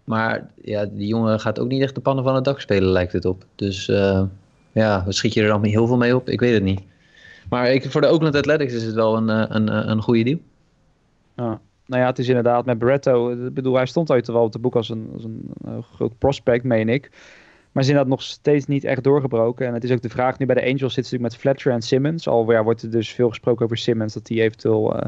Maar 0.05 0.51
ja, 0.63 0.87
die 0.87 1.07
jongen 1.07 1.41
gaat 1.41 1.59
ook 1.59 1.69
niet 1.69 1.83
echt 1.83 1.95
de 1.95 2.01
pannen 2.01 2.25
van 2.25 2.35
het 2.35 2.45
dak 2.45 2.61
spelen, 2.61 2.89
lijkt 2.89 3.13
het 3.13 3.25
op. 3.25 3.45
Dus 3.55 3.89
uh, 3.89 4.23
ja, 4.73 5.05
schiet 5.09 5.35
je 5.35 5.43
er 5.43 5.49
dan 5.49 5.65
heel 5.65 5.87
veel 5.87 5.97
mee 5.97 6.17
op? 6.17 6.29
Ik 6.29 6.41
weet 6.41 6.55
het 6.55 6.63
niet. 6.63 6.81
Maar 7.49 7.73
ik, 7.73 7.91
voor 7.91 8.01
de 8.01 8.07
Oakland 8.07 8.35
Athletics 8.35 8.73
is 8.73 8.83
het 8.83 8.95
wel 8.95 9.17
eh, 9.17 9.23
een, 9.23 9.57
een, 9.57 9.91
een 9.91 10.03
goede 10.03 10.23
deal. 10.23 10.39
Ja. 11.37 11.61
Nou 11.89 12.03
ja, 12.03 12.09
het 12.09 12.19
is 12.19 12.29
inderdaad 12.29 12.65
met 12.65 12.79
Barretto. 12.79 13.31
Ik 13.31 13.55
bedoel, 13.55 13.75
hij 13.75 13.87
stond 13.87 14.11
uit 14.11 14.27
wel 14.27 14.43
op 14.43 14.53
het 14.53 14.63
boek 14.63 14.77
als 14.77 14.89
een, 14.89 15.11
als 15.15 15.25
een, 15.25 15.51
een 15.65 15.83
groot 15.83 16.19
prospect, 16.19 16.65
meen 16.65 16.89
ik. 16.89 17.11
Maar 17.73 17.83
is 17.83 17.89
inderdaad 17.89 18.13
nog 18.13 18.23
steeds 18.23 18.67
niet 18.67 18.85
echt 18.85 19.05
doorgebroken. 19.05 19.67
En 19.67 19.75
het 19.75 19.85
is 19.85 19.93
ook 19.93 20.03
de 20.03 20.09
vraag, 20.09 20.39
nu 20.39 20.47
bij 20.47 20.55
de 20.55 20.61
Angels 20.61 20.95
zit 20.95 21.05
natuurlijk 21.05 21.23
met 21.33 21.37
Fletcher 21.37 21.73
en 21.73 21.83
Simmons. 21.83 22.29
Al 22.29 22.53
ja, 22.53 22.63
wordt 22.63 22.83
er 22.83 22.91
dus 22.91 23.13
veel 23.13 23.29
gesproken 23.29 23.65
over 23.65 23.77
Simmons, 23.77 24.15
dat 24.15 24.29
hij 24.29 24.41
eventueel 24.41 24.97
uh, 24.97 25.01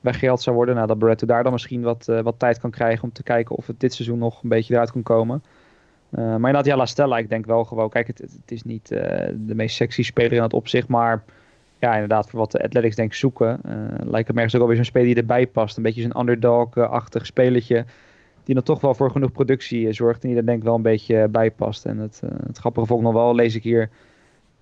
weggehaald 0.00 0.42
zou 0.42 0.56
worden. 0.56 0.74
Nou, 0.74 0.86
dat 0.86 0.98
Barretto 0.98 1.26
daar 1.26 1.42
dan 1.42 1.52
misschien 1.52 1.82
wat, 1.82 2.06
uh, 2.10 2.20
wat 2.20 2.38
tijd 2.38 2.60
kan 2.60 2.70
krijgen 2.70 3.04
om 3.04 3.12
te 3.12 3.22
kijken 3.22 3.56
of 3.56 3.66
het 3.66 3.80
dit 3.80 3.94
seizoen 3.94 4.18
nog 4.18 4.42
een 4.42 4.48
beetje 4.48 4.74
eruit 4.74 4.92
kan 4.92 5.02
komen. 5.02 5.42
Uh, 6.10 6.18
maar 6.20 6.34
inderdaad, 6.34 6.66
ja, 6.66 6.76
La 6.76 6.86
Stella, 6.86 7.18
ik 7.18 7.28
denk 7.28 7.46
wel 7.46 7.64
gewoon, 7.64 7.90
kijk, 7.90 8.06
het, 8.06 8.18
het 8.18 8.50
is 8.50 8.62
niet 8.62 8.88
de 8.88 9.54
meest 9.54 9.76
sexy 9.76 10.02
speler 10.02 10.32
in 10.32 10.42
het 10.42 10.52
opzicht, 10.52 10.88
maar 10.88 11.24
ja, 11.84 11.92
inderdaad, 11.92 12.30
voor 12.30 12.38
wat 12.38 12.52
de 12.52 12.62
Athletics 12.62 12.96
denk 12.96 13.10
ik 13.10 13.16
zoeken, 13.16 13.60
lijkt 14.04 14.26
het 14.26 14.36
me 14.36 14.42
ergens 14.42 14.54
ook 14.54 14.60
alweer 14.60 14.76
zo'n 14.76 14.84
speler 14.84 15.06
die 15.06 15.16
erbij 15.16 15.46
past. 15.46 15.76
Een 15.76 15.82
beetje 15.82 16.02
zo'n 16.02 16.20
underdog-achtig 16.20 17.26
spelertje, 17.26 17.84
die 18.44 18.54
dan 18.54 18.64
toch 18.64 18.80
wel 18.80 18.94
voor 18.94 19.10
genoeg 19.10 19.32
productie 19.32 19.92
zorgt 19.92 20.22
en 20.22 20.28
die 20.28 20.38
er 20.38 20.46
denk 20.46 20.58
ik 20.58 20.64
wel 20.64 20.74
een 20.74 20.82
beetje 20.82 21.28
bij 21.28 21.50
past. 21.50 21.84
En 21.84 21.98
het, 21.98 22.22
het 22.46 22.58
grappige 22.58 22.86
volgt 22.86 23.04
nog 23.04 23.12
wel, 23.12 23.34
lees 23.34 23.54
ik 23.54 23.62
hier, 23.62 23.90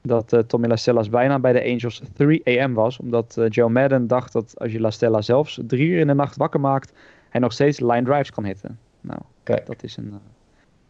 dat 0.03 0.33
uh, 0.33 0.41
Tommy 0.41 0.67
LaStellas 0.67 1.09
bijna 1.09 1.39
bij 1.39 1.53
de 1.53 1.63
Angels 1.63 2.03
3 2.13 2.61
AM 2.61 2.75
was. 2.75 2.99
Omdat 2.99 3.37
uh, 3.39 3.49
Joe 3.49 3.69
Madden 3.69 4.07
dacht 4.07 4.33
dat 4.33 4.55
als 4.59 4.73
je 4.73 4.81
LaStella 4.81 5.21
zelfs 5.21 5.61
drie 5.67 5.89
uur 5.89 6.01
in 6.01 6.07
de 6.07 6.15
nacht 6.15 6.37
wakker 6.37 6.61
maakt, 6.61 6.93
hij 7.29 7.41
nog 7.41 7.53
steeds 7.53 7.81
line 7.81 8.03
drives 8.03 8.31
kan 8.31 8.45
hitten. 8.45 8.79
Nou, 9.01 9.21
Kijk. 9.43 9.67
dat 9.67 9.83
is 9.83 9.97
een 9.97 10.21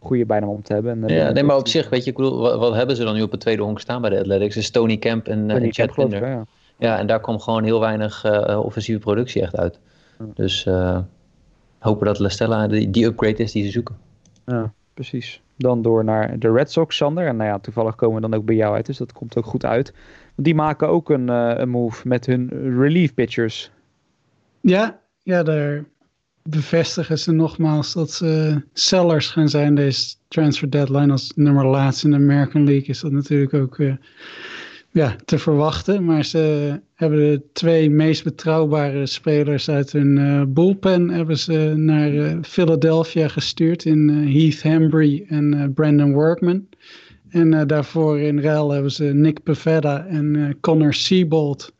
goede 0.03 0.25
bijnaam 0.25 0.49
om 0.49 0.61
te 0.61 0.73
hebben. 0.73 1.03
En, 1.03 1.15
ja, 1.15 1.31
nee, 1.31 1.43
maar 1.43 1.57
op 1.57 1.67
zich, 1.67 1.89
weet 1.89 2.03
je, 2.03 2.09
ik 2.09 2.15
bedoel, 2.15 2.37
wat, 2.37 2.59
wat, 2.59 2.73
hebben 2.73 2.95
ze 2.95 3.03
dan 3.03 3.15
nu 3.15 3.21
op 3.21 3.31
het 3.31 3.39
tweede 3.39 3.61
honk 3.61 3.79
staan 3.79 4.01
bij 4.01 4.09
de 4.09 4.19
Athletics? 4.19 4.57
Is 4.57 4.71
Tony 4.71 4.97
Camp 4.97 5.27
en, 5.27 5.49
uh, 5.49 5.55
en 5.55 5.73
Chad 5.73 5.93
Pinder. 5.93 6.27
Ja. 6.27 6.45
ja, 6.77 6.97
en 6.97 7.07
daar 7.07 7.19
komt 7.19 7.43
gewoon 7.43 7.63
heel 7.63 7.79
weinig 7.79 8.25
offensieve 8.57 8.99
productie 8.99 9.41
echt 9.41 9.55
uit. 9.55 9.79
Ja. 10.19 10.25
Dus 10.33 10.67
hopen 11.79 12.05
dat 12.05 12.19
LaStella 12.19 12.67
die, 12.67 12.89
die 12.89 13.05
upgrade 13.05 13.43
is 13.43 13.51
die 13.51 13.65
ze 13.65 13.71
zoeken. 13.71 13.95
Ja, 14.45 14.73
precies. 14.93 15.41
Dan 15.57 15.81
door 15.81 16.03
naar 16.03 16.39
de 16.39 16.51
Red 16.51 16.71
Sox, 16.71 16.95
Sander. 16.95 17.27
En 17.27 17.35
nou 17.35 17.49
ja, 17.49 17.59
toevallig 17.59 17.95
komen 17.95 18.15
we 18.15 18.29
dan 18.29 18.39
ook 18.39 18.45
bij 18.45 18.55
jou 18.55 18.75
uit, 18.75 18.85
dus 18.85 18.97
dat 18.97 19.13
komt 19.13 19.37
ook 19.37 19.45
goed 19.45 19.65
uit. 19.65 19.93
Want 20.35 20.47
die 20.47 20.55
maken 20.55 20.87
ook 20.87 21.09
een, 21.09 21.27
uh, 21.27 21.53
een 21.55 21.69
move 21.69 22.07
met 22.07 22.25
hun 22.25 22.49
relief 22.79 23.13
pitchers. 23.13 23.71
Ja, 24.61 24.99
ja, 25.23 25.43
daar 25.43 25.85
bevestigen 26.43 27.19
ze 27.19 27.31
nogmaals 27.31 27.93
dat 27.93 28.11
ze 28.11 28.61
sellers 28.73 29.27
gaan 29.27 29.49
zijn 29.49 29.75
deze 29.75 30.15
transfer 30.27 30.69
deadline. 30.69 31.11
Als 31.11 31.31
nummer 31.35 31.65
laatste 31.65 32.05
in 32.05 32.11
de 32.11 32.17
American 32.17 32.63
League 32.63 32.87
is 32.87 32.99
dat 32.99 33.11
natuurlijk 33.11 33.53
ook 33.53 33.77
uh, 33.77 33.93
ja, 34.91 35.15
te 35.25 35.39
verwachten. 35.39 36.05
Maar 36.05 36.25
ze 36.25 36.79
hebben 36.93 37.19
de 37.19 37.41
twee 37.53 37.89
meest 37.89 38.23
betrouwbare 38.23 39.05
spelers 39.05 39.69
uit 39.69 39.91
hun 39.91 40.17
uh, 40.17 40.43
bullpen 40.47 41.09
hebben 41.09 41.37
ze 41.37 41.73
naar 41.75 42.13
uh, 42.13 42.37
Philadelphia 42.41 43.27
gestuurd 43.27 43.85
in 43.85 44.09
Heath 44.09 44.61
Hembry 44.61 45.25
en 45.27 45.71
Brandon 45.73 46.13
Workman. 46.13 46.67
En 47.29 47.67
daarvoor 47.67 48.19
in 48.19 48.39
ruil 48.39 48.71
hebben 48.71 48.91
ze 48.91 49.03
Nick 49.03 49.43
Pavetta 49.43 50.05
en 50.05 50.57
Connor 50.61 50.93
Siebold 50.93 51.73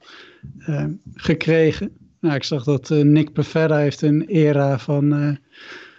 gekregen. 1.14 1.92
Nou, 2.24 2.36
ik 2.36 2.44
zag 2.44 2.64
dat 2.64 2.90
Nick 2.90 3.34
Pavetta 3.34 3.78
heeft 3.78 4.02
een 4.02 4.26
era 4.28 4.80
van 4.80 5.38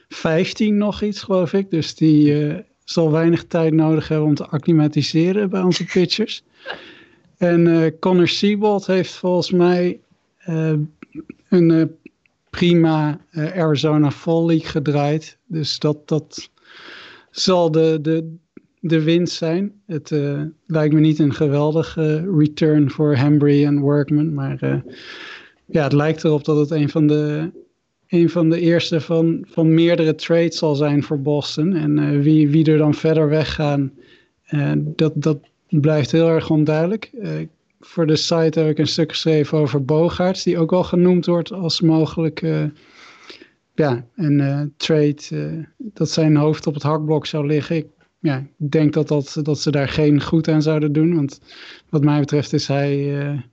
15 0.09 0.77
nog 0.77 1.03
iets, 1.03 1.23
geloof 1.23 1.53
ik. 1.53 1.71
Dus 1.71 1.95
die 1.95 2.55
zal 2.85 3.11
weinig 3.11 3.45
tijd 3.45 3.73
nodig 3.73 4.09
hebben 4.09 4.27
om 4.27 4.35
te 4.35 4.47
acclimatiseren 4.47 5.51
bij 5.51 5.63
onze 5.63 5.85
pitchers. 5.85 6.45
En 7.37 7.67
uh, 7.67 7.91
Connor 8.01 8.29
Siebold 8.29 8.87
heeft 8.87 9.13
volgens 9.13 9.51
mij 9.51 10.01
uh, 10.49 10.73
een 11.49 11.71
uh, 11.71 11.85
prima 12.51 13.21
Arizona 13.33 14.11
Fall 14.11 14.45
League 14.47 14.69
gedraaid. 14.69 15.39
Dus 15.47 15.79
dat, 15.79 16.09
dat 16.09 16.51
zal 17.31 17.71
de, 17.71 17.99
de, 18.03 18.37
de 18.81 19.03
winst 19.03 19.37
zijn. 19.37 19.73
Het 19.87 20.11
lijkt 20.67 20.95
me 20.95 21.01
niet 21.01 21.19
een 21.19 21.35
geweldige 21.35 22.31
return 22.37 22.91
voor 22.91 23.17
Hembry 23.17 23.65
en 23.65 23.79
Workman. 23.79 24.35
Maar 24.35 24.83
ja, 25.67 25.83
het 25.83 25.93
lijkt 25.93 26.25
erop 26.25 26.45
dat 26.45 26.57
het 26.57 26.71
een 26.71 26.89
van 26.89 27.07
de, 27.07 27.51
een 28.09 28.31
van 28.31 28.51
de 28.51 28.61
eerste 28.61 29.01
van, 29.01 29.45
van 29.49 29.75
meerdere 29.75 30.15
trades 30.15 30.59
zal 30.59 30.75
zijn 30.75 31.03
voor 31.03 31.21
Boston. 31.21 31.75
En 31.75 32.21
wie, 32.21 32.49
wie 32.49 32.71
er 32.71 32.79
dan 32.79 32.95
verder 32.95 33.29
weggaan, 33.29 33.93
dat, 34.97 35.13
dat 35.15 35.39
blijft 35.81 36.13
heel 36.13 36.29
erg 36.29 36.51
onduidelijk. 36.51 37.11
Uh, 37.15 37.31
voor 37.81 38.07
de 38.07 38.17
site 38.17 38.61
heb 38.61 38.71
ik 38.71 38.79
een 38.79 38.87
stuk 38.87 39.11
geschreven 39.11 39.59
over 39.59 39.85
Bogaerts, 39.85 40.43
die 40.43 40.59
ook 40.59 40.73
al 40.73 40.85
genoemd 40.85 41.27
wordt 41.27 41.53
als 41.53 41.81
mogelijk 41.81 42.43
uh, 42.43 42.65
ja, 43.75 44.07
een 44.15 44.39
uh, 44.39 44.61
trade 44.77 45.67
dat 45.77 46.11
zijn 46.11 46.37
hoofd 46.37 46.67
op 46.67 46.75
het 46.75 46.83
hakblok 46.83 47.27
zou 47.27 47.47
liggen. 47.47 47.77
Ik 47.77 47.87
ja, 48.19 48.47
denk 48.57 48.93
dat, 48.93 49.09
dat, 49.09 49.37
dat 49.43 49.61
ze 49.61 49.71
daar 49.71 49.89
geen 49.89 50.23
goed 50.23 50.49
aan 50.49 50.63
zouden 50.63 50.93
doen, 50.93 51.15
want 51.15 51.41
wat 51.89 52.05
mij 52.05 52.21
betreft 52.21 52.53
is 52.53 52.67
hij 52.67 53.45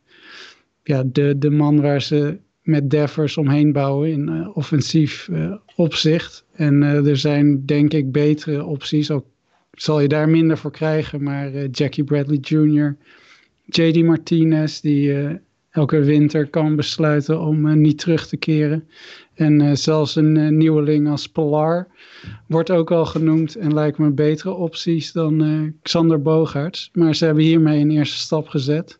ja, 0.83 1.03
de, 1.05 1.37
de 1.37 1.49
man 1.49 1.81
waar 1.81 2.01
ze 2.01 2.39
met 2.61 2.89
Devers 2.89 3.37
omheen 3.37 3.71
bouwen 3.71 4.11
in 4.11 4.51
offensief 4.53 5.29
opzicht. 5.75 6.45
En 6.53 6.81
er 6.83 7.17
zijn 7.17 7.65
denk 7.65 7.93
ik 7.93 8.11
betere 8.11 8.65
opties, 8.65 9.11
ook 9.11 9.25
zal 9.71 9.99
je 9.99 10.07
daar 10.07 10.29
minder 10.29 10.57
voor 10.57 10.71
krijgen. 10.71 11.23
Maar 11.23 11.65
Jackie 11.65 12.03
Bradley 12.03 12.37
Jr., 12.41 12.97
JD 13.65 14.03
Martinez, 14.03 14.79
die 14.79 15.39
elke 15.71 15.99
winter 15.99 16.47
kan 16.47 16.75
besluiten 16.75 17.41
om 17.41 17.81
niet 17.81 17.99
terug 17.99 18.27
te 18.27 18.37
keren. 18.37 18.87
En 19.33 19.77
zelfs 19.77 20.15
een 20.15 20.57
nieuweling 20.57 21.09
als 21.09 21.27
Polar 21.27 21.87
wordt 22.47 22.71
ook 22.71 22.91
al 22.91 23.05
genoemd 23.05 23.55
en 23.55 23.73
lijkt 23.73 23.97
me 23.97 24.09
betere 24.09 24.53
opties 24.53 25.11
dan 25.11 25.73
Xander 25.81 26.21
Bogaerts. 26.21 26.89
Maar 26.93 27.15
ze 27.15 27.25
hebben 27.25 27.43
hiermee 27.43 27.81
een 27.81 27.91
eerste 27.91 28.17
stap 28.17 28.47
gezet. 28.47 28.99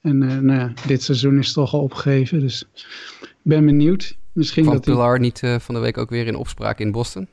En 0.00 0.18
nou 0.18 0.52
ja, 0.58 0.72
dit 0.86 1.02
seizoen 1.02 1.38
is 1.38 1.52
toch 1.52 1.74
al 1.74 1.80
opgegeven, 1.80 2.40
dus 2.40 2.68
ik 3.20 3.28
ben 3.42 3.64
benieuwd. 3.64 4.16
Misschien 4.32 4.62
Kwam 4.62 4.74
dat 4.74 4.84
Pilar 4.84 5.18
die... 5.18 5.20
niet 5.22 5.62
van 5.62 5.74
de 5.74 5.80
week 5.80 5.98
ook 5.98 6.10
weer 6.10 6.26
in 6.26 6.36
opspraak 6.36 6.78
in 6.78 6.92
Boston? 6.92 7.28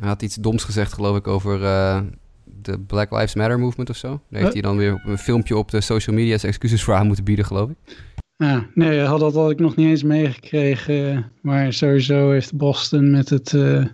Hij 0.00 0.08
had 0.08 0.22
iets 0.22 0.34
doms 0.34 0.64
gezegd, 0.64 0.92
geloof 0.92 1.16
ik, 1.16 1.26
over 1.26 1.60
uh, 1.60 2.00
de 2.44 2.78
Black 2.78 3.10
Lives 3.10 3.34
Matter 3.34 3.58
movement 3.58 3.90
of 3.90 3.96
zo. 3.96 4.20
Daar 4.28 4.40
heeft 4.40 4.52
hij 4.52 4.62
dan 4.62 4.76
weer 4.76 5.02
een 5.04 5.18
filmpje 5.18 5.56
op 5.56 5.70
de 5.70 5.80
social 5.80 6.16
media 6.16 6.38
zijn 6.38 6.52
excuses 6.52 6.82
voor 6.82 6.94
aan 6.94 7.06
moeten 7.06 7.24
bieden, 7.24 7.44
geloof 7.44 7.70
ik. 7.70 7.76
Ja, 8.36 8.66
nee, 8.74 9.00
had 9.00 9.20
dat 9.20 9.34
had 9.34 9.50
ik 9.50 9.58
nog 9.58 9.76
niet 9.76 9.88
eens 9.88 10.02
meegekregen. 10.02 11.32
Maar 11.40 11.72
sowieso 11.72 12.30
heeft 12.30 12.56
Boston 12.56 13.10
met 13.10 13.28
het 13.28 13.52
uh, 13.52 13.86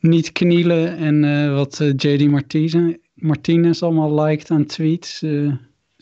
niet 0.00 0.32
knielen 0.32 0.96
en 0.96 1.22
uh, 1.22 1.54
wat 1.54 1.76
JD 1.96 2.30
Martinez, 2.30 2.94
Martinez 3.14 3.82
allemaal 3.82 4.22
liked 4.22 4.50
aan 4.50 4.66
tweets. 4.66 5.24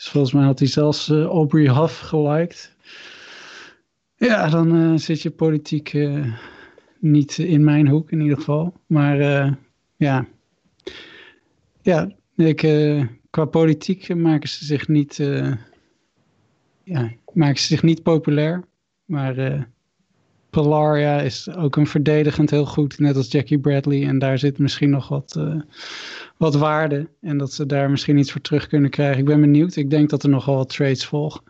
Dus 0.00 0.08
volgens 0.08 0.32
mij 0.32 0.44
had 0.44 0.58
hij 0.58 0.68
zelfs 0.68 1.08
Aubrey 1.08 1.74
Huff 1.74 1.98
geliked. 1.98 2.76
Ja, 4.16 4.48
dan 4.48 4.98
zit 4.98 5.22
je 5.22 5.30
politiek 5.30 5.92
niet 6.98 7.38
in 7.38 7.64
mijn 7.64 7.88
hoek 7.88 8.10
in 8.10 8.20
ieder 8.20 8.36
geval. 8.36 8.72
Maar 8.86 9.20
uh, 9.20 9.52
ja, 9.96 10.26
ja 11.82 12.10
ik, 12.36 12.62
uh, 12.62 13.06
qua 13.30 13.44
politiek 13.44 14.14
maken 14.14 14.48
ze 14.48 14.64
zich 14.64 14.88
niet, 14.88 15.18
uh, 15.18 15.52
ja, 16.84 17.10
maken 17.32 17.60
ze 17.60 17.66
zich 17.66 17.82
niet 17.82 18.02
populair. 18.02 18.64
Maar 19.04 19.68
Pilar 20.50 21.24
is 21.24 21.54
ook 21.54 21.76
een 21.76 21.86
verdedigend 21.86 22.50
heel 22.50 22.66
goed, 22.66 22.98
net 22.98 23.16
als 23.16 23.30
Jackie 23.30 23.58
Bradley. 23.58 24.06
En 24.06 24.18
daar 24.18 24.38
zit 24.38 24.58
misschien 24.58 24.90
nog 24.90 25.08
wat, 25.08 25.34
uh, 25.38 25.60
wat 26.36 26.54
waarde. 26.54 27.08
En 27.20 27.38
dat 27.38 27.52
ze 27.52 27.66
daar 27.66 27.90
misschien 27.90 28.18
iets 28.18 28.32
voor 28.32 28.40
terug 28.40 28.66
kunnen 28.66 28.90
krijgen. 28.90 29.18
Ik 29.18 29.24
ben 29.24 29.40
benieuwd. 29.40 29.76
Ik 29.76 29.90
denk 29.90 30.10
dat 30.10 30.22
er 30.22 30.28
nogal 30.28 30.56
wat 30.56 30.68
trades 30.68 31.06
volgen. 31.06 31.42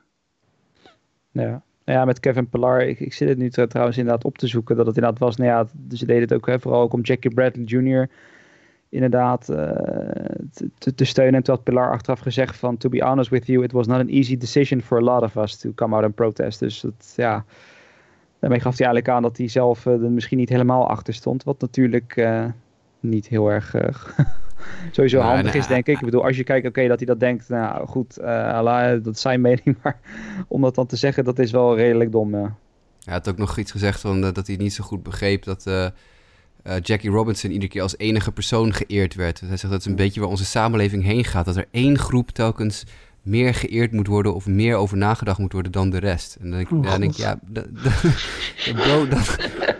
Ja, 1.33 1.63
nou 1.85 1.99
ja, 1.99 2.05
met 2.05 2.21
Kevin 2.21 2.49
Pillar, 2.49 2.87
ik, 2.87 3.01
ik 3.01 3.13
zit 3.13 3.29
het 3.29 3.39
nu 3.39 3.51
trouwens 3.51 3.99
inderdaad 3.99 4.25
op 4.25 4.39
te 4.39 4.47
zoeken 4.47 4.77
dat 4.77 4.87
het 4.87 4.97
inderdaad 4.97 5.21
was. 5.21 5.37
Nou 5.37 5.51
ja, 5.51 5.67
ze 5.97 6.07
deden 6.07 6.23
het 6.23 6.33
ook 6.33 6.47
hè, 6.47 6.61
vooral 6.61 6.83
ook 6.83 6.93
om 6.93 7.01
Jackie 7.01 7.35
Bradley 7.35 7.65
Jr. 7.65 8.09
inderdaad 8.89 9.49
uh, 9.51 9.57
te, 10.79 10.95
te, 10.95 11.05
steunen. 11.05 11.35
En 11.35 11.43
toen 11.43 11.55
had 11.55 11.65
Pilar 11.65 11.91
achteraf 11.91 12.21
gezegd 12.21 12.57
van, 12.57 12.77
to 12.77 12.89
be 12.89 13.05
honest 13.05 13.31
with 13.31 13.47
you, 13.47 13.65
it 13.65 13.73
was 13.73 13.87
not 13.87 14.01
an 14.01 14.09
easy 14.09 14.37
decision 14.37 14.81
for 14.81 14.99
a 14.99 15.03
lot 15.03 15.23
of 15.23 15.37
us 15.37 15.57
to 15.57 15.73
come 15.75 15.95
out 15.95 16.05
and 16.05 16.15
protest. 16.15 16.59
Dus 16.59 16.81
dat, 16.81 17.13
ja, 17.17 17.45
daarmee 18.40 18.61
gaf 18.61 18.79
hij 18.79 18.87
eigenlijk 18.87 19.09
aan 19.09 19.22
dat 19.22 19.37
hij 19.37 19.48
zelf 19.48 19.87
uh, 19.87 19.92
er 19.92 20.11
misschien 20.11 20.38
niet 20.38 20.48
helemaal 20.48 20.88
achter 20.88 21.14
stond. 21.14 21.44
Wat 21.44 21.61
natuurlijk 21.61 22.16
uh, 22.16 22.44
niet 23.00 23.29
heel 23.29 23.50
erg 23.50 23.74
sowieso 24.90 25.18
nou, 25.18 25.35
handig 25.35 25.55
is, 25.55 25.66
denk 25.66 25.87
ik. 25.87 25.98
Ik 25.98 26.05
bedoel, 26.05 26.24
als 26.24 26.37
je 26.37 26.44
kijkt, 26.44 26.66
oké, 26.66 26.88
dat 26.88 26.98
hij 26.98 27.07
dat 27.07 27.20
denkt, 27.20 27.48
nou 27.48 27.87
goed, 27.87 28.18
uh, 28.20 28.90
dat 29.03 29.14
is 29.14 29.20
zijn 29.20 29.40
mening, 29.50 29.76
maar 29.83 29.98
om 30.48 30.61
dat 30.61 30.74
dan 30.74 30.87
te 30.87 30.96
zeggen, 30.96 31.24
dat 31.24 31.38
is 31.38 31.50
wel 31.50 31.76
redelijk 31.76 32.12
dom. 32.12 32.37
Ja. 32.37 32.55
Hij 33.05 33.14
had 33.14 33.29
ook 33.29 33.38
nog 33.38 33.59
iets 33.59 33.70
gezegd 33.70 34.00
van 34.00 34.24
uh, 34.24 34.33
dat 34.33 34.46
hij 34.46 34.57
niet 34.57 34.72
zo 34.72 34.85
goed 34.85 35.03
begreep 35.03 35.44
dat 35.44 35.66
uh, 35.66 35.87
Jackie 36.83 37.11
Robinson 37.11 37.50
iedere 37.50 37.70
keer 37.70 37.83
als 37.83 37.98
enige 37.98 38.33
persoon 38.33 38.72
geëerd 38.72 39.14
werd. 39.14 39.40
Hij 39.40 39.57
zegt 39.57 39.72
dat 39.72 39.81
is 39.81 39.87
een 39.87 39.96
beetje 39.96 40.20
waar 40.20 40.29
onze 40.29 40.44
samenleving 40.44 41.05
heen 41.05 41.24
gaat. 41.24 41.44
Dat 41.44 41.57
er 41.57 41.68
één 41.70 41.98
groep 41.98 42.31
telkens 42.31 42.85
meer 43.23 43.55
geëerd 43.55 43.93
moet 43.93 44.07
worden 44.07 44.35
of 44.35 44.47
meer 44.47 44.77
over 44.77 44.97
nagedacht 44.97 45.39
moet 45.39 45.53
worden 45.53 45.73
dan 45.73 45.91
de 45.91 45.99
rest. 45.99 46.37
En 46.41 46.51
dan 46.51 46.59
denk, 46.59 46.71
oh, 46.71 46.85
ja, 46.85 46.99
denk 46.99 47.13
ik, 47.13 47.17
ja, 47.17 47.39
bro, 48.75 49.09
dan, 49.09 49.23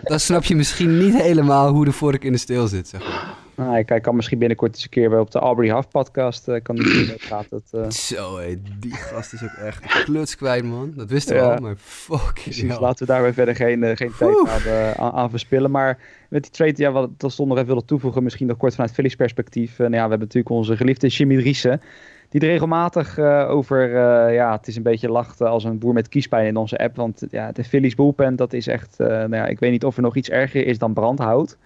dan 0.03 0.19
snap 0.19 0.43
je 0.43 0.55
misschien 0.55 0.97
niet 0.97 1.21
helemaal 1.21 1.71
hoe 1.71 1.85
de 1.85 1.91
vork 1.91 2.23
in 2.23 2.31
de 2.31 2.37
steel 2.37 2.67
zit, 2.67 2.87
zeg 2.87 3.01
maar. 3.01 3.39
Nou, 3.55 3.77
ik, 3.77 4.01
kan 4.01 4.15
misschien 4.15 4.39
binnenkort 4.39 4.73
eens 4.73 4.83
een 4.83 4.89
keer 4.89 5.09
weer 5.09 5.19
op 5.19 5.31
de 5.31 5.39
Aubrey 5.39 5.73
Huff 5.73 5.87
podcast 5.87 6.47
uh, 6.47 6.55
kan 6.63 6.75
die 6.75 7.13
gaat. 7.17 7.45
Het, 7.49 7.69
uh... 7.71 7.89
Zo, 7.89 8.37
hé, 8.37 8.55
die 8.79 8.93
gast 8.93 9.33
is 9.33 9.43
ook 9.43 9.49
echt 9.49 10.03
kluts 10.03 10.35
kwijt, 10.35 10.63
man. 10.63 10.93
Dat 10.95 11.09
wisten 11.09 11.35
we 11.35 11.41
al, 11.41 11.57
maar 11.57 11.75
fuck. 11.77 12.33
Precies, 12.33 12.79
laten 12.79 13.05
we 13.05 13.11
daar 13.11 13.21
weer 13.21 13.33
verder 13.33 13.55
geen, 13.55 13.83
uh, 13.83 13.95
geen 13.95 14.11
tijd 14.17 14.47
aan, 14.47 14.95
aan, 14.97 15.11
aan, 15.11 15.29
verspillen. 15.29 15.71
Maar 15.71 15.99
met 16.29 16.43
die 16.43 16.51
trade, 16.51 16.73
ja, 16.75 16.91
wat 16.91 17.09
ik 17.17 17.21
nog 17.37 17.51
even 17.51 17.65
wilde 17.65 17.85
toevoegen, 17.85 18.23
misschien 18.23 18.47
nog 18.47 18.57
kort 18.57 18.75
vanuit 18.75 18.93
Phillies 18.93 19.15
perspectief. 19.15 19.77
nou 19.77 19.91
ja, 19.91 20.03
we 20.03 20.09
hebben 20.09 20.19
natuurlijk 20.19 20.55
onze 20.55 20.77
geliefde 20.77 21.07
Jimmy 21.07 21.37
Driessen. 21.37 21.81
Die 22.31 22.41
er 22.41 22.47
regelmatig 22.47 23.19
over, 23.47 23.89
ja, 24.33 24.51
het 24.51 24.67
is 24.67 24.75
een 24.75 24.83
beetje 24.83 25.09
lacht 25.09 25.41
als 25.41 25.63
een 25.63 25.79
boer 25.79 25.93
met 25.93 26.09
kiespijn 26.09 26.47
in 26.47 26.57
onze 26.57 26.77
app. 26.77 26.95
Want 26.95 27.23
ja, 27.29 27.51
de 27.51 27.63
Phillies 27.63 27.95
bullpen, 27.95 28.35
dat 28.35 28.53
is 28.53 28.67
echt, 28.67 28.95
nou 28.97 29.35
ja, 29.35 29.45
ik 29.45 29.59
weet 29.59 29.71
niet 29.71 29.85
of 29.85 29.95
er 29.95 30.01
nog 30.01 30.15
iets 30.15 30.29
erger 30.29 30.65
is 30.65 30.77
dan 30.77 30.93
brandhout. 30.93 31.57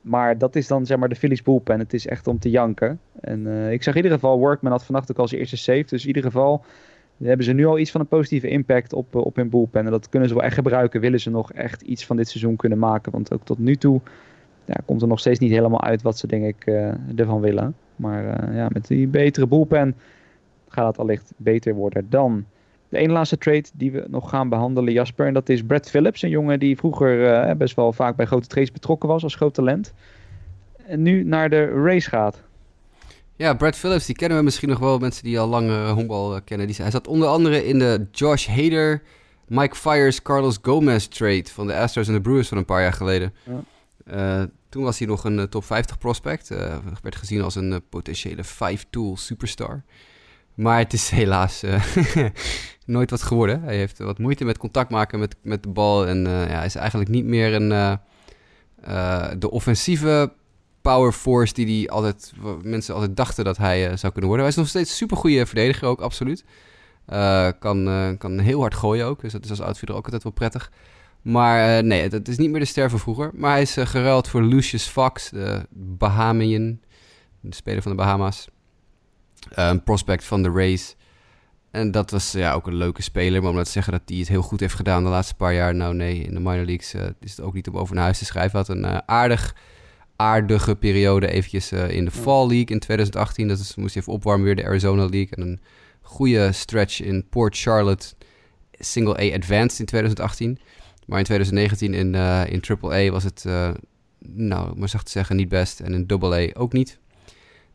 Maar 0.00 0.38
dat 0.38 0.56
is 0.56 0.66
dan 0.66 0.86
zeg 0.86 0.98
maar 0.98 1.08
de 1.08 1.14
Phillies 1.14 1.42
bullpen. 1.42 1.78
Het 1.78 1.94
is 1.94 2.06
echt 2.06 2.26
om 2.26 2.38
te 2.38 2.50
janken. 2.50 3.00
En 3.20 3.46
uh, 3.46 3.72
ik 3.72 3.82
zag 3.82 3.94
in 3.94 4.02
ieder 4.02 4.18
geval, 4.18 4.38
Workman 4.38 4.72
had 4.72 4.84
vannacht 4.84 5.10
ook 5.10 5.18
al 5.18 5.28
zijn 5.28 5.40
eerste 5.40 5.56
save. 5.56 5.84
Dus 5.86 6.02
in 6.02 6.06
ieder 6.06 6.22
geval 6.22 6.64
hebben 7.22 7.44
ze 7.44 7.52
nu 7.52 7.66
al 7.66 7.78
iets 7.78 7.90
van 7.90 8.00
een 8.00 8.06
positieve 8.06 8.48
impact 8.48 8.92
op, 8.92 9.14
uh, 9.14 9.24
op 9.24 9.36
hun 9.36 9.50
bullpen. 9.50 9.84
En 9.84 9.90
dat 9.90 10.08
kunnen 10.08 10.28
ze 10.28 10.34
wel 10.34 10.44
echt 10.44 10.54
gebruiken. 10.54 11.00
Willen 11.00 11.20
ze 11.20 11.30
nog 11.30 11.52
echt 11.52 11.82
iets 11.82 12.06
van 12.06 12.16
dit 12.16 12.28
seizoen 12.28 12.56
kunnen 12.56 12.78
maken. 12.78 13.12
Want 13.12 13.32
ook 13.32 13.44
tot 13.44 13.58
nu 13.58 13.76
toe 13.76 14.00
ja, 14.64 14.74
komt 14.84 15.02
er 15.02 15.08
nog 15.08 15.20
steeds 15.20 15.38
niet 15.38 15.50
helemaal 15.50 15.82
uit 15.82 16.02
wat 16.02 16.18
ze 16.18 16.26
denk 16.26 16.44
ik 16.44 16.66
uh, 16.66 16.92
ervan 17.16 17.40
willen. 17.40 17.74
Maar 18.00 18.54
ja, 18.54 18.68
met 18.72 18.86
die 18.86 19.06
betere 19.06 19.46
bullpen 19.46 19.94
gaat 20.68 20.86
het 20.86 20.98
allicht 20.98 21.32
beter 21.36 21.74
worden 21.74 22.06
dan 22.10 22.44
de 22.88 22.98
ene 22.98 23.12
laatste 23.12 23.38
trade 23.38 23.64
die 23.74 23.92
we 23.92 24.04
nog 24.08 24.30
gaan 24.30 24.48
behandelen, 24.48 24.92
Jasper. 24.92 25.26
En 25.26 25.34
dat 25.34 25.48
is 25.48 25.62
Brad 25.62 25.90
Phillips, 25.90 26.22
een 26.22 26.30
jongen 26.30 26.58
die 26.58 26.76
vroeger 26.76 27.46
uh, 27.48 27.54
best 27.54 27.76
wel 27.76 27.92
vaak 27.92 28.16
bij 28.16 28.26
grote 28.26 28.48
trades 28.48 28.72
betrokken 28.72 29.08
was 29.08 29.22
als 29.22 29.34
groot 29.34 29.54
talent. 29.54 29.92
En 30.86 31.02
nu 31.02 31.24
naar 31.24 31.50
de 31.50 31.66
race 31.66 32.08
gaat. 32.08 32.42
Ja, 33.36 33.54
Brad 33.54 33.76
Phillips, 33.76 34.06
die 34.06 34.14
kennen 34.14 34.38
we 34.38 34.44
misschien 34.44 34.68
nog 34.68 34.78
wel. 34.78 34.98
Mensen 34.98 35.24
die 35.24 35.40
al 35.40 35.48
lang 35.48 35.68
uh, 35.68 35.92
honkbal 35.92 36.34
uh, 36.34 36.40
kennen. 36.44 36.66
Die, 36.66 36.76
hij 36.76 36.90
zat 36.90 37.08
onder 37.08 37.28
andere 37.28 37.66
in 37.66 37.78
de 37.78 38.06
Josh 38.12 38.46
Hader, 38.46 39.02
Mike 39.46 39.76
Fires, 39.76 40.22
Carlos 40.22 40.58
Gomez 40.62 41.06
trade 41.06 41.44
van 41.44 41.66
de 41.66 41.74
Astros 41.74 42.08
en 42.08 42.14
de 42.14 42.20
Brewers 42.20 42.48
van 42.48 42.58
een 42.58 42.64
paar 42.64 42.82
jaar 42.82 42.92
geleden. 42.92 43.34
Ja. 44.06 44.48
Toen 44.70 44.82
was 44.82 44.98
hij 44.98 45.08
nog 45.08 45.24
een 45.24 45.48
top 45.48 45.64
50 45.64 45.98
prospect. 45.98 46.48
werd 47.02 47.16
gezien 47.16 47.42
als 47.42 47.54
een 47.54 47.82
potentiële 47.88 48.44
five-tool 48.44 49.16
superstar. 49.16 49.82
Maar 50.54 50.78
het 50.78 50.92
is 50.92 51.10
helaas 51.20 51.62
nooit 52.86 53.10
wat 53.10 53.22
geworden. 53.22 53.62
Hij 53.62 53.76
heeft 53.76 53.98
wat 53.98 54.18
moeite 54.18 54.44
met 54.44 54.58
contact 54.58 54.90
maken 54.90 55.18
met, 55.18 55.36
met 55.42 55.62
de 55.62 55.68
bal. 55.68 56.06
En 56.06 56.26
uh, 56.26 56.48
ja, 56.48 56.62
is 56.62 56.74
eigenlijk 56.74 57.10
niet 57.10 57.24
meer 57.24 57.54
een, 57.54 57.70
uh, 57.70 57.94
uh, 58.88 59.28
de 59.38 59.50
offensieve 59.50 60.32
power 60.82 61.12
force 61.12 61.54
die 61.54 61.66
die 61.66 61.90
altijd, 61.90 62.32
mensen 62.62 62.94
altijd 62.94 63.16
dachten 63.16 63.44
dat 63.44 63.56
hij 63.56 63.96
zou 63.96 64.12
kunnen 64.12 64.30
worden. 64.30 64.38
Hij 64.38 64.48
is 64.48 64.56
nog 64.56 64.68
steeds 64.68 64.90
een 64.90 64.96
supergoeie 64.96 65.46
verdediger 65.46 65.88
ook, 65.88 66.00
absoluut. 66.00 66.44
kan, 67.58 68.14
kan 68.18 68.38
heel 68.38 68.60
hard 68.60 68.74
gooien 68.74 69.06
ook, 69.06 69.20
dus 69.20 69.32
dat 69.32 69.44
is 69.44 69.50
als 69.50 69.60
outfielder 69.60 69.96
ook 69.96 70.04
altijd 70.04 70.22
wel 70.22 70.32
prettig. 70.32 70.70
Maar 71.22 71.84
nee, 71.84 72.02
het, 72.02 72.28
is 72.28 72.36
niet 72.36 72.50
meer 72.50 72.60
de 72.60 72.66
ster 72.66 72.90
van 72.90 72.98
vroeger. 72.98 73.30
Maar 73.34 73.50
hij 73.50 73.62
is 73.62 73.76
geruild 73.78 74.28
voor 74.28 74.42
Lucius 74.42 74.86
Fox, 74.86 75.30
de 75.30 75.66
Bahamian, 75.70 76.80
de 77.40 77.54
speler 77.54 77.82
van 77.82 77.90
de 77.90 77.96
Bahama's. 77.96 78.48
Een 79.50 79.82
prospect 79.82 80.24
van 80.24 80.42
de 80.42 80.50
race. 80.50 80.94
En 81.70 81.90
dat 81.90 82.10
was 82.10 82.32
ja, 82.32 82.52
ook 82.52 82.66
een 82.66 82.74
leuke 82.74 83.02
speler. 83.02 83.42
Maar 83.42 83.50
om 83.52 83.62
te 83.62 83.70
zeggen 83.70 83.92
dat 83.92 84.02
hij 84.04 84.16
het 84.16 84.28
heel 84.28 84.42
goed 84.42 84.60
heeft 84.60 84.74
gedaan 84.74 85.04
de 85.04 85.10
laatste 85.10 85.34
paar 85.34 85.54
jaar. 85.54 85.74
Nou 85.74 85.94
nee, 85.94 86.22
in 86.22 86.34
de 86.34 86.40
minor 86.40 86.64
leagues 86.64 86.94
is 87.20 87.30
het 87.30 87.40
ook 87.40 87.54
niet 87.54 87.68
om 87.68 87.76
over 87.76 87.94
naar 87.94 88.04
huis 88.04 88.18
te 88.18 88.24
schrijven. 88.24 88.58
Hij 88.58 88.66
had 88.66 88.76
een 88.76 89.08
aardig, 89.08 89.54
aardige 90.16 90.76
periode 90.76 91.26
eventjes 91.26 91.72
in 91.72 92.04
de 92.04 92.10
Fall 92.10 92.46
League 92.46 92.66
in 92.66 92.78
2018. 92.78 93.48
Dat 93.48 93.58
is, 93.58 93.74
moest 93.74 93.94
hij 93.94 94.02
even 94.02 94.14
opwarmen 94.14 94.44
weer 94.44 94.56
de 94.56 94.64
Arizona 94.64 95.06
League. 95.06 95.30
En 95.30 95.42
een 95.42 95.60
goede 96.02 96.52
stretch 96.52 97.00
in 97.00 97.26
Port 97.28 97.58
Charlotte 97.58 98.14
Single 98.72 99.32
A 99.32 99.34
Advanced 99.34 99.78
in 99.78 99.86
2018. 99.86 100.58
Maar 101.10 101.18
in 101.18 101.24
2019 101.24 101.94
in, 101.94 102.14
in 102.52 102.60
Triple 102.60 102.94
A 102.94 103.10
was 103.10 103.24
het, 103.24 103.44
nou, 104.18 104.78
maar 104.78 104.88
zacht 104.88 105.04
te 105.04 105.10
zeggen, 105.10 105.36
niet 105.36 105.48
best. 105.48 105.80
En 105.80 105.94
in 105.94 106.06
Double 106.06 106.48
A 106.48 106.60
ook 106.60 106.72
niet. 106.72 106.98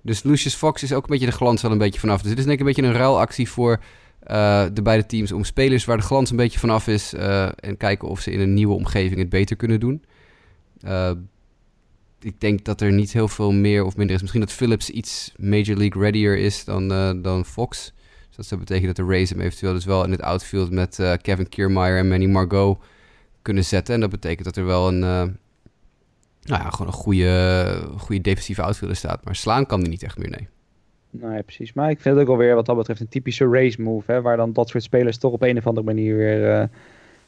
Dus 0.02 0.24
Lucius 0.24 0.54
Fox 0.54 0.84
is 0.84 0.94
ook 0.94 1.04
een 1.04 1.10
beetje 1.10 1.26
de 1.26 1.32
glans 1.32 1.62
wel 1.62 1.72
een 1.72 1.78
beetje 1.78 2.00
vanaf. 2.00 2.22
Dus 2.22 2.30
dit 2.30 2.38
is 2.38 2.46
denk 2.46 2.60
ik 2.60 2.60
een 2.60 2.74
beetje 2.74 2.90
een 2.90 2.98
ruilactie 2.98 3.50
voor 3.50 3.80
uh, 4.28 4.66
de 4.74 4.82
beide 4.82 5.06
teams 5.06 5.32
om 5.32 5.44
spelers 5.44 5.86
waar 5.86 5.98
de 5.98 6.04
glans 6.04 6.30
een 6.30 6.36
beetje 6.36 6.60
vanaf 6.60 6.88
is. 6.88 7.14
Uh, 7.14 7.50
en 7.56 7.78
kijken 7.78 8.08
of 8.08 8.20
ze 8.20 8.32
in 8.32 8.40
een 8.40 8.54
nieuwe 8.54 8.74
omgeving 8.74 9.20
het 9.20 9.30
beter 9.30 9.56
kunnen 9.56 9.80
doen. 9.80 10.04
Uh, 10.82 11.12
ik 12.20 12.40
denk 12.40 12.66
dat 12.66 12.82
er 12.82 12.92
niet 12.92 13.14
heel 13.14 13.28
veel 13.28 13.52
meer 13.52 13.84
of 13.84 13.96
minder 13.96 14.16
is. 14.16 14.22
Misschien 14.22 14.42
dat 14.42 14.52
Phillips 14.52 14.90
iets 14.90 15.34
Major 15.38 15.78
League 15.78 16.02
readier 16.02 16.38
is 16.38 16.64
dan, 16.64 16.88
dan 17.22 17.46
Fox. 17.46 17.94
Dus 18.28 18.36
dat 18.36 18.46
zou 18.46 18.60
betekenen 18.60 18.96
dat 18.96 19.06
de 19.06 19.12
Rays 19.12 19.30
hem 19.30 19.40
eventueel 19.40 19.74
dus 19.74 19.86
wel 19.86 20.04
in 20.04 20.12
het 20.12 20.22
outfield 20.22 20.72
met 20.72 21.18
Kevin 21.22 21.50
Kiermaier 21.50 21.98
en 21.98 22.08
Manny 22.08 22.26
Margot 22.26 22.78
kunnen 23.46 23.66
zetten. 23.66 23.94
En 23.94 24.02
dat 24.02 24.10
betekent 24.10 24.46
dat 24.46 24.56
er 24.56 24.66
wel 24.66 24.88
een 24.88 25.00
nou 25.00 26.64
ja, 26.64 26.70
gewoon 26.70 26.88
een 26.88 26.94
goede, 26.94 27.90
goede 27.98 28.22
defensieve 28.22 28.62
outfielder 28.62 28.98
staat. 28.98 29.24
Maar 29.24 29.36
slaan 29.36 29.66
kan 29.66 29.80
die 29.80 29.90
niet 29.90 30.04
echt 30.04 30.18
meer, 30.18 30.30
nee. 30.30 30.48
Nee, 31.10 31.44
precies. 31.44 31.74
Maar 31.74 31.90
ik 31.90 32.02
vind 32.02 32.16
het 32.16 32.24
ook 32.24 32.32
alweer 32.32 32.56
wat 32.56 32.66
dat 32.66 32.78
betreft 32.78 33.00
een 33.00 33.08
typische 33.08 33.48
race 33.48 33.82
move. 33.82 34.12
Hè, 34.12 34.22
waar 34.22 34.38
dan 34.38 34.54
dat 34.54 34.70
soort 34.70 34.84
spelers 34.84 35.18
toch 35.18 35.32
op 35.32 35.42
een 35.42 35.58
of 35.58 35.68
andere 35.68 35.86
manier 35.86 36.16
weer 36.16 36.70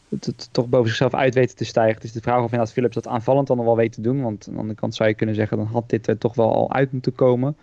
het, 0.10 0.50
toch 0.52 0.68
boven 0.68 0.88
zichzelf 0.88 1.14
uit 1.14 1.34
weten 1.34 1.56
te 1.56 1.66
stijgen. 1.66 2.02
Is 2.02 2.12
de 2.12 2.22
vraag 2.22 2.38
of 2.38 2.44
inderdaad 2.44 2.72
Philips 2.72 2.96
dat 2.96 3.08
aanvallend 3.08 3.48
dan 3.48 3.64
wel 3.64 3.76
weet 3.76 3.92
te 3.92 4.02
doen. 4.02 4.22
Want 4.22 4.46
aan 4.48 4.54
de 4.54 4.60
andere 4.60 4.80
kant 4.80 4.96
zou 4.96 5.10
je 5.10 5.16
kunnen 5.16 5.36
zeggen, 5.36 5.58
dan 5.58 5.66
had 5.66 5.90
dit 5.90 6.08
er 6.08 6.18
toch 6.18 6.36
wel 6.36 6.54
al 6.54 6.74
uit 6.74 6.92
moeten 6.92 7.16
komen. 7.16 7.56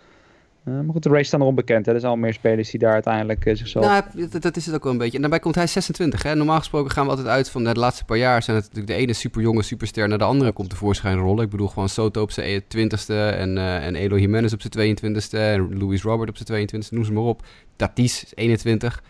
Uh, 0.65 0.73
maar 0.73 0.91
goed, 0.91 1.03
de 1.03 1.09
race 1.09 1.23
staan 1.23 1.41
erom 1.41 1.55
bekend. 1.55 1.85
Hè? 1.85 1.93
Er 1.93 1.99
zijn 1.99 2.11
al 2.11 2.17
meer 2.17 2.33
spelers 2.33 2.69
die 2.69 2.79
daar 2.79 2.93
uiteindelijk 2.93 3.45
uh, 3.45 3.55
zichzelf... 3.55 3.85
Nou, 3.85 4.29
dat, 4.39 4.55
is 4.55 4.65
het 4.65 4.75
ook 4.75 4.83
wel 4.83 4.91
een 4.91 4.97
beetje. 4.97 5.15
En 5.15 5.21
daarbij 5.21 5.39
komt 5.39 5.55
hij 5.55 5.67
26. 5.67 6.23
Hè? 6.23 6.35
Normaal 6.35 6.57
gesproken 6.57 6.91
gaan 6.91 7.03
we 7.03 7.09
altijd 7.09 7.27
uit 7.27 7.49
van 7.49 7.63
de 7.63 7.73
laatste 7.73 8.05
paar 8.05 8.17
jaar... 8.17 8.43
zijn 8.43 8.57
het 8.57 8.65
natuurlijk 8.65 8.93
de 8.93 9.01
ene 9.01 9.13
superjonge 9.13 9.63
superster 9.63 10.07
naar 10.07 10.17
de 10.17 10.23
andere 10.23 10.51
komt 10.51 10.69
tevoorschijn 10.69 11.17
rollen. 11.17 11.43
Ik 11.43 11.49
bedoel 11.49 11.67
gewoon 11.67 11.89
Soto 11.89 12.21
op 12.21 12.31
zijn 12.31 12.61
20ste 12.61 13.05
en, 13.07 13.55
uh, 13.55 13.85
en 13.85 13.95
Elo 13.95 14.17
Jimenez 14.17 14.53
op 14.53 14.61
zijn 14.61 14.97
22ste... 14.97 15.37
en 15.37 15.77
Louis 15.77 16.01
Robert 16.01 16.29
op 16.29 16.37
zijn 16.37 16.67
22ste, 16.69 16.89
noem 16.89 17.05
ze 17.05 17.13
maar 17.13 17.23
op. 17.23 17.45
Tatis 17.75 18.23
is 18.23 18.31
21. 18.35 19.03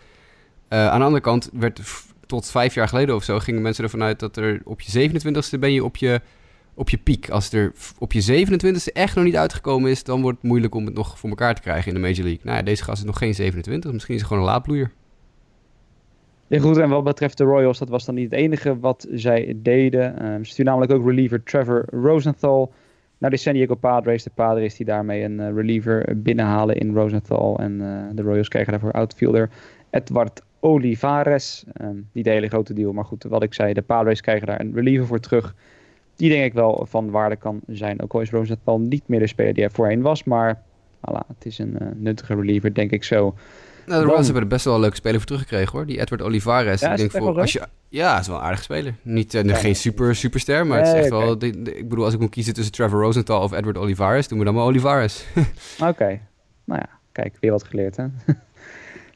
aan 0.68 0.98
de 0.98 1.04
andere 1.04 1.22
kant 1.22 1.50
werd 1.52 1.80
tot 2.26 2.50
vijf 2.50 2.74
jaar 2.74 2.88
geleden 2.88 3.14
of 3.14 3.24
zo... 3.24 3.38
gingen 3.38 3.62
mensen 3.62 3.84
ervan 3.84 4.02
uit 4.02 4.20
dat 4.20 4.36
er 4.36 4.60
op 4.64 4.80
je 4.80 5.10
27ste 5.10 5.58
ben 5.58 5.72
je 5.72 5.84
op 5.84 5.96
je 5.96 6.20
op 6.76 6.88
je 6.90 6.96
piek. 6.96 7.30
Als 7.30 7.52
er 7.52 7.72
op 7.98 8.12
je 8.12 8.46
27e 8.46 8.92
echt 8.92 9.14
nog 9.14 9.24
niet 9.24 9.36
uitgekomen 9.36 9.90
is, 9.90 10.04
dan 10.04 10.22
wordt 10.22 10.36
het 10.36 10.46
moeilijk 10.46 10.74
om 10.74 10.84
het 10.84 10.94
nog 10.94 11.18
voor 11.18 11.28
elkaar 11.28 11.54
te 11.54 11.60
krijgen 11.60 11.88
in 11.88 11.94
de 11.94 12.00
Major 12.00 12.24
League. 12.24 12.40
Nou 12.42 12.56
ja, 12.56 12.62
deze 12.62 12.82
gast 12.82 12.98
is 12.98 13.06
nog 13.06 13.18
geen 13.18 13.34
27, 13.34 13.92
misschien 13.92 14.14
is 14.14 14.20
hij 14.20 14.28
gewoon 14.28 14.44
een 14.44 14.50
laadbloeier. 14.50 14.90
Ja 16.46 16.60
goed, 16.60 16.76
en 16.76 16.88
wat 16.88 17.04
betreft 17.04 17.38
de 17.38 17.44
Royals, 17.44 17.78
dat 17.78 17.88
was 17.88 18.04
dan 18.04 18.14
niet 18.14 18.30
het 18.30 18.40
enige 18.40 18.78
wat 18.78 19.06
zij 19.12 19.56
deden. 19.56 20.26
Um, 20.26 20.44
ze 20.44 20.50
stuurden 20.50 20.74
namelijk 20.74 21.00
ook 21.00 21.08
reliever 21.08 21.42
Trevor 21.42 21.84
Rosenthal 21.90 22.72
naar 23.18 23.30
de 23.30 23.36
San 23.36 23.52
Diego 23.52 23.74
Padres. 23.74 24.22
De 24.22 24.30
Padres 24.34 24.76
die 24.76 24.86
daarmee 24.86 25.22
een 25.22 25.40
uh, 25.40 25.54
reliever 25.54 26.22
binnenhalen 26.22 26.76
in 26.76 26.94
Rosenthal. 26.94 27.58
En 27.58 27.80
uh, 27.80 28.02
de 28.12 28.22
Royals 28.22 28.48
krijgen 28.48 28.72
daarvoor 28.72 28.92
outfielder 28.92 29.50
Edward 29.90 30.42
Olivares. 30.60 31.64
Um, 31.82 32.08
niet 32.12 32.26
een 32.26 32.32
hele 32.32 32.48
grote 32.48 32.74
deal, 32.74 32.92
maar 32.92 33.04
goed, 33.04 33.24
wat 33.24 33.42
ik 33.42 33.54
zei, 33.54 33.72
de 33.72 33.82
Padres 33.82 34.20
krijgen 34.20 34.46
daar 34.46 34.60
een 34.60 34.74
reliever 34.74 35.06
voor 35.06 35.20
terug. 35.20 35.54
Die 36.16 36.30
denk 36.30 36.44
ik 36.44 36.52
wel 36.52 36.86
van 36.88 37.10
waarde 37.10 37.36
kan 37.36 37.60
zijn. 37.66 38.02
Ook 38.02 38.12
al 38.12 38.20
is 38.20 38.30
Rosenthal 38.30 38.80
niet 38.80 39.02
meer 39.06 39.20
de 39.20 39.26
speler 39.26 39.54
die 39.54 39.64
er 39.64 39.70
voorheen 39.70 40.02
was, 40.02 40.24
maar 40.24 40.62
voilà, 41.00 41.26
het 41.26 41.46
is 41.46 41.58
een 41.58 41.76
uh, 41.82 41.88
nuttige 41.94 42.34
reliever, 42.34 42.74
denk 42.74 42.90
ik 42.90 43.04
zo. 43.04 43.34
Nou, 43.86 44.00
de 44.00 44.06
Royals 44.06 44.24
hebben 44.24 44.42
er 44.42 44.48
best 44.48 44.64
wel 44.64 44.74
een 44.74 44.80
leuke 44.80 44.96
speler 44.96 45.16
voor 45.16 45.26
teruggekregen 45.26 45.72
hoor. 45.72 45.86
Die 45.86 46.00
Edward 46.00 46.22
Olivares. 46.22 46.80
Ja, 46.80 46.90
ik 46.90 46.96
denk 46.96 47.10
voor, 47.10 47.40
als 47.40 47.52
je, 47.52 47.62
ja, 47.88 48.18
is 48.18 48.26
wel 48.26 48.36
een 48.36 48.42
aardige 48.42 48.62
speler. 48.62 48.94
Niet, 49.02 49.34
uh, 49.34 49.54
geen 49.54 49.76
super, 49.76 50.16
superster, 50.16 50.66
maar 50.66 50.78
het 50.78 50.86
is 50.86 50.92
echt 50.92 51.12
okay. 51.12 51.24
wel... 51.24 51.38
De, 51.38 51.62
de, 51.62 51.78
ik 51.78 51.88
bedoel, 51.88 52.04
als 52.04 52.14
ik 52.14 52.20
moet 52.20 52.30
kiezen 52.30 52.54
tussen 52.54 52.72
Trevor 52.72 53.00
Rosenthal 53.00 53.42
of 53.42 53.52
Edward 53.52 53.76
Olivares, 53.78 54.28
doen 54.28 54.38
we 54.38 54.44
dan 54.44 54.54
maar 54.54 54.64
Olivares. 54.64 55.24
Oké. 55.80 55.90
Okay. 55.90 56.20
Nou 56.64 56.80
ja, 56.80 56.98
kijk, 57.12 57.36
weer 57.40 57.50
wat 57.50 57.64
geleerd 57.64 57.96
hè. 57.96 58.04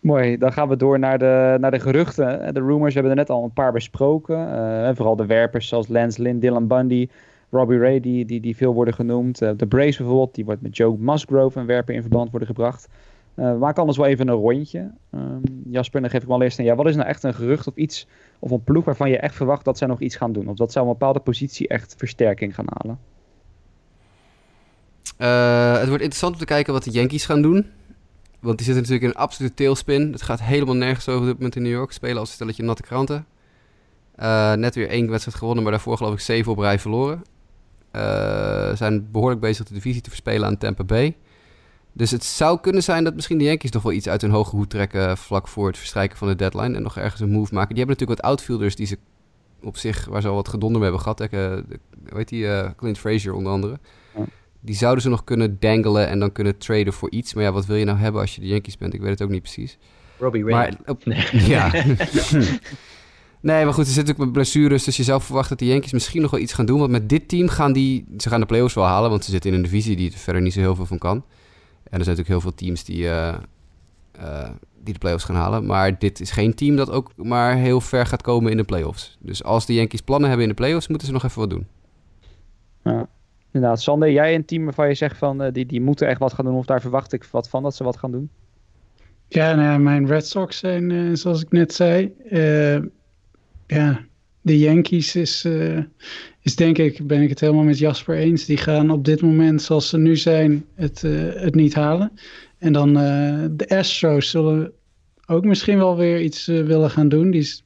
Mooi, 0.01 0.39
dan 0.39 0.53
gaan 0.53 0.69
we 0.69 0.77
door 0.77 0.99
naar 0.99 1.19
de, 1.19 1.57
naar 1.61 1.71
de 1.71 1.81
geruchten. 1.81 2.55
De 2.55 2.61
rumors 2.61 2.95
hebben 2.95 3.13
er 3.13 3.19
net 3.19 3.31
al 3.31 3.45
een 3.45 3.53
paar 3.53 3.73
besproken. 3.73 4.39
Uh, 4.39 4.91
vooral 4.95 5.17
de 5.17 5.27
werpers 5.27 5.69
zoals 5.69 5.89
Lance 5.89 6.23
Lynn, 6.23 6.39
Dylan 6.39 6.67
Bundy, 6.67 7.09
Robbie 7.51 7.79
Ray, 7.79 8.01
die, 8.01 8.25
die, 8.25 8.41
die 8.41 8.57
veel 8.57 8.75
worden 8.75 8.95
genoemd. 8.95 9.43
Uh, 9.43 9.51
de 9.57 9.67
Brace 9.67 9.99
bijvoorbeeld, 9.99 10.35
die 10.35 10.45
wordt 10.45 10.63
met 10.63 10.77
Joe 10.77 10.97
Musgrove, 10.99 11.61
een 11.61 11.67
werper, 11.67 11.95
in 11.95 12.01
verband 12.01 12.31
worden 12.31 12.49
gebracht. 12.49 12.89
Uh, 13.37 13.57
maak 13.57 13.79
anders 13.79 13.99
wel 13.99 14.07
even 14.07 14.29
een 14.29 14.35
rondje. 14.35 14.91
Um, 15.15 15.41
Jasper, 15.71 16.01
dan 16.01 16.11
geef 16.11 16.23
ik 16.23 16.29
wel 16.29 16.43
eerst 16.43 16.59
aan 16.59 16.65
jou. 16.65 16.77
Wat 16.77 16.87
is 16.87 16.97
nou 16.97 17.09
echt 17.09 17.23
een 17.23 17.35
gerucht 17.35 17.67
of 17.67 17.77
iets, 17.77 18.07
of 18.39 18.51
een 18.51 18.65
ploeg 18.65 18.85
waarvan 18.85 19.11
je 19.11 19.19
echt 19.19 19.35
verwacht 19.35 19.65
dat 19.65 19.79
zij 19.79 19.87
nog 19.87 20.01
iets 20.01 20.17
gaan 20.17 20.33
doen? 20.33 20.49
Of 20.49 20.57
dat 20.57 20.73
zij 20.73 20.83
een 20.83 20.89
bepaalde 20.89 21.21
positie 21.21 21.69
echt 21.69 21.95
versterking 21.99 22.55
gaan 22.55 22.67
halen? 22.69 22.99
Het 25.79 25.89
wordt 25.89 26.03
interessant 26.03 26.33
om 26.33 26.39
te 26.39 26.45
kijken 26.45 26.73
wat 26.73 26.85
de 26.85 26.91
Yankees 26.91 27.27
gaan 27.27 27.43
doen. 27.43 27.67
Want 28.41 28.57
die 28.57 28.67
zitten 28.67 28.83
natuurlijk 28.83 29.03
in 29.03 29.09
een 29.09 29.27
absolute 29.27 29.55
tailspin. 29.55 30.13
Het 30.13 30.23
gaat 30.23 30.43
helemaal 30.43 30.77
nergens 30.77 31.09
over 31.09 31.21
op 31.21 31.27
dit 31.27 31.35
moment 31.35 31.57
in 31.57 31.63
New 31.63 31.73
York. 31.73 31.93
Spelen 31.93 32.19
als 32.19 32.29
een 32.29 32.35
stelletje 32.35 32.63
natte 32.63 32.83
kranten. 32.83 33.27
Uh, 34.19 34.53
net 34.53 34.75
weer 34.75 34.89
één 34.89 35.11
wedstrijd 35.11 35.39
gewonnen, 35.39 35.63
maar 35.63 35.73
daarvoor 35.73 35.97
geloof 35.97 36.13
ik 36.13 36.21
zeven 36.21 36.53
op 36.53 36.59
rij 36.59 36.79
verloren. 36.79 37.23
Uh, 37.93 38.75
zijn 38.75 39.11
behoorlijk 39.11 39.41
bezig 39.41 39.67
de 39.67 39.75
divisie 39.75 40.03
te 40.03 40.11
verspelen 40.11 40.47
aan 40.47 40.59
Tampa 40.59 40.85
Bay. 40.85 41.17
Dus 41.93 42.11
het 42.11 42.25
zou 42.25 42.61
kunnen 42.61 42.83
zijn 42.83 43.05
dat 43.05 43.15
misschien 43.15 43.39
de 43.39 43.45
Yankees 43.45 43.71
nog 43.71 43.83
wel 43.83 43.93
iets 43.93 44.09
uit 44.09 44.21
hun 44.21 44.31
hoge 44.31 44.57
hoed 44.57 44.71
trekken 44.71 45.17
vlak 45.17 45.49
voor 45.49 45.67
het 45.67 45.79
verstrijken 45.79 46.19
van 46.19 46.29
de 46.29 46.37
deadline 46.37 46.77
en 46.77 46.83
nog 46.83 46.97
ergens 46.97 47.21
een 47.21 47.31
move 47.31 47.55
maken. 47.55 47.75
Die 47.75 47.79
hebben 47.79 47.97
natuurlijk 47.97 48.21
wat 48.21 48.31
outfielders 48.31 48.77
die 48.77 48.87
ze 48.87 48.99
op 49.63 49.77
zich, 49.77 50.07
waar 50.07 50.21
ze 50.21 50.29
al 50.29 50.35
wat 50.35 50.49
gedonder 50.49 50.83
hebben 50.83 51.01
gehad. 51.01 51.19
Hoe 51.19 51.65
heet 52.15 52.29
die? 52.29 52.75
Clint 52.75 52.99
Frazier 52.99 53.33
onder 53.33 53.53
andere. 53.53 53.79
Ja. 54.17 54.25
Die 54.61 54.75
zouden 54.75 55.03
ze 55.03 55.09
nog 55.09 55.25
kunnen 55.25 55.57
dangelen 55.61 56.09
en 56.09 56.19
dan 56.19 56.33
kunnen 56.33 56.59
traden 56.59 56.93
voor 56.93 57.11
iets. 57.11 57.35
Maar 57.35 57.45
ja, 57.45 57.53
wat 57.53 57.67
wil 57.67 57.77
je 57.77 57.85
nou 57.85 57.99
hebben 57.99 58.21
als 58.21 58.35
je 58.35 58.41
de 58.41 58.47
Yankees 58.47 58.77
bent? 58.77 58.95
Ik 58.95 59.01
weet 59.01 59.11
het 59.11 59.23
ook 59.23 59.31
niet 59.31 59.43
precies. 59.43 59.79
Robbie 60.19 60.45
Ray. 60.45 60.53
Maar, 60.53 60.75
op, 60.87 61.05
nee. 61.05 61.27
Ja. 61.53 61.71
nee, 63.41 63.65
maar 63.65 63.75
goed, 63.75 63.87
er 63.87 63.93
zit 63.93 64.07
natuurlijk 64.07 64.19
met 64.19 64.33
blessures. 64.33 64.85
Dus 64.85 64.97
je 64.97 65.03
zou 65.03 65.21
verwachten 65.21 65.57
dat 65.57 65.67
de 65.67 65.73
Yankees 65.73 65.93
misschien 65.93 66.23
nog 66.23 66.31
wel 66.31 66.41
iets 66.41 66.53
gaan 66.53 66.67
doen. 66.67 66.79
Want 66.79 66.91
met 66.91 67.09
dit 67.09 67.29
team 67.29 67.49
gaan 67.49 67.73
die... 67.73 68.07
Ze 68.19 68.29
gaan 68.29 68.41
de 68.41 68.47
playoffs 68.47 68.75
wel 68.75 68.85
halen, 68.85 69.11
want 69.11 69.25
ze 69.25 69.31
zitten 69.31 69.51
in 69.51 69.57
een 69.57 69.63
divisie 69.63 69.97
die 69.97 70.13
er 70.13 70.19
verder 70.19 70.43
niet 70.43 70.53
zo 70.53 70.61
heel 70.61 70.75
veel 70.75 70.87
van 70.87 70.99
kan. 70.99 71.17
En 71.17 71.99
er 71.99 72.05
zijn 72.05 72.17
natuurlijk 72.17 72.29
heel 72.29 72.41
veel 72.41 72.55
teams 72.55 72.85
die, 72.85 73.03
uh, 73.03 73.35
uh, 74.21 74.49
die 74.83 74.93
de 74.93 74.99
playoffs 74.99 75.25
gaan 75.25 75.37
halen. 75.37 75.67
Maar 75.67 75.99
dit 75.99 76.21
is 76.21 76.31
geen 76.31 76.55
team 76.55 76.77
dat 76.77 76.91
ook 76.91 77.13
maar 77.17 77.57
heel 77.57 77.81
ver 77.81 78.07
gaat 78.07 78.23
komen 78.23 78.51
in 78.51 78.57
de 78.57 78.65
playoffs. 78.65 79.17
Dus 79.21 79.45
als 79.45 79.67
de 79.67 79.75
Yankees 79.75 80.01
plannen 80.01 80.29
hebben 80.29 80.47
in 80.47 80.53
de 80.53 80.61
playoffs, 80.63 80.89
moeten 80.89 81.07
ze 81.07 81.13
nog 81.13 81.25
even 81.25 81.39
wat 81.39 81.51
doen. 81.51 81.67
Ja. 82.85 83.09
Inderdaad, 83.53 83.83
Sander, 83.83 84.11
jij 84.11 84.35
een 84.35 84.45
team 84.45 84.65
waarvan 84.65 84.89
je 84.89 84.95
zegt 84.95 85.19
van 85.19 85.43
uh, 85.43 85.53
die, 85.53 85.67
die 85.67 85.81
moeten 85.81 86.09
echt 86.09 86.21
wat 86.21 86.33
gaan 86.33 86.45
doen, 86.45 86.55
of 86.55 86.67
daar 86.67 86.81
verwacht 86.81 87.13
ik 87.13 87.25
wat 87.25 87.49
van 87.49 87.63
dat 87.63 87.77
ze 87.77 87.85
wat 87.85 87.97
gaan 87.97 88.11
doen? 88.11 88.31
Ja, 89.29 89.55
nou, 89.55 89.81
mijn 89.81 90.07
Red 90.07 90.27
Sox 90.27 90.59
zijn, 90.59 90.91
uh, 90.91 91.15
zoals 91.15 91.43
ik 91.43 91.51
net 91.51 91.75
zei, 91.75 92.15
uh, 92.31 92.79
ja, 93.67 94.05
de 94.41 94.59
Yankees 94.59 95.17
is, 95.17 95.49
is 96.41 96.57
denk 96.57 96.79
ik, 96.79 97.07
ben 97.07 97.23
ik 97.23 97.29
het 97.29 97.41
helemaal 97.41 97.65
met 97.65 97.79
Jasper 97.79 98.17
eens. 98.17 98.45
Die 98.45 98.57
gaan 98.57 98.91
op 98.91 99.05
dit 99.05 99.23
moment, 99.23 99.63
zoals 99.63 99.89
ze 99.89 99.99
nu 99.99 100.17
zijn, 100.17 100.65
het, 100.75 101.01
het 101.35 101.55
niet 101.55 101.75
halen. 101.75 102.13
En 102.59 102.73
dan 102.73 102.93
de 103.57 103.65
Astros 103.69 104.31
zullen 104.31 104.73
ook 105.27 105.45
misschien 105.45 105.79
wel 105.79 105.97
weer 105.97 106.21
iets 106.21 106.47
willen 106.47 106.91
gaan 106.91 107.09
doen. 107.09 107.31
Die 107.31 107.63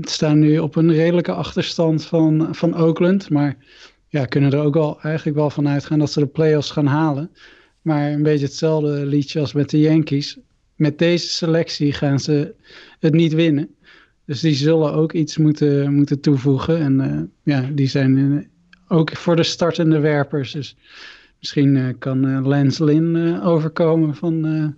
staan 0.00 0.38
nu 0.38 0.58
op 0.58 0.76
een 0.76 0.92
redelijke 0.92 1.32
achterstand 1.32 2.04
van, 2.04 2.54
van 2.54 2.76
Oakland. 2.76 3.30
Maar 3.30 3.56
ja, 4.08 4.24
kunnen 4.24 4.52
er 4.52 4.60
ook 4.64 4.74
wel 4.74 5.00
eigenlijk 5.00 5.36
wel 5.36 5.50
van 5.50 5.68
uitgaan 5.68 5.98
dat 5.98 6.12
ze 6.12 6.20
de 6.20 6.26
playoffs 6.26 6.70
gaan 6.70 6.86
halen. 6.86 7.30
Maar 7.82 8.10
een 8.10 8.22
beetje 8.22 8.46
hetzelfde 8.46 9.06
liedje 9.06 9.40
als 9.40 9.52
met 9.52 9.70
de 9.70 9.78
Yankees. 9.78 10.38
Met 10.74 10.98
deze 10.98 11.26
selectie 11.28 11.92
gaan 11.92 12.20
ze 12.20 12.54
het 12.98 13.14
niet 13.14 13.32
winnen. 13.32 13.74
Dus 14.24 14.40
die 14.40 14.54
zullen 14.54 14.92
ook 14.92 15.12
iets 15.12 15.36
moeten, 15.36 15.94
moeten 15.94 16.20
toevoegen. 16.20 16.78
En 16.78 17.00
uh, 17.00 17.54
ja, 17.54 17.70
die 17.72 17.86
zijn 17.86 18.16
uh, 18.16 18.40
ook 18.88 19.16
voor 19.16 19.36
de 19.36 19.42
startende 19.42 19.98
werpers. 19.98 20.52
Dus 20.52 20.76
misschien 21.38 21.74
uh, 21.74 21.88
kan 21.98 22.42
Lance 22.42 22.84
Lynn 22.84 23.40
overkomen 23.42 24.14
van, 24.14 24.74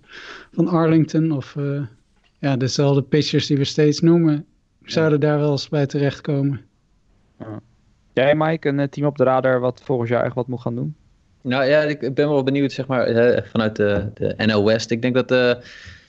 van 0.51 0.67
Arlington. 0.67 1.31
Of 1.31 1.55
ja, 2.39 2.57
dezelfde 2.57 3.01
pitchers 3.01 3.47
die 3.47 3.57
we 3.57 3.63
steeds 3.63 3.99
noemen 3.99 4.45
zouden 4.91 5.19
daar 5.19 5.39
wel 5.39 5.51
eens 5.51 5.69
bij 5.69 5.85
terechtkomen. 5.85 6.61
Ja. 7.39 7.59
Jij, 8.13 8.35
Mike, 8.35 8.67
een 8.67 8.89
team 8.89 9.07
op 9.07 9.17
de 9.17 9.23
radar 9.23 9.59
wat 9.59 9.81
volgens 9.83 10.09
jou 10.09 10.25
echt 10.25 10.35
wat 10.35 10.47
moet 10.47 10.61
gaan 10.61 10.75
doen? 10.75 10.95
Nou 11.41 11.65
ja, 11.65 11.81
ik 11.81 12.13
ben 12.13 12.29
wel 12.29 12.43
benieuwd, 12.43 12.71
zeg 12.71 12.87
maar, 12.87 13.07
vanuit 13.51 13.75
de, 13.75 14.09
de 14.13 14.33
NL 14.37 14.65
West. 14.65 14.91
Ik 14.91 15.01
denk 15.01 15.13
dat 15.13 15.31
uh, 15.31 15.63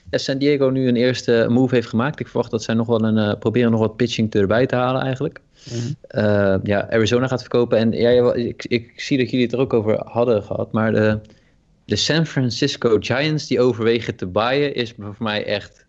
ja, 0.09 0.17
San 0.17 0.37
Diego 0.37 0.69
nu 0.69 0.87
een 0.87 0.95
eerste 0.95 1.45
move 1.49 1.75
heeft 1.75 1.87
gemaakt. 1.87 2.19
Ik 2.19 2.27
verwacht 2.27 2.51
dat 2.51 2.63
zij 2.63 2.73
nog 2.73 2.87
wel 2.87 3.03
een, 3.03 3.17
uh, 3.17 3.39
proberen 3.39 3.71
nog 3.71 3.79
wat 3.79 3.95
pitching 3.95 4.33
erbij 4.33 4.65
te 4.65 4.75
halen 4.75 5.01
eigenlijk. 5.01 5.41
Mm 5.71 5.79
-hmm. 5.79 6.23
uh, 6.23 6.55
ja, 6.63 6.89
Arizona 6.89 7.27
gaat 7.27 7.41
verkopen. 7.41 7.77
En 7.77 7.91
ja, 7.91 8.33
ik, 8.33 8.65
ik 8.65 8.93
zie 8.95 9.17
dat 9.17 9.29
jullie 9.29 9.45
het 9.45 9.55
er 9.55 9.59
ook 9.59 9.73
over 9.73 10.01
hadden 10.05 10.43
gehad. 10.43 10.71
Maar 10.71 10.91
de, 10.91 11.19
de 11.85 11.95
San 11.95 12.25
Francisco 12.25 12.97
Giants 12.99 13.47
die 13.47 13.59
overwegen 13.59 14.15
te 14.15 14.25
buyen 14.25 14.75
is 14.75 14.93
voor 14.97 15.15
mij 15.19 15.45
echt 15.45 15.85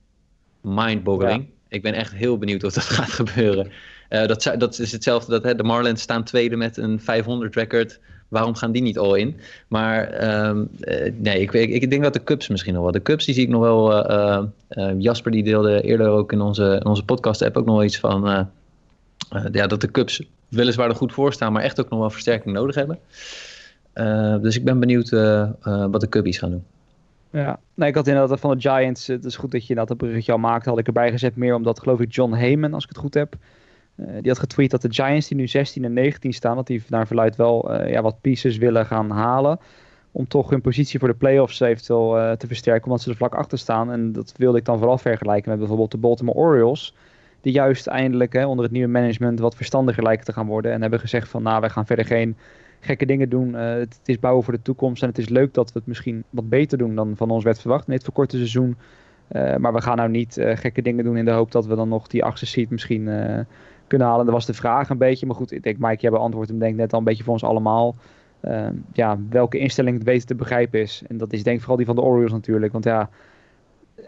mind-boggling. 0.61 1.43
Ja. 1.43 1.62
Ik 1.73 1.83
ben 1.83 1.95
echt 1.95 2.12
heel 2.12 2.39
benieuwd 2.39 2.64
of 2.64 2.73
dat 2.73 2.85
gaat 2.99 3.11
gebeuren. 3.11 3.70
Uh, 4.11 4.27
dat, 4.27 4.55
dat, 4.59 4.79
is 4.79 4.93
hetzelfde, 4.93 5.31
dat, 5.31 5.45
hè, 5.45 5.55
de 5.55 5.62
Marlins 5.62 6.03
staan 6.03 6.25
tweede 6.25 6.57
met 6.57 6.77
een 6.77 7.01
500 7.01 7.55
record. 7.55 8.01
Waarom 8.29 8.55
gaan 8.55 8.73
die 8.73 8.83
niet 8.83 8.99
al 8.99 9.14
in? 9.14 9.37
Maar 9.68 10.25
um, 10.49 10.68
uh, 10.81 11.12
nee, 11.16 11.41
ik, 11.41 11.53
ik, 11.53 11.91
denk 11.91 12.03
dat 12.03 12.12
de 12.12 12.25
Cubs 12.25 12.49
misschien 12.49 12.75
nog 12.75 12.83
wel. 12.83 12.93
De 12.93 13.03
Cubs 13.03 13.25
die 13.25 13.35
zie 13.35 13.45
ik 13.45 13.49
nog 13.49 13.61
wel. 13.61 14.11
Uh, 14.11 14.43
Jasper 14.99 15.33
die 15.33 15.43
deelde 15.43 15.83
eerder 15.83 16.09
ook 16.09 16.33
in 16.33 16.41
onze, 16.41 16.77
in 16.81 16.87
onze 16.87 17.05
podcast 17.05 17.43
app 17.43 17.57
ook 17.57 17.64
nog 17.66 17.75
wel 17.75 17.85
iets 17.85 17.99
van. 17.99 18.49
ja, 19.53 19.66
dat 19.66 19.81
de 19.81 19.91
Cubs 19.91 20.23
weliswaar 20.49 20.89
er 20.89 20.95
goed 20.95 21.12
voor 21.12 21.33
staan, 21.33 21.53
maar 21.53 21.62
echt 21.62 21.81
ook 21.81 21.89
nog 21.89 21.99
wel 21.99 22.11
versterking 22.11 22.55
nodig 22.55 22.75
hebben. 22.75 22.99
dus 24.43 24.57
ik 24.57 24.64
ben 24.64 24.81
benieuwd 24.81 25.11
wat 25.91 26.01
de 26.01 26.09
Cubbies 26.09 26.39
gaan 26.39 26.51
doen. 26.51 26.64
Ja, 27.33 27.59
nee, 27.74 27.89
ik 27.89 27.95
had 27.95 28.07
inderdaad 28.07 28.41
van 28.41 28.59
de 28.59 28.61
Giants, 28.61 29.07
het 29.07 29.24
is 29.24 29.37
goed 29.37 29.51
dat 29.51 29.66
je 29.66 29.74
dat 29.74 29.97
bruggetje 29.97 30.33
al 30.33 30.39
maakt, 30.39 30.66
had 30.66 30.78
ik 30.78 30.87
erbij 30.87 31.11
gezet 31.11 31.37
meer 31.37 31.55
omdat 31.55 31.80
geloof 31.80 32.01
ik 32.01 32.14
John 32.14 32.33
Heyman, 32.33 32.74
als 32.74 32.83
ik 32.83 32.89
het 32.89 32.99
goed 32.99 33.14
heb, 33.14 33.35
uh, 33.97 34.07
die 34.20 34.30
had 34.30 34.39
getweet 34.39 34.70
dat 34.70 34.83
de 34.83 34.93
Giants 34.93 35.28
die 35.28 35.37
nu 35.37 35.47
16 35.47 35.85
en 35.85 35.93
19 35.93 36.33
staan, 36.33 36.57
dat 36.57 36.66
die 36.66 36.83
naar 36.89 37.07
verluid 37.07 37.37
wel 37.37 37.80
uh, 37.80 37.91
ja, 37.91 38.03
wat 38.03 38.20
pieces 38.20 38.57
willen 38.57 38.87
gaan 38.87 39.11
halen. 39.11 39.59
Om 40.11 40.28
toch 40.28 40.51
hun 40.51 40.61
positie 40.61 40.99
voor 40.99 41.09
de 41.09 41.14
playoffs 41.14 41.61
eventueel 41.61 42.37
te 42.37 42.47
versterken, 42.47 42.85
omdat 42.85 43.01
ze 43.01 43.11
er 43.11 43.16
vlak 43.16 43.35
achter 43.35 43.59
staan. 43.59 43.93
En 43.93 44.12
dat 44.12 44.35
wilde 44.37 44.59
ik 44.59 44.64
dan 44.64 44.78
vooral 44.78 44.99
vergelijken 44.99 45.51
met 45.51 45.59
bijvoorbeeld 45.59 45.91
de 45.91 45.99
Baltimore 45.99 46.39
Orioles. 46.39 46.95
Die 47.41 47.53
juist 47.53 47.87
eindelijk 47.87 48.33
hè, 48.33 48.47
onder 48.47 48.64
het 48.64 48.72
nieuwe 48.72 48.89
management 48.89 49.41
wat 49.41 49.57
verstandiger 49.57 50.03
lijken 50.03 50.24
te 50.24 50.33
gaan 50.33 50.47
worden. 50.47 50.72
En 50.72 50.80
hebben 50.80 51.01
gezegd 51.01 51.28
van 51.28 51.43
nou, 51.43 51.61
wij 51.61 51.70
gaan 51.70 51.87
verder 51.87 52.05
geen 52.05 52.37
gekke 52.85 53.07
dingen 53.07 53.28
doen. 53.28 53.49
Uh, 53.49 53.72
het, 53.72 54.01
is 54.05 54.18
bouwen 54.18 54.45
voor 54.45 54.53
de 54.53 54.62
toekomst. 54.62 55.03
En 55.03 55.09
het 55.09 55.18
is 55.18 55.28
leuk 55.28 55.55
dat 55.55 55.72
we 55.72 55.78
het 55.78 55.89
misschien 55.89 56.24
wat 56.30 56.49
beter 56.49 56.78
doen 56.78 56.95
dan 56.95 57.16
van 57.16 57.30
ons 57.30 57.45
werd 57.45 57.61
verwacht 57.61 57.87
in 57.87 57.93
dit 57.93 58.03
verkorte 58.03 58.37
seizoen. 58.37 58.76
Uh, 59.33 59.57
maar 59.57 59.72
we 59.72 59.80
gaan 59.80 59.97
nou 59.97 60.09
niet 60.09 60.37
uh, 60.37 60.57
gekke 60.57 60.83
dingen 60.83 61.05
doen 61.05 61.16
in 61.16 61.24
de 61.24 61.30
hoop 61.30 61.51
dat 61.51 61.66
we 61.66 61.74
dan 61.74 61.89
nog 61.89 62.07
die 62.07 62.24
achtste 62.24 62.47
seat 62.47 62.70
misschien 62.70 63.05
kunnen 63.87 64.09
halen. 64.09 64.24
Dat 64.24 64.35
was 64.35 64.47
de 64.47 64.55
vraag 64.55 64.89
een 64.89 64.99
beetje. 64.99 65.26
Maar 65.26 65.37
goed, 65.37 65.53
ik 65.53 65.62
denk 65.62 65.78
Mike, 65.78 66.01
jij 66.01 66.11
beantwoordt 66.11 66.51
hem 66.51 66.59
denk 66.59 66.76
net 66.76 66.93
al 66.93 66.99
een 66.99 67.05
beetje 67.05 67.24
voor 67.24 67.33
ons 67.33 67.45
allemaal. 67.45 67.95
ja, 68.93 69.18
welke 69.30 69.59
instelling 69.59 69.95
het 69.97 70.05
beter 70.05 70.26
te 70.26 70.35
begrijpen 70.35 70.80
is. 70.80 71.03
En 71.09 71.16
dat 71.16 71.33
is 71.33 71.43
denk 71.43 71.57
ik 71.57 71.61
vooral 71.61 71.78
die 71.78 71.87
van 71.87 71.97
de 71.97 72.03
Orioles 72.03 72.33
natuurlijk. 72.33 72.72
Want 72.72 72.85
ja, 72.85 73.11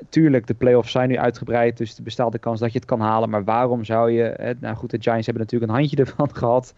tuurlijk, 0.08 0.46
de 0.46 0.54
playoffs 0.54 0.92
zijn 0.92 1.08
nu 1.08 1.18
uitgebreid. 1.18 1.76
Dus 1.76 1.96
er 1.96 2.02
bestaat 2.02 2.32
de 2.32 2.38
kans 2.38 2.60
dat 2.60 2.72
je 2.72 2.78
het 2.78 2.88
kan 2.88 3.00
halen. 3.00 3.30
Maar 3.30 3.44
waarom 3.44 3.84
zou 3.84 4.10
je... 4.10 4.56
Nou 4.60 4.76
goed, 4.76 4.90
de 4.90 5.00
Giants 5.00 5.26
hebben 5.26 5.42
natuurlijk 5.42 5.72
een 5.72 5.78
handje 5.78 5.96
ervan 6.04 6.34
gehad 6.34 6.74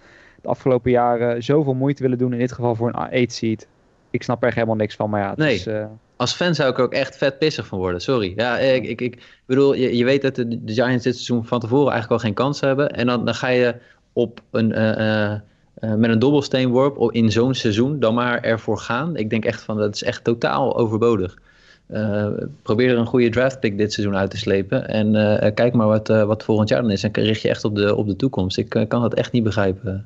de 0.47 0.53
afgelopen 0.53 0.90
jaren 0.90 1.42
zoveel 1.42 1.74
moeite 1.74 2.03
willen 2.03 2.18
doen. 2.18 2.32
In 2.32 2.38
dit 2.38 2.53
geval 2.53 2.74
voor 2.74 2.88
een 2.88 2.94
8 2.94 3.32
seed. 3.32 3.66
Ik 4.11 4.22
snap 4.22 4.42
er 4.42 4.55
helemaal 4.55 4.76
niks 4.76 4.94
van. 4.94 5.11
Maar 5.11 5.20
ja, 5.20 5.28
het 5.28 5.38
nee. 5.38 5.55
is, 5.55 5.66
uh... 5.66 5.84
Als 6.16 6.32
fan 6.32 6.55
zou 6.55 6.70
ik 6.70 6.78
er 6.78 6.84
ook 6.84 6.92
echt 6.92 7.16
vet 7.16 7.38
pissig 7.38 7.66
van 7.66 7.78
worden. 7.78 8.01
Sorry. 8.01 8.32
Ja, 8.36 8.59
ik, 8.59 8.84
ik, 8.84 9.01
ik 9.01 9.40
bedoel, 9.47 9.74
je, 9.74 9.97
je 9.97 10.05
weet 10.05 10.22
dat 10.22 10.34
de, 10.34 10.64
de, 10.64 10.72
Giants 10.72 11.05
dit 11.05 11.14
seizoen 11.14 11.47
van 11.47 11.61
tevoren 11.61 11.92
eigenlijk 11.92 12.22
al 12.22 12.26
geen 12.26 12.34
kans 12.34 12.61
hebben. 12.61 12.90
En 12.90 13.07
dan, 13.07 13.24
dan 13.24 13.34
ga 13.34 13.49
je 13.49 13.74
op 14.12 14.40
een, 14.51 14.70
uh, 14.70 15.32
uh, 15.80 15.94
met 15.94 16.11
een 16.11 16.18
dobbelsteenworp 16.18 17.12
in 17.12 17.32
zo'n 17.32 17.55
seizoen 17.55 18.01
dan 18.01 18.14
maar 18.14 18.40
ervoor 18.40 18.78
gaan. 18.78 19.16
Ik 19.16 19.30
denk 19.30 19.44
echt 19.44 19.62
van, 19.62 19.76
dat 19.76 19.94
is 19.94 20.03
echt 20.03 20.24
totaal 20.24 20.76
overbodig. 20.76 21.38
probeer 22.62 22.90
er 22.90 22.99
een 22.99 23.07
goede 23.07 23.28
draftpick 23.28 23.78
dit 23.78 23.92
seizoen 23.92 24.16
uit 24.16 24.30
te 24.30 24.36
slepen. 24.36 24.88
En 24.88 25.55
kijk 25.55 25.72
maar 25.74 25.86
wat, 25.86 26.09
wat 26.09 26.44
volgend 26.44 26.68
jaar 26.68 26.82
dan 26.82 26.90
is. 26.90 27.03
En 27.03 27.11
richt 27.12 27.42
je 27.42 27.49
echt 27.49 27.64
op 27.64 27.74
de, 27.74 27.94
op 27.94 28.07
de 28.07 28.16
toekomst. 28.16 28.59
Ik 28.59 28.68
kan 28.68 29.01
dat 29.01 29.14
echt 29.14 29.32
niet 29.32 29.44
begrijpen. 29.44 30.05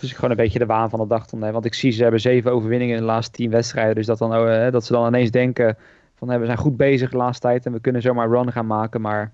Het 0.00 0.08
is 0.08 0.12
gewoon 0.12 0.30
een 0.30 0.36
beetje 0.36 0.58
de 0.58 0.66
waan 0.66 0.90
van 0.90 1.00
de 1.00 1.06
dag. 1.06 1.26
Dan, 1.26 1.52
want 1.52 1.64
ik 1.64 1.74
zie 1.74 1.90
ze 1.92 2.02
hebben 2.02 2.20
zeven 2.20 2.52
overwinningen 2.52 2.94
in 2.94 3.00
de 3.00 3.06
laatste 3.06 3.32
tien 3.32 3.50
wedstrijden. 3.50 3.94
Dus 3.94 4.06
dat, 4.06 4.18
dan, 4.18 4.34
oh, 4.34 4.70
dat 4.70 4.84
ze 4.84 4.92
dan 4.92 5.06
ineens 5.06 5.30
denken 5.30 5.76
van 6.14 6.38
we 6.38 6.44
zijn 6.44 6.58
goed 6.58 6.76
bezig 6.76 7.10
de 7.10 7.16
laatste 7.16 7.46
tijd. 7.46 7.66
En 7.66 7.72
we 7.72 7.80
kunnen 7.80 8.02
zomaar 8.02 8.28
run 8.28 8.52
gaan 8.52 8.66
maken. 8.66 9.00
Maar 9.00 9.32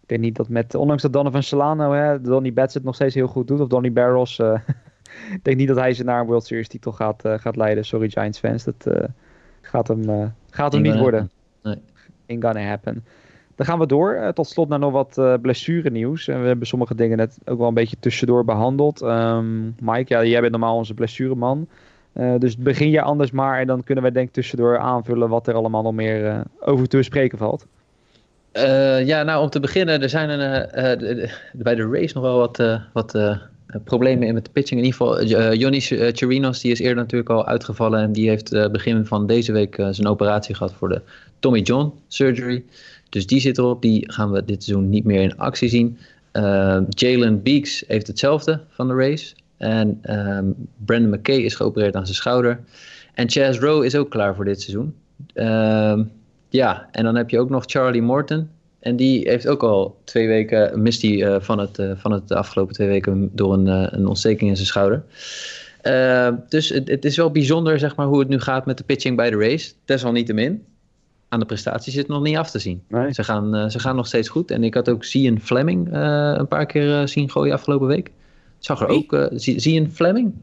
ik 0.00 0.06
denk 0.06 0.20
niet 0.20 0.36
dat 0.36 0.48
met, 0.48 0.74
ondanks 0.74 1.02
dat 1.02 1.12
Donovan 1.12 1.42
Solano, 1.42 1.92
hè, 1.92 2.20
Donny 2.20 2.52
Betts 2.52 2.74
het 2.74 2.84
nog 2.84 2.94
steeds 2.94 3.14
heel 3.14 3.26
goed 3.26 3.48
doet. 3.48 3.60
Of 3.60 3.68
Donny 3.68 3.92
Barrels. 3.92 4.38
Uh, 4.38 4.54
ik 5.36 5.40
denk 5.44 5.56
niet 5.56 5.68
dat 5.68 5.76
hij 5.76 5.92
ze 5.92 6.04
naar 6.04 6.20
een 6.20 6.26
World 6.26 6.46
Series 6.46 6.68
titel 6.68 6.92
gaat, 6.92 7.24
uh, 7.24 7.38
gaat 7.38 7.56
leiden. 7.56 7.84
Sorry 7.84 8.10
Giants 8.10 8.38
fans. 8.38 8.64
Dat 8.64 8.86
uh, 8.88 9.04
gaat 9.60 9.88
hem, 9.88 10.32
gaat 10.50 10.72
hem 10.72 10.82
niet 10.82 10.98
worden. 10.98 11.30
Nee. 11.62 11.78
Ain't 12.28 12.44
gonna 12.44 12.68
happen. 12.68 13.04
Dan 13.56 13.66
gaan 13.66 13.78
we 13.78 13.86
door. 13.86 14.32
tot 14.34 14.46
slot 14.46 14.68
naar 14.68 14.78
nog 14.78 14.92
wat 14.92 15.40
blessure 15.42 15.90
nieuws. 15.90 16.28
En 16.28 16.40
we 16.40 16.46
hebben 16.46 16.66
sommige 16.66 16.94
dingen 16.94 17.16
net 17.16 17.38
ook 17.44 17.58
wel 17.58 17.68
een 17.68 17.74
beetje 17.74 17.96
tussendoor 18.00 18.44
behandeld. 18.44 19.02
Um, 19.02 19.74
Mike, 19.80 20.14
ja, 20.14 20.24
jij 20.24 20.40
bent 20.40 20.52
normaal 20.52 20.76
onze 20.76 20.94
blessureman. 20.94 21.68
Uh, 22.16 22.34
dus 22.38 22.56
begin 22.56 22.90
je 22.90 23.02
anders 23.02 23.30
maar 23.30 23.60
en 23.60 23.66
dan 23.66 23.84
kunnen 23.84 24.04
wij 24.04 24.12
denk 24.12 24.26
ik 24.26 24.32
tussendoor 24.32 24.78
aanvullen 24.78 25.28
wat 25.28 25.46
er 25.46 25.54
allemaal 25.54 25.82
nog 25.82 25.92
meer 25.92 26.24
uh, 26.24 26.40
over 26.60 26.88
te 26.88 26.96
bespreken 26.96 27.38
valt. 27.38 27.66
Uh, 28.52 29.06
ja, 29.06 29.22
nou 29.22 29.42
om 29.42 29.50
te 29.50 29.60
beginnen, 29.60 30.02
er 30.02 30.08
zijn 30.08 30.28
een, 30.28 31.28
bij 31.52 31.74
de 31.74 31.88
race 31.90 32.14
nog 32.14 32.22
wel 32.22 32.38
wat, 32.38 32.80
wat 32.92 33.38
problemen 33.84 34.26
in 34.26 34.34
met 34.34 34.44
de 34.44 34.50
pitching. 34.50 34.80
In 34.80 34.86
ieder 34.86 35.00
geval, 35.00 35.24
Johnny 35.54 35.80
Chirinos 36.12 36.60
die 36.60 36.72
is 36.72 36.80
eerder 36.80 36.96
natuurlijk 36.96 37.30
al 37.30 37.46
uitgevallen 37.46 38.00
en 38.00 38.12
die 38.12 38.28
heeft 38.28 38.70
begin 38.72 39.06
van 39.06 39.26
deze 39.26 39.52
week 39.52 39.74
zijn 39.90 40.06
operatie 40.06 40.54
gehad 40.54 40.72
voor 40.72 40.88
de 40.88 41.02
Tommy 41.38 41.60
John 41.60 41.92
surgery. 42.08 42.64
Dus 43.14 43.26
die 43.26 43.40
zit 43.40 43.58
erop, 43.58 43.82
die 43.82 44.12
gaan 44.12 44.30
we 44.30 44.44
dit 44.44 44.64
seizoen 44.64 44.88
niet 44.88 45.04
meer 45.04 45.22
in 45.22 45.36
actie 45.36 45.68
zien. 45.68 45.98
Jalen 46.88 47.42
Beeks 47.42 47.84
heeft 47.86 48.06
hetzelfde 48.06 48.60
van 48.68 48.88
de 48.88 48.94
race. 48.94 49.34
En 49.56 50.00
um, 50.10 50.54
Brandon 50.84 51.10
McKay 51.10 51.36
is 51.36 51.54
geopereerd 51.54 51.96
aan 51.96 52.04
zijn 52.04 52.16
schouder. 52.16 52.60
En 53.14 53.30
Chaz 53.30 53.58
Rowe 53.58 53.86
is 53.86 53.96
ook 53.96 54.10
klaar 54.10 54.34
voor 54.34 54.44
dit 54.44 54.60
seizoen. 54.60 54.94
Um, 55.34 56.10
ja, 56.48 56.88
en 56.92 57.04
dan 57.04 57.16
heb 57.16 57.30
je 57.30 57.38
ook 57.38 57.50
nog 57.50 57.64
Charlie 57.66 58.02
Morton. 58.02 58.48
En 58.80 58.96
die 58.96 59.28
heeft 59.28 59.46
ook 59.46 59.62
al 59.62 59.96
twee 60.04 60.28
weken, 60.28 60.82
mist 60.82 61.02
hij 61.02 61.10
uh, 61.10 61.36
van, 61.40 61.58
het, 61.58 61.78
uh, 61.78 61.92
van 61.96 62.12
het 62.12 62.28
de 62.28 62.34
afgelopen 62.34 62.74
twee 62.74 62.88
weken 62.88 63.30
door 63.32 63.52
een, 63.52 63.66
uh, 63.66 63.86
een 63.90 64.06
ontsteking 64.06 64.50
in 64.50 64.56
zijn 64.56 64.68
schouder. 64.68 65.02
Dus 66.48 66.68
het, 66.68 66.88
het, 66.88 67.04
is 67.04 67.16
wel 67.16 67.30
bijzonder 67.30 67.78
zeg 67.78 67.96
maar, 67.96 68.06
hoe 68.06 68.18
het 68.18 68.28
nu 68.28 68.40
gaat 68.40 68.66
met 68.66 68.78
de 68.78 68.84
pitching 68.84 69.16
bij 69.16 69.30
de 69.30 69.36
race. 69.36 69.72
Desalniettemin, 69.84 70.64
aan 71.34 71.40
de 71.40 71.46
prestaties 71.46 71.92
zit 71.92 72.02
het 72.02 72.10
nog 72.12 72.22
niet 72.22 72.36
af 72.36 72.50
te 72.50 72.58
zien. 72.58 72.82
Nee. 72.88 73.12
Ze, 73.12 73.24
gaan, 73.24 73.70
ze 73.70 73.78
gaan 73.78 73.96
nog 73.96 74.06
steeds 74.06 74.28
goed. 74.28 74.50
En 74.50 74.64
ik 74.64 74.74
had 74.74 74.88
ook 74.88 75.04
Zian 75.04 75.40
Fleming 75.40 75.88
een 75.92 76.48
paar 76.48 76.66
keer 76.66 77.08
zien 77.08 77.30
gooien 77.30 77.54
afgelopen 77.54 77.86
week. 77.86 78.10
Zag 78.58 78.80
er 78.80 78.88
ook, 78.88 79.12
uh, 79.12 79.26
een 79.30 79.90
Fleming? 79.92 80.34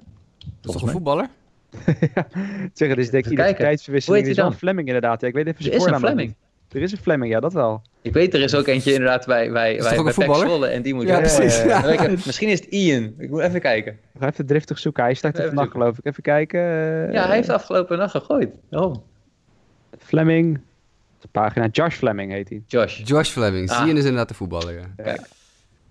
Dat 0.61 0.75
is 0.75 0.81
een 0.81 0.87
voetballer? 0.87 1.29
ja, 2.15 2.27
zeg, 2.73 2.89
het 2.89 2.97
is 2.97 3.09
denk 3.09 3.25
ik 3.25 3.31
identiteitsverwisseling. 3.31 4.27
is 4.27 4.37
een 4.37 4.53
Fleming 4.53 4.87
inderdaad. 4.87 5.21
Ja, 5.21 5.27
ik 5.27 5.33
weet 5.33 5.47
even 5.47 5.65
er 5.65 5.73
is 5.73 5.85
een 5.85 5.99
Fleming. 5.99 6.35
Er 6.71 6.81
is 6.81 6.91
een 6.91 6.97
Fleming, 6.97 7.31
ja, 7.31 7.39
dat 7.39 7.53
wel. 7.53 7.81
Ik 8.01 8.13
weet, 8.13 8.33
er 8.33 8.41
is 8.41 8.55
ook 8.55 8.67
eentje 8.67 8.91
inderdaad 8.91 9.25
bij, 9.25 9.51
bij, 9.51 9.77
bij, 9.77 10.03
bij 10.03 10.13
Zwolle 10.13 10.67
en 10.67 10.81
die 10.81 10.93
moet 10.93 11.07
ja, 11.07 11.17
precies, 11.17 11.63
ja. 11.63 11.91
Ja. 11.91 12.09
Misschien 12.25 12.49
is 12.49 12.59
het 12.59 12.69
Ian. 12.69 13.13
Ik 13.17 13.29
moet 13.29 13.41
even 13.41 13.61
kijken. 13.61 13.91
Ik 13.91 14.19
ga 14.19 14.27
even 14.27 14.45
driftig 14.45 14.79
zoeken. 14.79 15.03
Hij 15.03 15.13
staat 15.13 15.37
er 15.37 15.45
vannacht 15.45 15.71
geloof 15.71 15.97
ik. 15.97 16.05
Even 16.05 16.23
kijken. 16.23 16.59
Ja, 17.11 17.25
hij 17.25 17.35
heeft 17.35 17.49
afgelopen 17.49 17.97
nacht 17.97 18.11
gegooid. 18.11 18.55
Oh. 18.69 18.95
Fleming. 19.99 20.59
De 21.21 21.27
pagina 21.31 21.67
Josh 21.67 21.95
Fleming 21.95 22.31
heet 22.31 22.49
hij. 22.49 22.63
Josh. 22.67 23.01
Josh 23.03 23.29
Fleming. 23.29 23.69
Ah. 23.69 23.87
Ian 23.87 23.97
is 23.97 24.03
inderdaad 24.03 24.27
de 24.27 24.33
voetballer, 24.33 24.73
ja. 24.97 25.15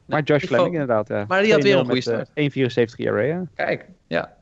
Maar 0.05 0.23
Josh 0.23 0.45
Fleming 0.45 0.73
inderdaad, 0.73 1.09
ja. 1.09 1.25
Maar 1.29 1.43
die 1.43 1.53
had 1.53 1.63
weer 1.63 1.77
een 1.79 1.85
goede 1.85 2.01
start. 2.01 2.29
1,74 2.29 2.35
ERA, 2.97 3.21
ja. 3.21 3.43
Kijk, 3.55 3.89
ja. 4.07 4.39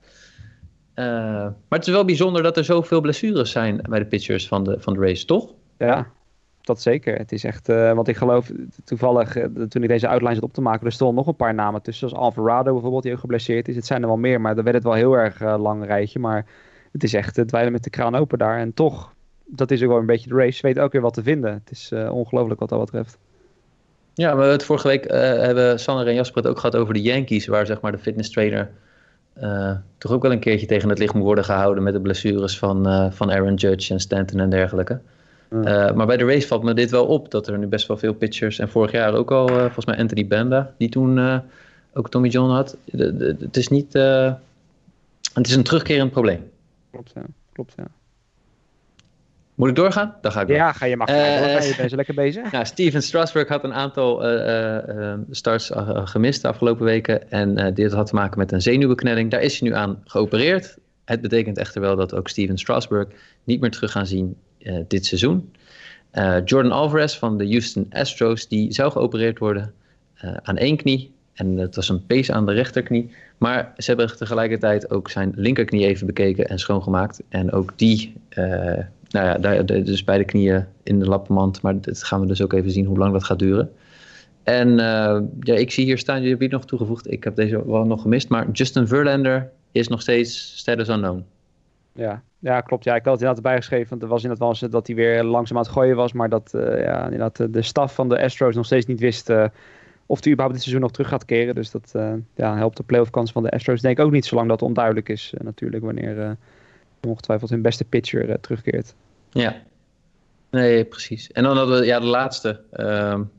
Uh, 0.95 1.05
maar 1.45 1.79
het 1.79 1.87
is 1.87 1.93
wel 1.93 2.05
bijzonder 2.05 2.43
dat 2.43 2.57
er 2.57 2.65
zoveel 2.65 3.01
blessures 3.01 3.51
zijn 3.51 3.81
bij 3.89 3.99
de 3.99 4.07
pitchers 4.07 4.49
van 4.49 4.65
de, 4.65 4.77
van 4.81 4.93
de 4.93 5.01
race, 5.01 5.25
toch? 5.25 5.53
Ja, 5.77 6.07
dat 6.61 6.83
zeker. 6.83 7.17
Het 7.17 7.33
is 7.33 7.45
echt, 7.45 7.69
uh, 7.69 7.93
want 7.93 8.09
ik 8.09 8.17
geloof 8.17 8.51
toevallig, 8.85 9.37
uh, 9.37 9.45
toen 9.45 9.83
ik 9.83 9.89
deze 9.89 10.09
outline 10.09 10.35
zat 10.35 10.43
op 10.43 10.53
te 10.53 10.61
maken, 10.61 10.87
er 10.87 10.93
stonden 10.93 11.17
nog 11.17 11.27
een 11.27 11.37
paar 11.37 11.55
namen 11.55 11.83
tussen, 11.83 12.09
zoals 12.09 12.25
Alvarado 12.25 12.73
bijvoorbeeld, 12.73 13.03
die 13.03 13.13
ook 13.13 13.19
geblesseerd 13.19 13.69
is. 13.69 13.77
Het 13.77 13.87
zijn 13.87 14.03
er 14.03 14.09
wel 14.09 14.17
meer, 14.17 14.41
maar 14.41 14.55
dan 14.55 14.65
werd 14.65 14.77
het 14.77 14.85
wel 14.85 14.95
heel 14.95 15.13
erg 15.13 15.41
lang 15.41 15.87
rijtje. 15.87 16.19
Maar 16.19 16.47
het 16.93 17.03
is 17.03 17.15
echt 17.15 17.37
het 17.37 17.49
dweilen 17.49 17.73
met 17.73 17.85
de 17.85 17.91
kraan 17.91 18.15
open 18.15 18.39
daar. 18.39 18.59
En 18.59 18.75
toch, 18.75 19.13
dat 19.49 19.71
is 19.71 19.83
ook 19.83 19.89
wel 19.89 19.99
een 19.99 20.07
beetje 20.07 20.29
de 20.29 20.35
race, 20.35 20.63
weet 20.63 20.79
ook 20.79 20.93
weer 20.93 21.01
wat 21.01 21.15
te 21.15 21.23
vinden. 21.23 21.53
Het 21.53 21.71
is 21.71 21.93
ongelooflijk 22.11 22.61
wat 22.61 22.69
dat 22.69 22.81
betreft. 22.81 23.19
Ja, 24.19 24.37
we 24.37 24.45
het 24.45 24.65
vorige 24.65 24.89
week 24.89 25.05
uh, 25.05 25.19
hebben 25.21 25.81
Sander 25.81 26.07
en 26.07 26.15
Jasper 26.15 26.43
het 26.43 26.51
ook 26.51 26.59
gehad 26.59 26.77
over 26.77 26.95
de 26.95 27.03
Yankees, 27.03 27.47
waar 27.47 27.67
zeg 27.67 27.81
maar 27.81 27.93
de 27.93 27.99
fitness 27.99 28.31
trainer 28.31 28.71
uh, 29.43 29.73
toch 29.99 30.13
ook 30.13 30.23
wel 30.23 30.33
een 30.33 30.39
keertje 30.39 30.67
tegen 30.67 30.89
het 30.89 30.99
licht 30.99 31.15
moet 31.15 31.23
worden 31.23 31.45
gehouden 31.45 31.83
met 31.83 31.93
de 31.93 32.01
blessures 32.01 32.59
van, 32.59 32.89
uh, 32.89 33.11
van 33.11 33.33
Aaron 33.33 33.55
Judge 33.55 33.93
en 33.93 34.01
Stanton 34.01 34.41
en 34.41 34.51
dergelijke. 34.51 35.01
Mm. 35.49 35.63
maar 35.95 36.07
bij 36.07 36.17
de 36.17 36.25
race 36.25 36.47
valt 36.47 36.63
me 36.63 36.75
dit 36.75 36.91
wel 36.91 37.07
op, 37.07 37.31
dat 37.31 37.47
er 37.47 37.59
nu 37.59 37.67
best 37.67 37.87
wel 37.87 37.97
veel 37.97 38.15
pitchers, 38.15 38.59
en 38.59 38.69
vorig 38.69 38.93
jaar 38.93 39.15
ook 39.15 39.31
al 39.31 39.49
volgens 39.49 39.87
mij 39.87 39.99
Anthony 39.99 40.27
Benda, 40.27 40.75
die 40.79 40.89
toen 40.89 41.43
ook 41.93 42.11
Tommy 42.11 42.29
John 42.29 42.51
had. 42.51 42.77
De, 42.85 43.17
de, 43.17 43.37
het 43.41 43.57
is 43.57 43.69
niet, 43.69 43.93
het 45.33 45.47
is 45.47 45.55
een 45.55 45.63
terugkerend 45.63 46.11
probleem. 46.11 46.51
Klopt, 46.91 47.13
ja. 47.15 47.23
Klopt, 47.53 47.73
ja. 47.77 47.85
Moet 49.59 49.69
ik 49.69 49.75
doorgaan? 49.75 50.15
Dan 50.21 50.33
ga 50.33 50.41
ik 50.41 50.47
door. 50.47 50.57
Ja, 50.57 50.73
ga 50.73 50.87
je 50.87 50.97
maar 50.97 51.11
uh, 51.11 51.69
je 51.69 51.75
bent 51.77 51.93
lekker 51.93 52.15
bezig. 52.15 52.51
Nou, 52.53 52.65
Steven 52.65 53.03
Strasburg 53.03 53.49
had 53.49 53.65
een 53.65 53.73
aantal 53.73 54.35
uh, 54.35 54.79
uh, 54.89 55.15
starts 55.31 55.71
gemist 56.05 56.43
de 56.43 56.49
afgelopen 56.49 56.85
weken. 56.85 57.31
En 57.31 57.75
dit 57.75 57.93
had 57.93 58.07
te 58.07 58.15
maken 58.15 58.39
met 58.39 58.53
een 58.53 58.63
zenuwbeknelling. 58.63 59.31
Daar 59.31 59.41
is 59.41 59.61
hij 59.61 59.69
nu 59.69 59.75
aan 59.75 60.03
geopereerd. 60.05 60.77
Het 61.05 61.21
betekent 61.21 61.59
echter 61.59 61.81
wel 61.81 61.97
dat 61.97 62.15
ook 62.15 62.29
Steven 62.29 62.59
Strasburg 62.59 63.09
niet 63.45 63.61
meer 63.61 63.71
terug 63.71 63.93
gaan 63.93 64.07
zien 64.07 64.37
dit 64.89 65.07
seizoen. 65.07 65.53
Jordan 66.45 66.73
Alvarez 66.73 67.17
van 67.17 67.39
de 67.39 67.47
Houston 67.47 67.87
Astros, 67.91 68.49
die 68.49 68.73
zou 68.73 68.93
geopereerd 68.93 69.39
worden 69.39 69.75
aan 70.43 70.57
één 70.57 70.77
knie. 70.77 71.13
En 71.35 71.57
dat 71.57 71.75
was 71.75 71.89
een 71.89 72.07
pees 72.07 72.31
aan 72.31 72.47
de 72.47 72.53
rechterknie. 72.53 73.11
Maar 73.39 73.73
ze 73.77 73.91
hebben 73.95 74.17
tegelijkertijd 74.17 74.91
ook 74.91 75.11
zijn 75.11 75.33
linkerknie 75.35 75.87
even 75.87 76.07
bekeken 76.07 76.49
en 76.49 76.59
schoongemaakt. 76.59 77.23
En 77.29 77.53
ook 77.53 77.73
die 77.77 78.15
nou 79.09 79.27
ja, 79.27 79.39
daar, 79.39 79.67
dus 79.85 80.05
beide 80.05 80.25
knieën 80.25 80.67
in 80.83 80.99
de 80.99 81.07
lappenmand. 81.07 81.63
Maar 81.63 81.81
dat 81.81 82.05
gaan 82.05 82.21
we 82.21 82.27
dus 82.27 82.43
ook 82.43 82.53
even 82.53 82.71
zien 82.71 82.85
hoe 82.85 82.99
lang 82.99 83.13
dat 83.13 83.25
gaat 83.25 83.39
duren. 83.39 83.73
En 84.43 84.69
uh, 84.69 85.21
ja, 85.41 85.55
ik 85.55 85.71
zie 85.71 85.85
hier 85.85 85.99
staan, 85.99 86.23
je 86.23 86.37
hebt 86.37 86.53
nog 86.53 86.65
toegevoegd, 86.65 87.11
ik 87.11 87.25
heb 87.25 87.35
deze 87.35 87.67
wel 87.67 87.85
nog 87.85 88.03
gemist. 88.03 88.29
Maar 88.29 88.51
Justin 88.51 88.87
Verlander 88.87 89.51
is 89.73 89.89
nog 89.89 90.01
steeds 90.01 90.57
status 90.57 90.89
unknown. 90.89 91.25
Ja, 91.93 92.23
ja, 92.39 92.61
klopt. 92.61 92.85
Ja, 92.85 92.95
ik 92.95 93.05
had 93.05 93.13
het 93.13 93.21
inderdaad 93.21 93.45
bijgeschreven. 93.45 93.89
Want 93.89 94.03
er 94.03 94.09
was 94.09 94.23
inderdaad 94.23 94.49
wel 94.49 94.57
eens 94.61 94.73
dat 94.73 94.87
hij 94.87 94.97
weer 94.97 95.25
langzaam 95.25 95.57
aan 95.57 95.63
het 95.63 95.73
gooien 95.73 95.97
was. 95.97 96.13
Maar 96.13 96.29
dat 96.29 96.53
uh, 96.55 96.83
ja, 96.83 97.05
inderdaad, 97.05 97.53
de 97.53 97.63
staf 97.63 97.95
van 97.95 98.09
de 98.09 98.23
Astros 98.23 98.55
nog 98.55 98.65
steeds 98.65 98.87
niet 98.87 99.01
wist 99.01 99.31
uh, 99.31 99.45
of 100.07 100.23
hij 100.23 100.33
überhaupt 100.33 100.53
dit 100.53 100.63
seizoen 100.63 100.81
nog 100.81 100.93
terug 100.93 101.09
gaat 101.09 101.25
keren. 101.25 101.55
Dus 101.55 101.71
dat 101.71 101.95
ja, 102.35 102.57
helpt 102.57 102.77
de 102.77 102.83
playoff 102.83 103.11
kans 103.11 103.33
van 103.33 103.43
de 103.43 103.51
Astros 103.51 103.81
denk 103.81 103.99
ik 103.99 104.05
ook 104.05 104.13
niet. 104.13 104.27
Zolang 104.27 104.49
dat 104.49 104.63
onduidelijk 104.63 105.09
is 105.09 105.35
natuurlijk 105.43 105.85
wanneer 105.85 106.37
ongetwijfeld 107.07 107.51
hun 107.51 107.63
beste 107.63 107.85
pitcher 107.85 108.29
uh, 108.29 108.35
terugkeert. 108.41 108.95
Ja, 109.31 109.57
nee, 110.51 110.85
precies. 110.85 111.33
En 111.33 111.43
dan 111.43 111.57
hadden 111.57 111.79
we 111.79 111.87
ja, 111.87 112.01
de 112.01 112.07
laatste. 112.07 112.61
Um, 112.77 113.31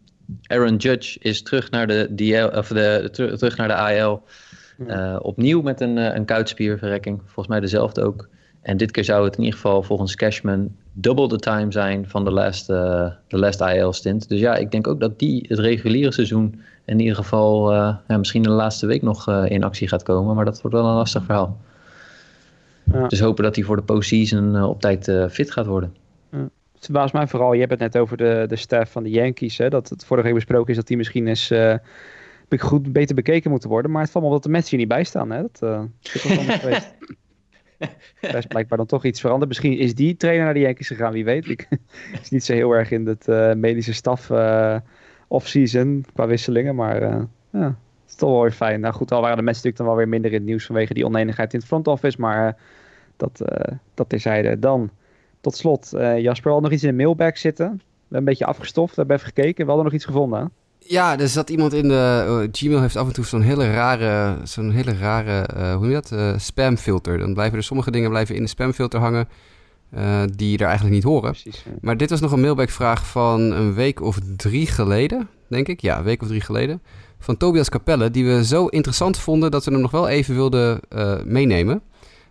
Aaron 0.47 0.75
Judge 0.75 1.19
is 1.19 1.41
terug 1.41 1.71
naar 1.71 1.87
de, 1.87 2.15
DL, 2.15 2.57
of 2.57 2.67
de, 2.67 3.09
terug 3.11 3.57
naar 3.57 3.67
de 3.67 3.75
AL. 3.75 4.23
Uh, 4.87 5.15
opnieuw 5.21 5.61
met 5.61 5.81
een, 5.81 5.97
uh, 5.97 6.15
een 6.15 6.25
kuitspierverrekking. 6.25 7.21
Volgens 7.23 7.47
mij 7.47 7.59
dezelfde 7.59 8.03
ook. 8.03 8.29
En 8.61 8.77
dit 8.77 8.91
keer 8.91 9.03
zou 9.03 9.25
het 9.25 9.33
in 9.33 9.43
ieder 9.43 9.59
geval 9.59 9.83
volgens 9.83 10.15
Cashman 10.15 10.75
double 10.93 11.27
the 11.27 11.35
time 11.35 11.71
zijn 11.71 12.09
van 12.09 12.23
de 12.23 12.31
last, 12.31 12.69
uh, 12.69 13.09
de 13.27 13.37
last 13.37 13.61
IL 13.61 13.93
stint. 13.93 14.29
Dus 14.29 14.39
ja, 14.39 14.55
ik 14.55 14.71
denk 14.71 14.87
ook 14.87 14.99
dat 14.99 15.19
die 15.19 15.45
het 15.47 15.59
reguliere 15.59 16.11
seizoen 16.11 16.61
in 16.85 16.99
ieder 16.99 17.15
geval 17.15 17.73
ja, 17.73 18.17
misschien 18.17 18.41
de 18.41 18.49
laatste 18.49 18.85
week 18.85 19.01
nog 19.01 19.27
in 19.45 19.63
actie 19.63 19.87
gaat 19.87 20.03
komen. 20.03 20.35
Maar 20.35 20.45
dat 20.45 20.61
wordt 20.61 20.75
wel 20.75 20.85
een 20.85 20.95
lastig 20.95 21.23
verhaal. 21.23 21.57
Ja. 22.93 23.07
Dus 23.07 23.19
hopen 23.19 23.43
dat 23.43 23.55
hij 23.55 23.63
voor 23.63 23.75
de 23.75 23.81
postseason 23.81 24.55
uh, 24.55 24.69
op 24.69 24.81
tijd 24.81 25.07
uh, 25.07 25.27
fit 25.27 25.51
gaat 25.51 25.65
worden. 25.65 25.95
Ja. 26.31 26.49
Het 26.73 26.85
verbaast 26.85 27.13
mij 27.13 27.27
vooral, 27.27 27.53
je 27.53 27.59
hebt 27.59 27.71
het 27.71 27.79
net 27.79 27.97
over 27.97 28.17
de, 28.17 28.45
de 28.47 28.55
staff 28.55 28.91
van 28.91 29.03
de 29.03 29.09
Yankees. 29.09 29.57
Hè, 29.57 29.69
dat 29.69 29.89
het 29.89 30.05
vorige 30.05 30.25
week 30.25 30.35
besproken 30.35 30.69
is 30.69 30.75
dat 30.75 30.87
die 30.87 30.97
misschien 30.97 31.27
eens 31.27 31.51
uh, 31.51 31.75
goed 32.57 32.93
beter 32.93 33.15
bekeken 33.15 33.51
moeten 33.51 33.69
worden. 33.69 33.91
Maar 33.91 34.01
het 34.01 34.11
valt 34.11 34.23
me 34.23 34.29
op 34.29 34.35
dat 34.35 34.45
de 34.45 34.49
Mets 34.57 34.69
hier 34.69 34.79
niet 34.79 34.87
bij 34.87 35.03
staan. 35.03 35.31
Hè? 35.31 35.41
Dat 35.41 35.59
uh, 35.63 35.81
is 36.01 36.21
geweest. 36.59 36.93
Daar 38.21 38.37
is 38.37 38.45
blijkbaar 38.45 38.77
dan 38.77 38.87
toch 38.87 39.05
iets 39.05 39.19
veranderd. 39.19 39.47
Misschien 39.47 39.77
is 39.77 39.95
die 39.95 40.17
trainer 40.17 40.45
naar 40.45 40.53
de 40.53 40.59
Yankees 40.59 40.87
gegaan, 40.87 41.13
wie 41.13 41.25
weet. 41.25 41.49
Ik 41.49 41.67
is 42.21 42.29
niet 42.29 42.43
zo 42.43 42.53
heel 42.53 42.71
erg 42.71 42.91
in 42.91 43.05
het 43.05 43.27
uh, 43.27 43.53
medische 43.53 43.93
staf 43.93 44.29
uh, 44.29 44.77
off-season 45.27 46.05
qua 46.13 46.27
wisselingen. 46.27 46.75
Maar 46.75 47.01
uh, 47.01 47.21
ja, 47.49 47.65
het 47.65 48.09
is 48.09 48.15
toch 48.15 48.29
wel 48.29 48.41
weer 48.41 48.51
fijn. 48.51 48.79
Nou 48.79 48.93
goed, 48.93 49.11
al 49.11 49.21
waren 49.21 49.37
de 49.37 49.43
mensen 49.43 49.63
natuurlijk 49.63 49.77
dan 49.77 49.85
wel 49.85 49.95
weer 49.95 50.07
minder 50.07 50.31
in 50.31 50.37
het 50.37 50.45
nieuws 50.45 50.65
vanwege 50.65 50.93
die 50.93 51.05
onenigheid 51.05 51.53
in 51.53 51.59
het 51.59 51.67
front 51.67 51.87
office. 51.87 52.21
Maar 52.21 52.57
dat, 53.19 53.41
uh, 53.41 53.77
dat 53.93 54.09
terzijde. 54.09 54.59
Dan 54.59 54.89
Tot 55.41 55.55
slot, 55.55 55.91
uh, 55.93 56.19
Jasper, 56.19 56.51
al 56.51 56.61
nog 56.61 56.71
iets 56.71 56.83
in 56.83 56.89
de 56.89 56.95
mailbag 56.95 57.37
zitten. 57.37 57.65
We 57.65 57.81
hebben 58.01 58.17
een 58.17 58.23
beetje 58.23 58.45
afgestoft, 58.45 58.95
we 58.95 58.99
hebben 58.99 59.15
even 59.15 59.27
gekeken. 59.27 59.63
We 59.63 59.71
hadden 59.71 59.85
nog 59.85 59.93
iets 59.93 60.05
gevonden. 60.05 60.51
Ja, 60.79 61.19
er 61.19 61.27
zat 61.27 61.49
iemand 61.49 61.73
in 61.73 61.87
de... 61.87 62.25
Uh, 62.27 62.47
Gmail 62.51 62.81
heeft 62.81 62.95
af 62.95 63.07
en 63.07 63.13
toe 63.13 63.25
zo'n 63.25 63.41
hele 63.41 63.71
rare, 63.71 64.37
zo'n 64.43 64.71
hele 64.71 64.93
rare 64.93 65.45
hoe 65.73 65.79
noem 65.79 65.89
je 65.89 66.01
dat? 66.01 66.41
spamfilter. 66.41 67.17
Dan 67.17 67.33
blijven 67.33 67.57
er 67.57 67.63
sommige 67.63 67.91
dingen 67.91 68.09
blijven 68.09 68.35
in 68.35 68.41
de 68.41 68.47
spamfilter 68.47 68.99
hangen 68.99 69.27
die 70.35 70.57
er 70.57 70.65
eigenlijk 70.65 70.95
niet 70.95 71.03
horen. 71.03 71.31
Precies, 71.31 71.65
Maar 71.81 71.97
dit 71.97 72.09
was 72.09 72.19
nog 72.19 72.31
een 72.31 72.41
mailback-vraag 72.41 73.07
van 73.07 73.39
een 73.41 73.73
week 73.73 74.01
of 74.01 74.19
drie 74.37 74.67
geleden, 74.67 75.29
denk 75.47 75.67
ik. 75.67 75.81
Ja, 75.81 75.97
een 75.97 76.03
week 76.03 76.21
of 76.21 76.27
drie 76.27 76.41
geleden. 76.41 76.81
Van 77.19 77.37
Tobias 77.37 77.69
Capelle, 77.69 78.11
die 78.11 78.25
we 78.25 78.45
zo 78.45 78.65
interessant 78.65 79.17
vonden 79.17 79.51
dat 79.51 79.65
we 79.65 79.71
hem 79.71 79.81
nog 79.81 79.91
wel 79.91 80.07
even 80.07 80.35
wilden 80.35 80.79
meenemen. 81.25 81.81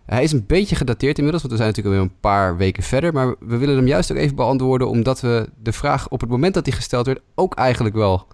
Hij 0.09 0.23
is 0.23 0.31
een 0.31 0.45
beetje 0.47 0.75
gedateerd 0.75 1.17
inmiddels, 1.17 1.43
want 1.43 1.53
we 1.53 1.59
zijn 1.59 1.69
natuurlijk 1.69 1.95
alweer 1.95 2.11
een 2.11 2.19
paar 2.19 2.57
weken 2.57 2.83
verder. 2.83 3.13
Maar 3.13 3.35
we 3.39 3.57
willen 3.57 3.75
hem 3.75 3.87
juist 3.87 4.11
ook 4.11 4.17
even 4.17 4.35
beantwoorden, 4.35 4.89
omdat 4.89 5.21
we 5.21 5.49
de 5.63 5.71
vraag 5.71 6.09
op 6.09 6.21
het 6.21 6.29
moment 6.29 6.53
dat 6.53 6.65
hij 6.65 6.75
gesteld 6.75 7.05
werd 7.05 7.21
ook 7.35 7.55
eigenlijk 7.55 7.95
wel 7.95 8.27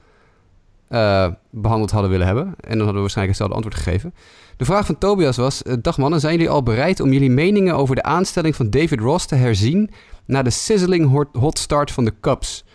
uh, 0.90 1.28
behandeld 1.50 1.92
hadden 1.92 2.12
willen 2.12 2.26
hebben. 2.26 2.44
En 2.44 2.54
dan 2.70 2.78
hadden 2.78 2.94
we 2.94 3.00
waarschijnlijk 3.00 3.38
hetzelfde 3.38 3.56
antwoord 3.56 3.84
gegeven. 3.84 4.14
De 4.58 4.66
vraag 4.66 4.86
van 4.86 4.98
Tobias 4.98 5.38
was: 5.38 5.64
eh, 5.64 5.74
Dag 5.82 5.98
mannen, 5.98 6.20
zijn 6.20 6.34
jullie 6.34 6.50
al 6.50 6.64
bereid 6.64 7.00
om 7.00 7.12
jullie 7.12 7.30
meningen 7.30 7.76
over 7.76 7.96
de 7.96 8.04
aanstelling 8.04 8.56
van 8.56 8.70
David 8.70 9.00
Ross 9.00 9.26
te 9.26 9.36
herzien 9.36 9.90
na 10.26 10.42
de 10.42 10.50
sizzling 10.50 11.28
hot 11.32 11.60
start 11.60 11.92
van 11.92 12.06
de 12.06 12.14
Cubs? 12.22 12.66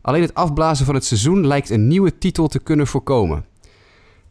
Alleen 0.00 0.22
het 0.22 0.34
afblazen 0.34 0.86
van 0.86 0.94
het 0.94 1.04
seizoen 1.04 1.46
lijkt 1.46 1.70
een 1.70 1.88
nieuwe 1.88 2.18
titel 2.18 2.48
te 2.48 2.58
kunnen 2.58 2.86
voorkomen. 2.86 3.44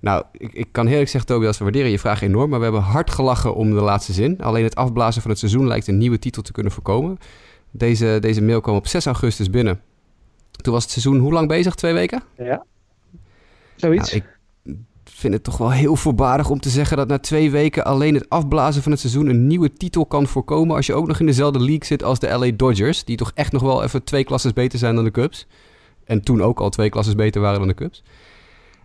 Nou, 0.01 0.23
ik, 0.31 0.53
ik 0.53 0.67
kan 0.71 0.87
eerlijk 0.87 1.09
zeggen, 1.09 1.29
Tobias, 1.29 1.57
we 1.57 1.63
waarderen 1.63 1.91
je 1.91 1.99
vraag 1.99 2.21
enorm, 2.21 2.49
maar 2.49 2.57
we 2.59 2.63
hebben 2.65 2.83
hard 2.83 3.09
gelachen 3.09 3.55
om 3.55 3.73
de 3.73 3.81
laatste 3.81 4.13
zin. 4.13 4.41
Alleen 4.41 4.63
het 4.63 4.75
afblazen 4.75 5.21
van 5.21 5.31
het 5.31 5.39
seizoen 5.39 5.67
lijkt 5.67 5.87
een 5.87 5.97
nieuwe 5.97 6.19
titel 6.19 6.41
te 6.41 6.51
kunnen 6.51 6.71
voorkomen. 6.71 7.17
Deze, 7.71 8.17
deze 8.21 8.41
mail 8.41 8.61
kwam 8.61 8.75
op 8.75 8.87
6 8.87 9.05
augustus 9.05 9.49
binnen. 9.49 9.81
Toen 10.51 10.73
was 10.73 10.83
het 10.83 10.91
seizoen 10.91 11.19
hoe 11.19 11.33
lang 11.33 11.47
bezig? 11.47 11.75
Twee 11.75 11.93
weken? 11.93 12.23
Ja. 12.37 12.65
Zoiets. 13.75 14.11
Nou, 14.11 14.23
ik 14.23 14.29
vind 15.03 15.33
het 15.33 15.43
toch 15.43 15.57
wel 15.57 15.71
heel 15.71 15.95
voorbarig 15.95 16.49
om 16.49 16.59
te 16.59 16.69
zeggen 16.69 16.97
dat 16.97 17.07
na 17.07 17.19
twee 17.19 17.51
weken 17.51 17.85
alleen 17.85 18.13
het 18.13 18.29
afblazen 18.29 18.81
van 18.81 18.91
het 18.91 19.01
seizoen 19.01 19.27
een 19.27 19.47
nieuwe 19.47 19.73
titel 19.73 20.05
kan 20.05 20.27
voorkomen. 20.27 20.75
Als 20.75 20.85
je 20.85 20.93
ook 20.93 21.07
nog 21.07 21.19
in 21.19 21.25
dezelfde 21.25 21.59
league 21.59 21.85
zit 21.85 22.03
als 22.03 22.19
de 22.19 22.29
LA 22.37 22.51
Dodgers, 22.55 23.03
die 23.03 23.17
toch 23.17 23.31
echt 23.35 23.51
nog 23.51 23.61
wel 23.61 23.83
even 23.83 24.03
twee 24.03 24.23
klasses 24.23 24.53
beter 24.53 24.79
zijn 24.79 24.95
dan 24.95 25.03
de 25.03 25.11
Cubs. 25.11 25.47
En 26.03 26.21
toen 26.21 26.41
ook 26.41 26.59
al 26.59 26.69
twee 26.69 26.89
klasses 26.89 27.15
beter 27.15 27.41
waren 27.41 27.59
dan 27.59 27.67
de 27.67 27.73
Cubs. 27.73 28.03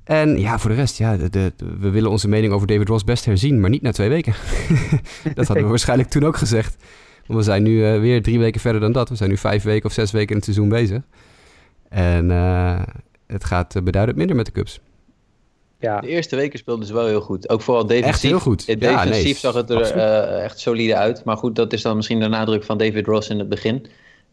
En 0.07 0.38
ja, 0.38 0.59
voor 0.59 0.70
de 0.70 0.76
rest, 0.76 0.98
ja, 0.98 1.16
de, 1.16 1.52
we 1.80 1.90
willen 1.90 2.11
onze 2.11 2.28
mening 2.28 2.52
over 2.52 2.66
David 2.66 2.88
Ross 2.88 3.04
best 3.04 3.24
herzien, 3.24 3.61
maar 3.61 3.70
niet 3.70 3.82
na 3.82 3.92
twee 3.92 4.09
weken. 4.09 4.34
dat 5.34 5.46
hadden 5.46 5.64
we 5.64 5.70
waarschijnlijk 5.76 6.09
toen 6.09 6.24
ook 6.24 6.36
gezegd. 6.36 6.76
Want 7.26 7.38
we 7.38 7.44
zijn 7.44 7.62
nu 7.62 7.70
uh, 7.70 8.00
weer 8.00 8.22
drie 8.22 8.38
weken 8.38 8.61
verder 8.61 8.80
dan 8.80 8.92
dat. 8.92 9.09
We 9.09 9.16
zijn 9.16 9.30
nu 9.30 9.36
vijf 9.36 9.62
weken 9.62 9.86
of 9.86 9.92
zes 9.92 10.11
weken 10.11 10.28
in 10.28 10.36
het 10.36 10.44
seizoen 10.44 10.68
bezig. 10.68 11.02
En 11.88 12.30
uh, 12.30 12.82
het 13.26 13.44
gaat 13.44 13.74
uh, 13.74 13.82
beduidend 13.82 14.18
minder 14.18 14.36
met 14.36 14.46
de 14.46 14.52
Cubs. 14.52 14.80
Ja. 15.80 16.00
De 16.00 16.09
eerste 16.09 16.36
weken 16.36 16.59
speelden 16.59 16.86
ze 16.86 16.92
wel 16.92 17.07
heel 17.07 17.20
goed. 17.20 17.48
Ook 17.48 17.62
vooral 17.62 17.86
defensief. 17.86 18.12
Echt 18.12 18.22
heel 18.22 18.40
goed. 18.40 18.66
Het 18.66 18.80
defensief 18.80 19.14
ja, 19.14 19.22
nee, 19.22 19.34
zag 19.34 19.54
het 19.54 19.70
er 19.70 19.82
echt 20.42 20.59
solide 20.59 20.96
uit. 20.96 21.24
Maar 21.24 21.36
goed, 21.36 21.57
dat 21.57 21.72
is 21.72 21.82
dan 21.82 21.96
misschien 21.96 22.20
de 22.20 22.28
nadruk 22.28 22.64
van 22.64 22.78
David 22.78 23.07
Ross 23.07 23.28
in 23.28 23.38
het 23.38 23.48
begin. 23.48 23.86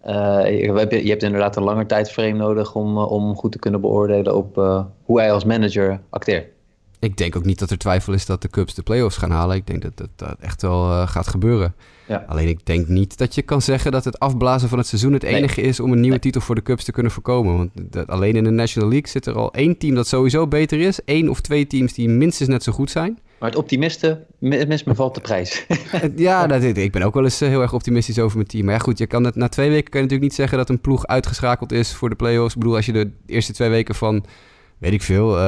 Uh, 0.08 0.14
je, 0.46 1.04
je, 1.04 1.10
hebt 1.10 1.24
inderdaad 1.24 1.56
een 1.56 1.64
langer 1.64 1.88
tijdframe 1.88 2.34
nodig 2.34 2.76
om, 2.76 2.98
uh, 2.98 3.12
om 3.12 3.36
goed 3.36 3.52
te 3.52 3.60
kunnen 3.60 3.82
beoordelen 3.82 4.36
op 4.36 4.58
uh, 4.58 4.84
hoe 5.04 5.20
hij 5.20 5.32
als 5.32 5.44
manager 5.44 6.00
acteert. 6.10 6.48
Ik 7.00 7.18
denk 7.18 7.36
ook 7.36 7.46
niet 7.46 7.60
dat 7.60 7.70
er 7.70 7.78
twijfel 7.78 8.14
is 8.14 8.26
dat 8.26 8.42
de 8.42 8.50
Cubs 8.50 8.74
de 8.74 8.82
playoffs 8.82 9.18
gaan 9.18 9.32
halen. 9.32 9.56
Ik 9.56 9.68
denk 9.68 9.82
dat 9.82 9.98
dat, 9.98 10.10
dat 10.16 10.36
echt 10.40 10.62
wel 10.62 11.08
gaat 11.08 11.28
gebeuren. 11.28 11.74
Ja. 12.08 12.24
Alleen 12.28 12.48
ik 12.48 12.66
denk 12.66 12.88
niet 12.88 13.18
dat 13.18 13.36
je 13.36 13.42
kan 13.42 13.62
zeggen 13.62 13.92
dat 13.92 14.06
het 14.06 14.20
afblazen 14.20 14.70
van 14.70 14.78
het 14.78 14.88
seizoen 14.88 15.14
het 15.14 15.24
enige 15.24 15.62
is 15.62 15.80
om 15.80 15.92
een 15.92 16.00
nieuwe 16.00 16.20
titel 16.20 16.42
voor 16.42 16.56
de 16.56 16.62
Cubs 16.62 16.84
te 16.84 16.92
kunnen 16.92 17.12
voorkomen. 17.12 17.58
Want 17.58 17.72
dat, 17.74 18.08
alleen 18.08 18.36
in 18.36 18.44
de 18.44 18.50
National 18.50 18.90
League 18.90 19.10
zit 19.10 19.26
er 19.26 19.36
al 19.36 19.54
één 19.54 19.78
team 19.78 19.96
dat 19.96 20.08
sowieso 20.08 20.48
beter 20.48 20.80
is. 20.80 21.04
één 21.06 21.30
of 21.30 21.42
twee 21.42 21.68
teams 21.68 21.94
die 21.94 22.10
minstens 22.10 22.50
net 22.50 22.64
zo 22.64 22.72
goed 22.72 22.92
zijn. 22.92 23.20
Maar 23.44 23.52
het 23.52 23.62
optimisme 23.62 24.96
valt 24.96 25.16
de 25.16 25.22
prijs. 25.22 25.66
ja, 26.16 26.48
dat, 26.48 26.64
ik 26.64 26.92
ben 26.92 27.02
ook 27.02 27.14
wel 27.14 27.24
eens 27.24 27.42
eh, 27.42 27.50
heel 27.50 27.62
erg 27.62 27.74
optimistisch 27.74 28.20
over 28.20 28.38
mijn 28.38 28.48
team. 28.48 28.66
Maar 28.66 28.74
ja, 28.74 28.80
goed, 28.80 28.98
je 28.98 29.08
kan 29.08 29.24
het, 29.24 29.36
na 29.36 29.48
twee 29.48 29.70
weken 29.70 29.90
kan 29.90 30.02
je 30.02 30.06
natuurlijk 30.06 30.30
niet 30.30 30.40
zeggen 30.40 30.58
dat 30.58 30.70
een 30.70 30.82
ploeg 30.82 31.08
uitgeschakeld 31.08 31.72
is 31.72 31.94
voor 31.94 32.10
de 32.10 32.16
playoffs. 32.16 32.54
Ik 32.54 32.60
bedoel, 32.60 32.76
als 32.76 32.86
je 32.86 32.92
de 32.92 33.12
eerste 33.26 33.54
twee 33.54 33.70
weken 33.70 33.96
van, 33.96 34.26
weet 34.78 34.94
ik 34.94 35.02
veel, 35.02 35.30
uh, 35.30 35.44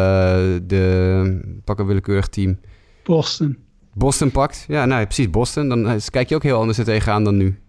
de 0.63 1.59
pak 1.63 1.79
een 1.79 1.85
willekeurig 1.85 2.27
team. 2.27 2.59
Boston. 3.03 3.57
Boston 3.93 4.31
pakt. 4.31 4.65
Ja, 4.67 4.85
nou 4.85 5.05
precies, 5.05 5.29
Boston. 5.29 5.69
Dan 5.69 5.87
eh, 5.87 5.95
kijk 6.09 6.29
je 6.29 6.35
ook 6.35 6.43
heel 6.43 6.59
anders 6.59 6.77
er 6.77 6.85
tegenaan 6.85 7.23
dan 7.23 7.37
nu. 7.37 7.59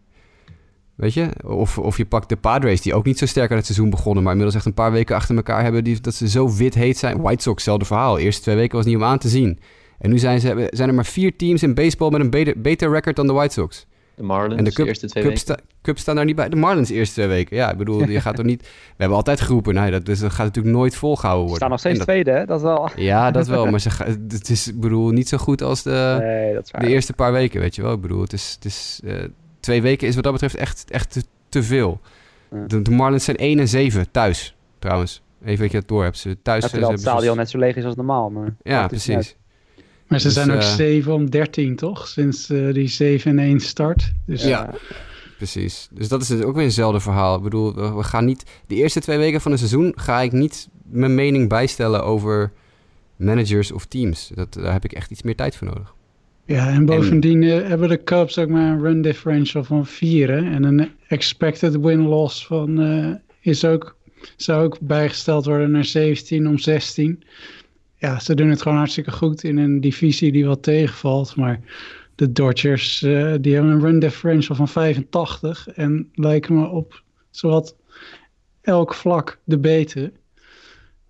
Weet 0.94 1.14
je? 1.14 1.28
Of, 1.44 1.78
of 1.78 1.96
je 1.96 2.06
pakt 2.06 2.28
de 2.28 2.36
Padres, 2.36 2.80
die 2.80 2.94
ook 2.94 3.04
niet 3.04 3.18
zo 3.18 3.26
sterk 3.26 3.50
aan 3.50 3.56
het 3.56 3.66
seizoen 3.66 3.90
begonnen, 3.90 4.22
maar 4.22 4.32
inmiddels 4.32 4.58
echt 4.58 4.66
een 4.66 4.82
paar 4.82 4.92
weken 4.92 5.16
achter 5.16 5.36
elkaar 5.36 5.62
hebben 5.62 5.84
die, 5.84 6.00
dat 6.00 6.14
ze 6.14 6.28
zo 6.28 6.54
wit 6.56 6.74
heet 6.74 6.98
zijn. 6.98 7.20
White 7.20 7.42
Sox, 7.42 7.54
hetzelfde 7.56 7.84
verhaal. 7.84 8.14
De 8.14 8.22
eerste 8.22 8.42
twee 8.42 8.56
weken 8.56 8.76
was 8.76 8.86
niet 8.86 8.96
om 8.96 9.04
aan 9.04 9.18
te 9.18 9.28
zien. 9.28 9.58
En 9.98 10.10
nu 10.10 10.18
zijn, 10.18 10.40
ze, 10.40 10.68
zijn 10.70 10.88
er 10.88 10.94
maar 10.94 11.06
vier 11.06 11.36
teams 11.36 11.62
in 11.62 11.74
baseball 11.74 12.10
met 12.10 12.20
een 12.20 12.30
beter, 12.30 12.60
beter 12.60 12.90
record 12.90 13.16
dan 13.16 13.26
de 13.26 13.32
White 13.32 13.52
Sox. 13.52 13.86
De 14.14 14.22
Marlins, 14.22 14.58
en 14.58 14.64
de, 14.64 14.72
Cup, 14.72 14.86
eerste 14.86 15.06
twee 15.06 15.24
Cubs 15.24 15.44
weken. 15.44 15.62
Cubs 15.82 16.00
staan 16.00 16.16
daar 16.16 16.24
niet 16.24 16.36
bij. 16.36 16.48
De 16.48 16.56
Marlins 16.56 16.90
eerste 16.90 17.14
twee 17.14 17.26
weken. 17.26 17.56
Ja, 17.56 17.70
ik 17.70 17.76
bedoel, 17.76 18.08
je 18.08 18.20
gaat 18.20 18.36
toch 18.36 18.44
niet... 18.44 18.62
We 18.66 18.68
hebben 18.96 19.16
altijd 19.16 19.40
geroepen, 19.40 19.74
nee, 19.74 19.90
dat, 19.90 20.06
dus 20.06 20.18
dat 20.18 20.32
gaat 20.32 20.46
natuurlijk 20.46 20.74
nooit 20.74 20.96
volgehouden 20.96 21.48
worden. 21.48 21.68
Ze 21.68 21.76
staan 21.76 21.92
nog 21.92 21.96
steeds 21.96 22.24
tweede, 22.24 22.30
hè? 22.30 22.44
Dat 22.44 22.62
wel. 22.62 22.90
Ja, 23.10 23.30
dat 23.30 23.46
wel. 23.46 23.66
Maar 23.66 23.80
ze, 23.80 23.88
het 24.28 24.50
is, 24.50 24.68
ik 24.68 24.80
bedoel, 24.80 25.10
niet 25.10 25.28
zo 25.28 25.36
goed 25.36 25.62
als 25.62 25.82
de, 25.82 26.16
nee, 26.20 26.54
dat 26.54 26.64
is 26.64 26.70
de 26.80 26.86
eerste 26.86 27.12
paar 27.12 27.32
weken, 27.32 27.60
weet 27.60 27.74
je 27.74 27.82
wel. 27.82 27.92
Ik 27.92 28.00
bedoel, 28.00 28.20
het 28.20 28.32
is... 28.32 28.52
Het 28.54 28.64
is 28.64 29.00
uh, 29.04 29.14
twee 29.60 29.82
weken 29.82 30.08
is 30.08 30.14
wat 30.14 30.24
dat 30.24 30.32
betreft 30.32 30.54
echt, 30.54 30.90
echt 30.90 31.12
te, 31.12 31.22
te 31.48 31.62
veel. 31.62 32.00
De, 32.66 32.82
de, 32.82 32.90
Marlins 32.90 33.24
zijn 33.24 33.36
1 33.36 33.58
en 33.58 33.68
7 33.68 34.10
thuis, 34.10 34.56
trouwens. 34.78 35.22
Even 35.44 35.62
dat 35.62 35.70
je 35.70 35.78
het 35.78 35.88
door 35.88 36.02
hebt. 36.02 36.18
Ze 36.18 36.36
thuis... 36.42 36.62
Ja, 36.62 36.68
terwijl 36.68 36.90
het 36.90 37.00
stadion 37.00 37.36
net 37.36 37.50
zo 37.50 37.58
leeg 37.58 37.76
is 37.76 37.84
als 37.84 37.94
normaal, 37.94 38.30
maar... 38.30 38.54
Ja, 38.62 38.86
precies. 38.86 39.36
Maar 40.08 40.20
ze 40.20 40.26
dus, 40.26 40.34
zijn 40.34 40.50
ook 40.50 40.62
7 40.62 41.14
om 41.14 41.30
13, 41.30 41.76
toch? 41.76 42.08
Sinds 42.08 42.50
uh, 42.50 42.74
die 42.74 42.88
7 42.88 43.30
in 43.30 43.38
1 43.38 43.60
start. 43.60 44.12
Dus, 44.26 44.42
ja, 44.42 44.74
precies. 45.36 45.88
Dus 45.90 46.08
dat 46.08 46.22
is 46.22 46.28
dus 46.28 46.42
ook 46.42 46.54
weer 46.54 46.64
eenzelfde 46.64 47.00
verhaal. 47.00 47.36
Ik 47.36 47.42
bedoel, 47.42 47.96
we 47.96 48.02
gaan 48.02 48.24
niet... 48.24 48.44
De 48.66 48.74
eerste 48.74 49.00
twee 49.00 49.18
weken 49.18 49.40
van 49.40 49.50
het 49.50 49.60
seizoen 49.60 49.92
ga 49.96 50.20
ik 50.20 50.32
niet 50.32 50.68
mijn 50.90 51.14
mening 51.14 51.48
bijstellen 51.48 52.04
over 52.04 52.52
managers 53.16 53.72
of 53.72 53.84
teams. 53.84 54.30
Dat, 54.34 54.52
daar 54.52 54.72
heb 54.72 54.84
ik 54.84 54.92
echt 54.92 55.10
iets 55.10 55.22
meer 55.22 55.36
tijd 55.36 55.56
voor 55.56 55.66
nodig. 55.66 55.94
Ja, 56.44 56.68
en 56.68 56.84
bovendien 56.84 57.42
en, 57.42 57.66
hebben 57.66 57.88
de 57.88 58.02
Cubs 58.02 58.38
ook 58.38 58.48
maar 58.48 58.72
een 58.72 58.80
run 58.80 59.02
differential 59.02 59.64
van 59.64 59.86
4. 59.86 60.30
En 60.30 60.62
een 60.62 60.90
expected 61.08 61.76
win-loss 61.80 62.46
van 62.46 62.80
uh, 62.80 63.14
is 63.40 63.64
ook, 63.64 63.96
zou 64.36 64.64
ook 64.64 64.78
bijgesteld 64.80 65.44
worden 65.44 65.70
naar 65.70 65.84
17 65.84 66.48
om 66.48 66.58
16 66.58 67.22
ja, 67.96 68.18
ze 68.18 68.34
doen 68.34 68.50
het 68.50 68.62
gewoon 68.62 68.78
hartstikke 68.78 69.12
goed 69.12 69.44
in 69.44 69.56
een 69.58 69.80
divisie 69.80 70.32
die 70.32 70.46
wat 70.46 70.62
tegenvalt. 70.62 71.36
Maar 71.36 71.60
de 72.14 72.32
Dodgers, 72.32 73.02
uh, 73.02 73.34
die 73.40 73.54
hebben 73.54 73.72
een 73.72 73.80
run 73.80 73.98
differential 73.98 74.56
van 74.56 74.68
85 74.68 75.68
en 75.68 76.10
lijken 76.14 76.54
me 76.54 76.66
op 76.66 77.02
zowat 77.30 77.76
elk 78.60 78.94
vlak 78.94 79.38
de 79.44 79.58
betere. 79.58 80.12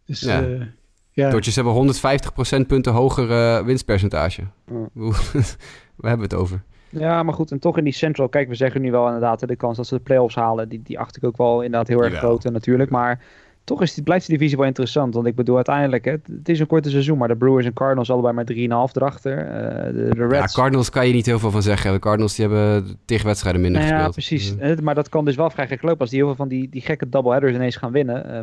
Dus 0.04 0.20
ja. 0.20 0.46
Uh, 0.46 0.62
ja. 1.10 1.30
Dodgers 1.30 1.54
hebben 1.54 1.72
150 1.72 2.32
procentpunten 2.32 2.92
hoger 2.92 3.30
uh, 3.30 3.64
winstpercentage. 3.64 4.42
We 5.96 6.08
hebben 6.08 6.26
het 6.26 6.34
over. 6.34 6.62
Ja, 6.88 7.22
maar 7.22 7.34
goed, 7.34 7.50
en 7.50 7.58
toch 7.58 7.78
in 7.78 7.84
die 7.84 7.92
Central, 7.92 8.28
kijk, 8.28 8.48
we 8.48 8.54
zeggen 8.54 8.80
nu 8.80 8.90
wel 8.90 9.06
inderdaad 9.06 9.48
de 9.48 9.56
kans 9.56 9.76
dat 9.76 9.86
ze 9.86 9.94
de 9.94 10.00
playoffs 10.00 10.34
halen, 10.34 10.68
die, 10.68 10.82
die 10.82 10.98
acht 10.98 11.16
ik 11.16 11.24
ook 11.24 11.36
wel 11.36 11.62
inderdaad 11.62 11.88
heel 11.88 12.04
erg 12.04 12.14
groot 12.18 12.44
natuurlijk. 12.44 12.90
Maar 12.90 13.24
toch 13.66 13.82
is 13.82 13.94
die, 13.94 14.04
blijft 14.04 14.26
die 14.26 14.36
divisie 14.36 14.58
wel 14.58 14.66
interessant. 14.66 15.14
Want 15.14 15.26
ik 15.26 15.34
bedoel, 15.34 15.54
uiteindelijk, 15.54 16.04
hè, 16.04 16.10
het 16.10 16.48
is 16.48 16.60
een 16.60 16.66
korte 16.66 16.90
seizoen, 16.90 17.18
maar 17.18 17.28
de 17.28 17.36
Brewers 17.36 17.66
en 17.66 17.72
Cardinals 17.72 18.10
allebei 18.10 18.34
maar 18.34 18.88
3,5 18.88 18.92
erachter. 18.92 19.38
Uh, 19.38 19.84
de, 19.84 20.14
de 20.14 20.26
Reds... 20.26 20.54
Ja, 20.54 20.60
Cardinals 20.60 20.90
kan 20.90 21.06
je 21.06 21.12
niet 21.12 21.26
heel 21.26 21.38
veel 21.38 21.50
van 21.50 21.62
zeggen. 21.62 21.92
De 21.92 21.98
Cardinals 21.98 22.34
die 22.34 22.48
hebben 22.48 22.98
tegen 23.04 23.26
wedstrijden 23.26 23.60
minder 23.60 23.80
nou 23.80 23.92
gespeeld. 23.92 24.14
Ja, 24.14 24.20
precies. 24.20 24.76
Mm. 24.76 24.84
Maar 24.84 24.94
dat 24.94 25.08
kan 25.08 25.24
dus 25.24 25.36
wel 25.36 25.50
vrij 25.50 25.66
gek 25.66 25.82
lopen. 25.82 26.00
Als 26.00 26.10
die 26.10 26.18
heel 26.18 26.28
veel 26.28 26.36
van 26.36 26.48
die, 26.48 26.68
die 26.68 26.80
gekke 26.80 27.08
doubleheaders 27.08 27.54
ineens 27.54 27.76
gaan 27.76 27.92
winnen, 27.92 28.30
uh, 28.30 28.40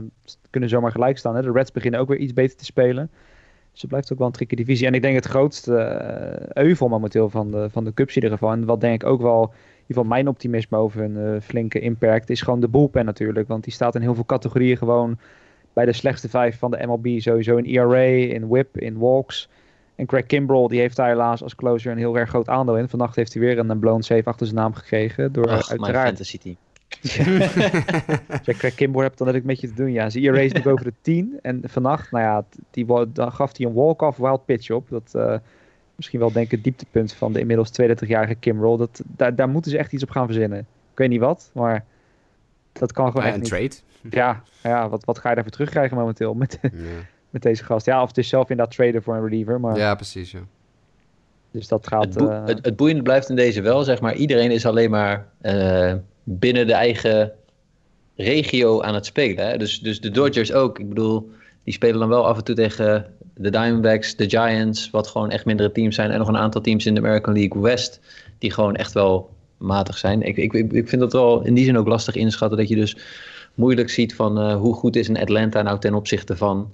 kunnen 0.50 0.70
zomaar 0.70 0.92
gelijk 0.92 1.18
staan. 1.18 1.36
Hè. 1.36 1.42
De 1.42 1.52
Reds 1.52 1.72
beginnen 1.72 2.00
ook 2.00 2.08
weer 2.08 2.18
iets 2.18 2.34
beter 2.34 2.58
te 2.58 2.66
spelen. 2.66 3.10
Dus 3.72 3.82
het 3.82 3.90
blijft 3.90 4.12
ook 4.12 4.18
wel 4.18 4.28
een 4.28 4.34
tricky 4.34 4.56
divisie. 4.56 4.88
En 4.88 4.94
ik 4.94 5.02
denk 5.02 5.16
het 5.16 5.26
grootste 5.26 5.74
euvel 6.54 6.88
momenteel 6.88 7.30
van 7.30 7.52
de, 7.52 7.70
van 7.72 7.84
de 7.84 7.94
Cubs 7.94 8.16
in 8.16 8.24
ieder 8.24 8.38
geval. 8.38 8.54
En 8.54 8.66
wat 8.66 8.82
denk 8.82 9.02
ik 9.04 9.10
ook 9.10 9.22
wel 9.22 9.54
geval 9.88 10.04
mijn 10.04 10.28
optimisme 10.28 10.78
over 10.78 11.04
een 11.04 11.42
flinke 11.42 11.80
impact 11.80 12.30
is 12.30 12.42
gewoon 12.42 12.60
de 12.60 12.68
bullpen 12.68 13.06
natuurlijk. 13.06 13.48
Want 13.48 13.64
die 13.64 13.74
staat 13.74 13.96
in 13.96 14.02
heel 14.02 14.16
veel 14.16 14.26
categorieën 14.26 14.78
gewoon 14.78 15.18
bij 15.74 15.86
de 15.86 15.94
slechtste 15.94 16.30
vijf 16.30 16.58
van 16.58 16.72
de 16.72 16.86
MLB 16.86 17.20
sowieso 17.20 17.58
in 17.58 17.66
ERA, 17.66 18.34
in 18.34 18.48
WHIP, 18.48 18.78
in 18.78 18.98
walks. 18.98 19.50
En 19.96 20.06
Craig 20.06 20.26
Kimbrell 20.26 20.68
die 20.68 20.80
heeft 20.80 20.96
daar 20.96 21.08
helaas 21.08 21.44
als 21.44 21.56
closer 21.56 21.92
een 21.92 21.98
heel 21.98 22.18
erg 22.18 22.30
groot 22.30 22.50
aandeel 22.50 22.78
in. 22.78 22.90
Vannacht 22.90 23.16
heeft 23.16 23.34
hij 23.34 23.42
weer 23.42 23.58
een 23.58 23.80
blown 23.80 24.02
save 24.02 24.24
achter 24.24 24.46
zijn 24.46 24.60
naam 24.60 24.74
gekregen. 24.74 25.32
Door 25.32 25.50
Ach, 25.50 25.70
uiteraard... 25.70 26.08
fantasy 26.08 26.38
team. 26.38 26.56
Als 28.30 28.46
je 28.46 28.54
Craig 28.58 28.76
Kimbrell 28.76 29.04
hebt, 29.04 29.18
dan 29.18 29.28
heb 29.28 29.36
ik 29.36 29.44
met 29.44 29.62
je 29.62 29.68
te 29.68 29.74
doen. 29.74 29.92
Ja, 29.92 30.10
zijn 30.10 30.24
ERA 30.24 30.40
is 30.40 30.52
nu 30.52 30.62
boven 30.72 30.86
de 30.86 30.94
10. 31.02 31.40
En 31.42 31.62
vannacht, 31.64 32.12
nou 32.12 32.24
ja, 32.24 32.46
die, 32.72 32.86
dan 33.14 33.32
gaf 33.32 33.58
hij 33.58 33.66
een 33.66 33.74
walk-off 33.74 34.18
wild 34.18 34.46
pitch 34.46 34.70
op. 34.70 34.90
Dat 34.90 35.14
uh, 35.16 35.38
misschien 36.04 36.20
wel 36.20 36.32
denk 36.32 36.46
ik 36.46 36.52
het 36.52 36.64
dieptepunt 36.64 37.14
van 37.14 37.34
de 37.34 37.40
inmiddels 37.40 37.70
32-jarige 37.82 38.36
Kimbrell. 38.36 38.78
Dat, 38.78 39.02
daar, 39.08 39.36
daar 39.36 39.50
moeten 39.50 39.72
ze 39.72 39.78
echt 39.78 39.94
iets 39.94 40.04
op 40.04 40.10
gaan 40.10 40.26
verzinnen. 40.26 40.60
ik 40.60 40.98
weet 40.98 41.10
niet 41.10 41.20
wat, 41.20 41.50
maar 41.54 41.86
dat 42.72 42.92
kan 42.92 43.08
gewoon 43.12 43.26
echt 43.26 43.34
een 43.34 43.40
niet. 43.42 43.50
trade. 43.50 44.16
Ja, 44.16 44.44
ja 44.64 44.90
wat, 44.90 45.06
wat 45.06 45.20
ga 45.20 45.30
je 45.30 45.36
daarvoor 45.36 45.54
terugkrijgen 45.54 45.98
momenteel 45.98 46.34
met, 46.34 46.60
Ja. 46.62 46.70
met 47.30 47.42
deze 47.42 47.64
gast? 47.64 47.86
Ja, 47.86 48.02
of 48.02 48.08
het 48.08 48.18
is 48.18 48.28
zelf 48.30 48.50
inderdaad 48.50 48.76
traden 48.76 49.04
voor 49.04 49.16
een 49.16 49.24
reliever, 49.24 49.60
maar 49.60 49.78
ja, 49.78 49.96
precies. 49.96 50.32
Ja. 50.32 50.40
dus 51.52 51.68
dat 51.68 51.88
gaat... 51.88 52.04
Het, 52.04 52.18
boe- 52.18 52.30
eh, 52.30 52.46
het, 52.46 52.66
het 52.66 52.76
boeiende 52.76 53.04
blijft 53.04 53.30
in 53.30 53.36
deze 53.36 53.62
wel, 53.62 53.84
zeg 53.84 54.02
maar, 54.02 54.16
iedereen 54.16 54.52
is 54.52 54.66
alleen 54.66 54.90
maar 54.90 55.28
eh, 55.42 55.94
binnen 56.24 56.68
de 56.68 56.74
eigen 56.74 57.32
regio 58.16 58.82
aan 58.82 58.94
het 58.94 59.06
spelen. 59.06 59.48
Hè? 59.48 59.58
Dus, 59.58 59.80
dus 59.80 60.02
de 60.02 60.12
Dodgers 60.12 60.54
ook. 60.54 60.80
Ik 60.80 60.90
bedoel, 60.90 61.32
die 61.64 61.74
spelen 61.74 62.00
dan 62.00 62.10
wel 62.10 62.28
af 62.28 62.38
en 62.38 62.44
toe 62.44 62.56
tegen 62.56 63.06
de 63.36 63.50
Diamondbacks, 63.50 64.16
de 64.16 64.30
Giants, 64.30 64.90
wat 64.90 65.08
gewoon 65.08 65.30
echt 65.30 65.46
mindere 65.46 65.72
teams 65.72 65.96
zijn. 65.96 66.12
En 66.12 66.18
nog 66.18 66.28
een 66.28 66.38
aantal 66.38 66.62
teams 66.62 66.86
in 66.86 66.94
de 66.94 67.00
American 67.00 67.34
League 67.34 67.62
West, 67.62 68.00
die 68.38 68.52
gewoon 68.52 68.76
echt 68.76 68.94
wel 68.94 69.30
matig 69.58 69.98
zijn. 69.98 70.22
Ik, 70.22 70.38
ik, 70.38 70.54
ik 70.54 70.90
vind 70.90 71.02
dat 71.02 71.14
wel 71.14 71.46
in 71.46 71.54
die 71.54 71.66
zin 71.66 71.78
ook 71.78 71.88
lastig 71.88 72.16
inschatten, 72.16 72.58
dat 72.58 72.68
je 72.68 72.76
dus 72.76 72.98
moeilijk 73.54 73.90
ziet 73.90 74.16
van 74.16 74.40
eh, 74.40 74.56
hoe 74.56 74.74
goed 74.74 74.96
is 74.96 75.08
een 75.08 75.20
Atlanta 75.20 75.62
nou 75.62 75.80
ten 75.80 75.94
opzichte 75.94 76.38
van... 76.38 76.72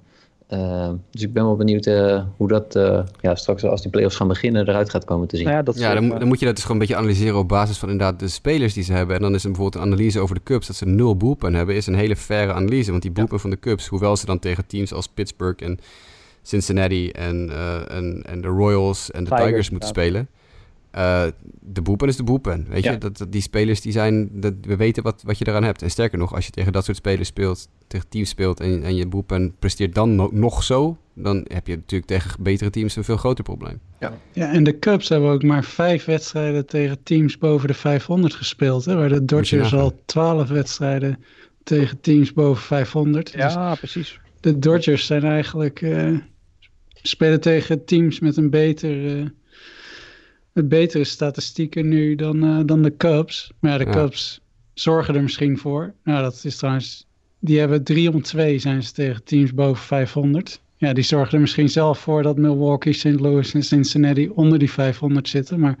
eh, 0.50 0.90
dus 1.10 1.22
ik 1.22 1.32
ben 1.32 1.44
wel 1.44 1.56
benieuwd 1.56 1.86
eh, 1.86 2.22
hoe 2.36 2.48
dat 2.48 2.74
eh, 2.76 3.02
ja, 3.20 3.34
straks 3.34 3.64
als 3.64 3.82
die 3.82 3.90
playoffs 3.90 4.16
gaan 4.16 4.28
beginnen 4.28 4.68
eruit 4.68 4.90
gaat 4.90 5.04
komen 5.04 5.28
te 5.28 5.36
zien. 5.36 5.44
nou 5.44 5.56
ja, 5.56 5.62
dat 5.62 5.78
Ja, 5.78 5.88
ook, 5.88 5.94
dan, 5.94 6.02
eh, 6.04 6.10
moet- 6.10 6.18
dan 6.18 6.28
moet 6.28 6.38
je 6.40 6.44
dat 6.46 6.54
dus 6.54 6.64
gewoon 6.64 6.80
een 6.80 6.86
beetje 6.86 7.02
analyseren 7.02 7.38
op 7.38 7.48
basis 7.48 7.78
van 7.78 7.90
inderdaad 7.90 8.20
de 8.20 8.28
spelers 8.28 8.74
die 8.74 8.82
ze 8.84 8.92
hebben. 8.92 9.16
En 9.16 9.22
dan 9.22 9.34
is 9.34 9.44
er 9.44 9.50
bijvoorbeeld 9.50 9.84
een 9.84 9.90
analyse 9.92 10.20
over 10.20 10.34
de 10.34 10.42
Cubs 10.44 10.66
dat 10.66 10.76
ze 10.76 10.86
nul 10.86 11.16
bullpen 11.16 11.54
hebben, 11.54 11.74
is 11.74 11.86
een 11.86 11.94
hele 11.94 12.16
faire 12.16 12.52
analyse. 12.52 12.90
Want 12.90 13.02
die 13.02 13.10
bullpen 13.10 13.40
van 13.40 13.50
de 13.50 13.58
Cubs, 13.58 13.86
hoewel 13.86 14.16
ze 14.16 14.26
dan 14.26 14.38
tegen 14.38 14.66
teams 14.66 14.92
als 14.92 15.06
Pittsburgh 15.08 15.64
en 15.64 15.78
Cincinnati 16.42 17.10
en, 17.10 17.50
eh, 17.50 17.96
en, 17.96 18.22
en 18.26 18.40
de 18.40 18.48
Royals 18.48 19.10
en 19.10 19.24
de 19.24 19.30
Tigers, 19.30 19.46
Tigers, 19.48 19.70
moeten 19.70 19.88
ja. 19.88 19.94
spelen. 19.94 20.28
Eh, 20.90 21.24
de 21.60 21.82
boepen 21.82 22.08
is 22.08 22.16
de 22.16 22.22
boepen. 22.22 22.66
Weet 22.68 22.82
Ja. 22.84 22.92
je, 22.92 22.98
dat, 22.98 23.18
dat- 23.18 23.32
die 23.32 23.42
spelers 23.42 23.80
die 23.80 23.92
zijn, 23.92 24.28
dat, 24.32 24.54
we 24.62 24.76
weten 24.76 25.02
wat, 25.02 25.22
wat 25.26 25.38
je 25.38 25.48
eraan 25.48 25.64
hebt. 25.64 25.82
En 25.82 25.90
sterker 25.90 26.18
nog, 26.18 26.34
als 26.34 26.44
je 26.46 26.50
tegen 26.52 26.72
dat 26.72 26.84
soort 26.84 26.96
spelers 26.96 27.28
speelt, 27.28 27.68
tegen 27.86 28.08
teams 28.08 28.28
speelt 28.28 28.60
en, 28.60 28.82
en 28.82 28.96
je 28.96 29.06
boepen 29.06 29.54
presteert 29.58 29.94
dan 29.94 30.14
no- 30.14 30.30
nog 30.32 30.62
zo, 30.62 30.96
dan 31.14 31.44
heb 31.48 31.66
je 31.66 31.74
natuurlijk 31.76 32.10
tegen 32.10 32.42
betere 32.42 32.70
teams 32.70 32.96
een 32.96 33.04
veel 33.04 33.16
groter 33.16 33.44
probleem. 33.44 33.80
Ja, 34.32 34.52
en 34.52 34.64
de 34.64 34.78
Cubs 34.78 35.08
hebben 35.08 35.30
ook 35.30 35.42
maar 35.42 35.64
vijf 35.64 36.04
wedstrijden 36.04 36.66
tegen 36.66 37.02
teams 37.02 37.38
boven 37.38 37.68
de 37.68 37.74
500 37.74 38.34
gespeeld. 38.34 38.84
Hè, 38.84 38.94
waar 38.96 39.08
de 39.08 39.24
Dodgers 39.24 39.74
al 39.74 40.00
twaalf 40.04 40.48
wedstrijden 40.48 41.18
tegen 41.62 42.00
teams 42.00 42.32
boven 42.32 42.62
500. 42.62 43.32
Dus 43.32 43.52
ja, 43.52 43.74
precies. 43.74 44.20
de 44.40 44.58
Dodgers 44.58 45.06
zijn 45.06 45.24
eigenlijk 45.24 45.82
eh, 45.82 46.16
spelen 47.02 47.40
tegen 47.40 47.84
teams 47.84 48.20
met 48.20 48.36
een 48.36 48.50
beter, 48.50 49.18
eh, 49.18 49.26
met 50.52 50.68
betere 50.68 51.04
statistieken 51.04 51.88
nu 51.88 52.14
dan, 52.14 52.44
eh, 52.44 52.60
dan 52.66 52.82
de 52.82 52.96
Cubs. 52.96 53.52
Maar 53.58 53.70
ja, 53.70 53.78
de 53.78 53.84
Ja. 53.84 53.90
Cubs 53.90 54.40
zorgen 54.74 55.14
er 55.14 55.22
misschien 55.22 55.58
voor. 55.58 55.94
Nou, 56.04 56.22
dat 56.22 56.40
is 56.44 56.56
trouwens. 56.56 57.06
Die 57.38 57.58
hebben 57.58 57.84
3 57.84 58.12
om 58.12 58.22
2 58.22 58.58
zijn 58.58 58.82
ze 58.82 58.92
tegen 58.92 59.24
teams 59.24 59.54
boven 59.54 59.84
500. 59.84 60.60
Ja, 60.76 60.92
die 60.92 61.04
zorgen 61.04 61.34
er 61.34 61.40
misschien 61.40 61.68
zelf 61.68 61.98
voor 61.98 62.22
dat 62.22 62.38
Milwaukee, 62.38 62.92
St. 62.92 63.20
Louis 63.20 63.54
en 63.54 63.62
Cincinnati 63.62 64.28
onder 64.28 64.58
die 64.58 64.70
500 64.70 65.28
zitten. 65.28 65.60
Maar 65.60 65.76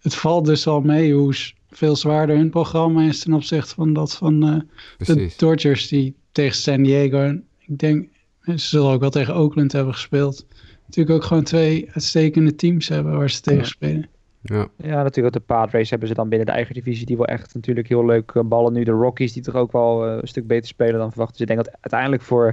het 0.00 0.14
valt 0.14 0.46
dus 0.46 0.66
al 0.66 0.80
mee 0.80 1.14
hoe 1.14 1.34
veel 1.70 1.96
zwaarder 1.96 2.36
hun 2.36 2.50
programma 2.50 3.02
is 3.02 3.20
ten 3.20 3.32
opzichte 3.32 3.74
van 3.74 3.92
dat 3.92 4.16
van 4.16 4.42
eh, 4.42 5.06
de. 5.06 5.32
Dodgers 5.36 5.88
die 5.88 6.14
tegen 6.32 6.56
San 6.56 6.82
Diego 6.82 7.18
en 7.18 7.44
ik 7.58 7.78
denk 7.78 8.08
ze 8.44 8.68
zullen 8.68 8.90
ook 8.90 9.00
wel 9.00 9.10
tegen 9.10 9.36
Oakland 9.36 9.72
hebben 9.72 9.94
gespeeld. 9.94 10.46
Natuurlijk 10.90 11.16
ook 11.16 11.24
gewoon 11.24 11.42
twee 11.42 11.88
uitstekende 11.92 12.54
teams 12.54 12.88
hebben 12.88 13.16
waar 13.18 13.30
ze 13.30 13.40
tegen 13.40 13.66
spelen. 13.66 14.08
Ja. 14.42 14.68
Ja, 14.76 15.02
natuurlijk 15.02 15.36
ook 15.36 15.42
de 15.42 15.54
Padres 15.54 15.90
hebben 15.90 16.08
ze 16.08 16.14
dan 16.14 16.28
binnen 16.28 16.46
de 16.46 16.52
eigen 16.52 16.74
divisie 16.74 17.06
die 17.06 17.16
wel 17.16 17.26
echt 17.26 17.54
natuurlijk 17.54 17.88
heel 17.88 18.04
leuk 18.04 18.30
eh, 18.34 18.42
ballen. 18.42 18.72
Nu 18.72 18.84
de 18.84 18.90
Rockies 18.90 19.32
die 19.32 19.42
toch 19.42 19.54
ook 19.54 19.72
wel 19.72 20.06
eh, 20.06 20.18
een 20.20 20.28
stuk 20.28 20.46
beter 20.46 20.66
spelen 20.68 20.98
dan 20.98 21.10
verwacht. 21.10 21.32
Dus 21.32 21.40
ik 21.40 21.46
denk 21.46 21.64
dat 21.64 21.74
uiteindelijk 21.80 22.22
voor 22.22 22.48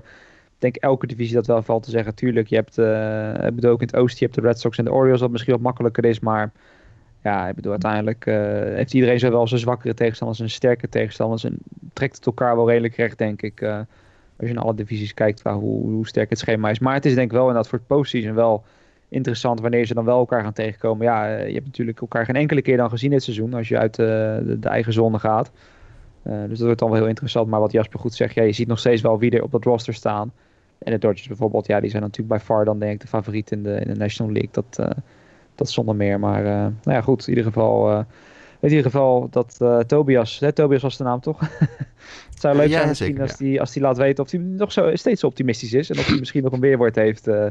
ik 0.58 0.64
denk 0.64 0.76
elke 0.76 1.08
divisie 1.08 1.36
dat 1.36 1.48
wel 1.48 1.62
valt 1.62 1.84
te 1.84 1.90
zeggen. 1.90 2.16
Tuurlijk, 2.16 2.48
je 2.48 2.56
hebt, 2.56 2.78
eh, 2.78 3.48
ik 3.48 3.56
bedoel 3.56 3.72
ook 3.72 3.82
in 3.82 3.88
het 3.88 3.96
oosten, 3.96 4.18
je 4.20 4.26
hebt 4.26 4.36
de 4.36 4.48
Red 4.48 4.60
Sox 4.60 4.78
en 4.78 4.86
de 4.86 4.92
Orioles, 4.92 5.22
wat 5.22 5.32
misschien 5.32 5.54
wat 5.54 5.62
makkelijker 5.62 6.06
is. 6.06 6.20
Maar 6.20 6.52
ja, 7.24 7.48
ik 7.48 7.56
bedoel 7.56 7.72
uiteindelijk 7.72 8.26
eh, 8.26 8.36
heeft 8.76 8.94
iedereen 8.94 9.20
zowel 9.20 9.48
zijn 9.48 9.60
zwakkere 9.60 9.94
tegenstanders 9.94 10.40
en 10.40 10.50
zijn 10.50 10.58
sterke 10.60 10.90
tegenstanders. 10.90 11.44
En 11.44 11.58
trekt 11.94 12.16
het 12.16 12.26
elkaar 12.26 12.56
wel 12.56 12.70
redelijk 12.70 12.96
recht, 12.96 13.18
denk 13.18 13.42
ik. 13.42 13.62
eh, 13.62 13.80
als 14.40 14.48
je 14.48 14.54
in 14.54 14.62
alle 14.62 14.74
divisies 14.74 15.14
kijkt 15.14 15.42
waar, 15.42 15.54
hoe, 15.54 15.82
hoe 15.82 16.08
sterk 16.08 16.30
het 16.30 16.40
schema 16.40 16.70
is. 16.70 16.80
Maar 16.80 16.94
het 16.94 17.06
is 17.06 17.16
denk 17.16 17.28
ik 17.28 17.32
wel 17.32 17.48
inderdaad 17.48 17.68
voor 17.68 17.78
het 17.78 17.88
postseason 17.88 18.34
wel 18.34 18.64
interessant 19.10 19.60
wanneer 19.60 19.86
ze 19.86 19.94
dan 19.94 20.06
wel 20.06 20.20
elkaar 20.20 20.44
gaan 20.44 20.54
tegenkomen. 20.54 21.06
Ja, 21.06 21.36
eh, 21.36 21.48
je 21.48 21.54
hebt 21.54 21.66
natuurlijk 21.66 22.02
elkaar 22.02 22.26
geen 22.26 22.36
enkele 22.36 22.62
keer 22.62 22.78
dan 22.78 22.90
gezien 22.90 23.10
dit 23.10 23.24
seizoen 23.24 23.54
als 23.54 23.68
je 23.68 23.78
uit 23.78 24.00
eh, 24.00 24.06
de, 24.06 24.58
de 24.60 24.70
eigen 24.70 24.94
zone 24.94 25.20
gaat. 25.20 25.52
Eh, 26.22 26.34
dus 26.48 26.58
dat 26.58 26.66
wordt 26.66 26.80
dan 26.80 26.90
wel 26.90 27.00
heel 27.00 27.08
interessant. 27.08 27.48
Maar 27.48 27.60
wat 27.60 27.72
Jasper 27.72 28.00
goed 28.00 28.14
zegt, 28.14 28.34
ja, 28.34 28.44
je 28.44 28.52
ziet 28.52 28.68
nog 28.68 28.80
steeds 28.80 29.02
wel 29.02 29.20
wie 29.20 29.32
er 29.32 29.44
op 29.44 29.52
dat 29.52 29.64
roster 29.64 29.94
staan. 29.94 30.32
En 30.78 30.92
de 30.92 30.98
Dodgers 30.98 31.28
bijvoorbeeld, 31.28 31.68
ja, 31.68 31.80
die 31.80 31.90
zijn 31.90 32.02
natuurlijk 32.02 32.30
bij 32.30 32.46
far 32.46 32.66
dan 32.66 32.80
denk 32.80 32.94
ik 32.94 33.02
de 33.02 33.08
favoriet 33.08 33.52
in 33.52 33.64
de, 33.64 33.80
in 33.80 33.88
de 33.88 34.00
National 34.00 34.32
League. 34.32 34.52
Dat, 34.52 34.96
dat 35.56 35.70
zonder 35.70 35.96
meer. 35.96 36.20
Maar 36.20 36.44
nou 36.44 36.74
ja, 36.84 37.02
goed, 37.02 37.22
in 37.22 37.30
ieder 37.30 37.44
geval... 37.44 38.00
in 38.60 38.70
ieder 38.70 38.84
geval 38.84 39.28
dat 39.30 39.62
Tobias, 39.88 40.44
Tobias 40.54 40.82
was 40.82 40.98
de 40.98 41.04
naam 41.04 41.20
toch? 41.20 41.40
het 42.38 42.46
zou 42.46 42.56
leuk 42.58 42.68
Ja, 42.70 42.76
zijn 42.78 42.88
misschien 42.88 43.08
zeker, 43.16 43.22
als 43.30 43.40
hij 43.40 43.60
als 43.60 43.72
die 43.72 43.82
laat 43.82 43.98
weten 43.98 44.24
of 44.24 44.32
hij 44.32 44.40
nog 44.40 44.72
zo, 44.72 44.90
steeds 44.96 45.20
zo 45.20 45.28
optimistisch 45.28 45.74
is. 45.74 45.90
En 45.90 46.00
of 46.00 46.06
hij 46.08 46.18
misschien 46.20 46.44
nog 46.44 46.52
een 46.54 46.60
weerwoord 46.60 46.96
heeft 46.96 47.28
eh, 47.28 47.46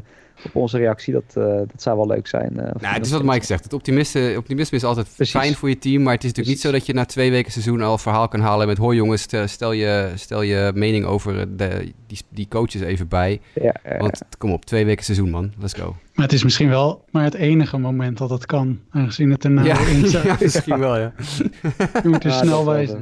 op 0.45 0.55
onze 0.55 0.77
reactie. 0.77 1.13
Dat, 1.13 1.23
eh, 1.27 1.43
dat 1.43 1.81
zou 1.81 1.97
wel 1.97 2.07
leuk 2.07 2.27
zijn. 2.27 2.49
eh, 2.57 2.63
hij 2.63 2.73
Nou, 2.81 2.93
het 2.95 3.05
is 3.05 3.11
wat 3.11 3.23
Mike 3.23 3.45
zegt. 3.45 3.63
Het 3.63 3.73
optimisme, 3.73 4.33
optimisme 4.37 4.77
is 4.77 4.83
altijd 4.83 5.07
Precies. 5.15 5.33
fijn 5.35 5.55
voor 5.55 5.69
je 5.69 5.77
team. 5.77 6.03
Maar 6.03 6.13
het 6.13 6.23
is 6.23 6.29
natuurlijk 6.29 6.55
niet 6.55 6.65
zo 6.65 6.71
dat 6.71 6.85
je 6.85 6.93
na 6.93 7.05
twee 7.05 7.31
weken 7.31 7.51
seizoen 7.51 7.81
al 7.81 7.97
verhaal 7.97 8.27
kan 8.27 8.39
halen 8.39 8.67
met... 8.67 8.77
Hoi 8.77 8.97
jongens, 8.97 9.27
stel- 9.45 9.71
je, 9.71 10.11
stel 10.15 10.41
je 10.41 10.71
mening 10.75 11.05
over 11.05 11.57
de, 11.57 11.91
die, 12.07 12.19
die 12.29 12.47
coaches 12.49 12.81
even 12.81 13.07
bij. 13.07 13.39
Ja, 13.61 13.73
Want 13.97 14.21
kom 14.37 14.51
op, 14.51 14.65
twee 14.65 14.85
weken 14.85 15.03
seizoen 15.05 15.29
man. 15.29 15.51
Let's 15.59 15.73
go. 15.73 15.95
Maar 16.13 16.25
het 16.25 16.33
is 16.35 16.43
misschien 16.43 16.69
wel 16.69 17.05
maar 17.11 17.23
het 17.23 17.33
enige 17.33 17.77
moment 17.77 18.17
dat 18.17 18.29
het 18.29 18.45
kan, 18.45 18.79
aangezien 18.89 19.31
het 19.31 19.43
er 19.43 19.51
nou 19.51 19.67
in 19.89 20.07
zit. 20.07 20.23
ja, 20.23 20.37
misschien 20.39 20.79
wel 20.79 20.97
ja. 20.97 21.13
Je 22.03 22.09
moet 22.09 22.23
er 22.23 22.29
Ja, 22.29 22.37
snel 22.43 22.63
dat 22.65 22.97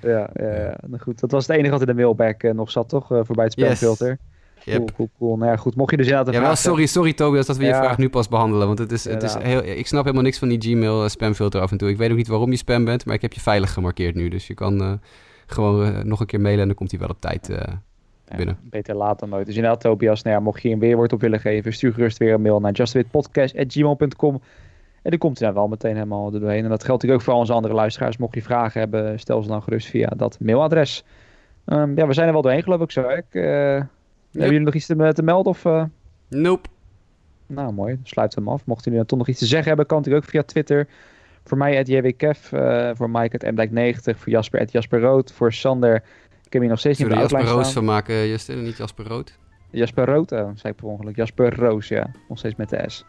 ja, 0.00 0.30
ja, 0.34 0.54
ja. 0.54 0.76
Nou, 0.86 1.02
goed. 1.02 1.20
Dat 1.20 1.30
was 1.30 1.46
het 1.46 1.56
enige 1.56 1.70
wat 1.70 1.80
in 1.80 1.86
de 1.86 1.94
mailback 1.94 2.42
eh, 2.42 2.52
nog 2.54 2.70
zat, 2.70 2.88
toch? 2.88 3.12
Eh, 3.12 3.20
voorbij 3.22 3.44
het 3.44 3.54
Yes. 3.54 3.64
spelfilter. 3.76 4.18
Yep. 4.64 4.76
Cool, 4.76 4.88
cool, 4.96 5.08
cool. 5.18 5.36
Nou 5.36 5.50
ja, 5.50 5.56
goed. 5.56 5.76
Mocht 5.76 5.90
je 5.90 5.96
dus 5.96 6.06
inderdaad 6.06 6.34
Ja, 6.34 6.40
wel 6.40 6.56
sorry, 6.56 6.86
sorry 6.86 7.12
Tobias 7.12 7.46
dat 7.46 7.56
we 7.56 7.64
je 7.64 7.74
vraag 7.74 7.98
nu 7.98 8.08
pas 8.08 8.28
behandelen. 8.28 8.66
Want 8.66 8.78
het 8.78 8.92
is, 8.92 9.04
het 9.04 9.22
is 9.22 9.34
heel, 9.34 9.64
ik 9.64 9.86
snap 9.86 10.02
helemaal 10.02 10.24
niks 10.24 10.38
van 10.38 10.48
die 10.48 10.60
Gmail 10.60 11.02
eh, 11.02 11.08
spamfilter 11.08 11.60
af 11.60 11.70
en 11.70 11.76
toe. 11.78 11.88
Ik 11.88 11.96
weet 11.96 12.10
ook 12.10 12.16
niet 12.16 12.28
waarom 12.28 12.50
je 12.50 12.56
spam 12.56 12.84
bent, 12.84 13.04
maar 13.04 13.14
ik 13.14 13.22
heb 13.22 13.32
je 13.32 13.40
veilig 13.40 13.72
gemarkeerd 13.72 14.14
nu. 14.14 14.28
Dus 14.28 14.46
je 14.46 14.54
kan 14.54 15.00
gewoon 15.46 16.08
nog 16.08 16.20
een 16.20 16.26
keer 16.26 16.40
mailen 16.40 16.60
en 16.60 16.66
dan 16.66 16.76
komt 16.76 16.90
hij 16.90 17.00
wel 17.00 17.08
op 17.08 17.20
tijd 17.20 17.50
binnen. 18.36 18.58
beter 18.62 18.94
laat 18.94 19.18
dan 19.18 19.28
nooit. 19.28 19.46
Dus 19.46 19.54
inderdaad, 19.54 19.80
Tobias, 19.80 20.22
nou 20.22 20.36
ja, 20.36 20.42
mocht 20.42 20.62
je 20.62 20.68
een 20.68 20.78
weerwoord 20.78 21.12
op 21.12 21.20
willen 21.20 21.40
geven, 21.40 21.72
stuur 21.72 21.92
gerust 21.92 22.18
weer 22.18 22.34
een 22.34 22.42
mail 22.42 22.60
naar 22.60 22.72
justwitpodcast.gmail.com. 22.72 24.40
En 25.02 25.10
dan 25.10 25.18
komt 25.18 25.38
hij 25.38 25.46
dan 25.48 25.56
wel 25.56 25.68
meteen 25.68 25.94
helemaal 25.94 26.32
er 26.34 26.40
doorheen. 26.40 26.64
En 26.64 26.68
dat 26.68 26.84
geldt 26.84 27.02
natuurlijk 27.02 27.20
ook 27.20 27.26
voor 27.34 27.40
onze 27.40 27.52
andere 27.52 27.74
luisteraars. 27.74 28.16
Mocht 28.16 28.34
je 28.34 28.42
vragen 28.42 28.80
hebben, 28.80 29.18
stel 29.18 29.42
ze 29.42 29.48
dan 29.48 29.62
gerust 29.62 29.88
via 29.88 30.08
dat 30.16 30.38
mailadres. 30.40 31.04
Ehm, 31.64 31.96
ja, 31.96 32.06
we 32.06 32.12
zijn 32.12 32.26
er 32.26 32.32
wel 32.32 32.42
doorheen, 32.42 32.62
geloof 32.62 32.80
ik 32.80 32.90
zo. 32.90 33.08
Ik, 33.08 33.24
eh, 33.30 33.42
Hebben 33.42 33.86
jullie 34.32 34.60
nog 34.60 34.74
iets 34.74 34.86
te, 34.86 35.12
te 35.12 35.22
melden? 35.22 35.52
Of, 35.52 35.64
eh? 35.64 35.84
Nope. 36.28 36.68
Nou, 37.46 37.72
mooi. 37.72 37.98
We 38.04 38.28
hem 38.34 38.48
af. 38.48 38.64
Mochten 38.66 38.84
jullie 38.84 38.98
dan 38.98 39.06
toch 39.06 39.18
nog 39.18 39.28
iets 39.28 39.38
te 39.38 39.46
zeggen 39.46 39.68
hebben, 39.68 39.86
kan 39.86 39.96
natuurlijk 39.98 40.24
ook 40.24 40.30
via 40.30 40.42
Twitter. 40.42 40.88
Voor 41.44 41.58
mij, 41.58 41.76
het 41.76 41.88
JWKF. 41.88 42.52
eh 42.52 42.90
voor 42.94 43.10
Mike, 43.10 43.36
het 43.38 43.44
MDijk90. 43.54 44.18
Voor 44.18 44.32
Jasper, 44.32 44.60
het 44.60 44.72
Jasper 44.72 45.00
Rood. 45.00 45.32
Voor 45.32 45.52
Sander, 45.52 45.94
ik 46.44 46.52
heb 46.52 46.62
hier 46.62 46.70
nog 46.70 46.78
steeds 46.78 46.98
niet 46.98 47.08
Jasper 47.08 47.44
Roos 47.44 47.72
van 47.72 47.84
maken, 47.84 48.28
Justin, 48.28 48.62
niet 48.62 48.76
Jasper 48.76 49.06
Rood? 49.06 49.38
Jasper 49.70 50.04
Rood, 50.04 50.32
oh, 50.32 50.50
zei 50.54 50.72
ik 50.72 50.74
per 50.76 50.84
ongeluk. 50.86 51.16
Jasper 51.16 51.54
Roos, 51.54 51.88
ja. 51.88 52.10
Nog 52.28 52.38
steeds 52.38 52.54
met 52.54 52.68
de 52.68 52.84
S. 52.86 53.04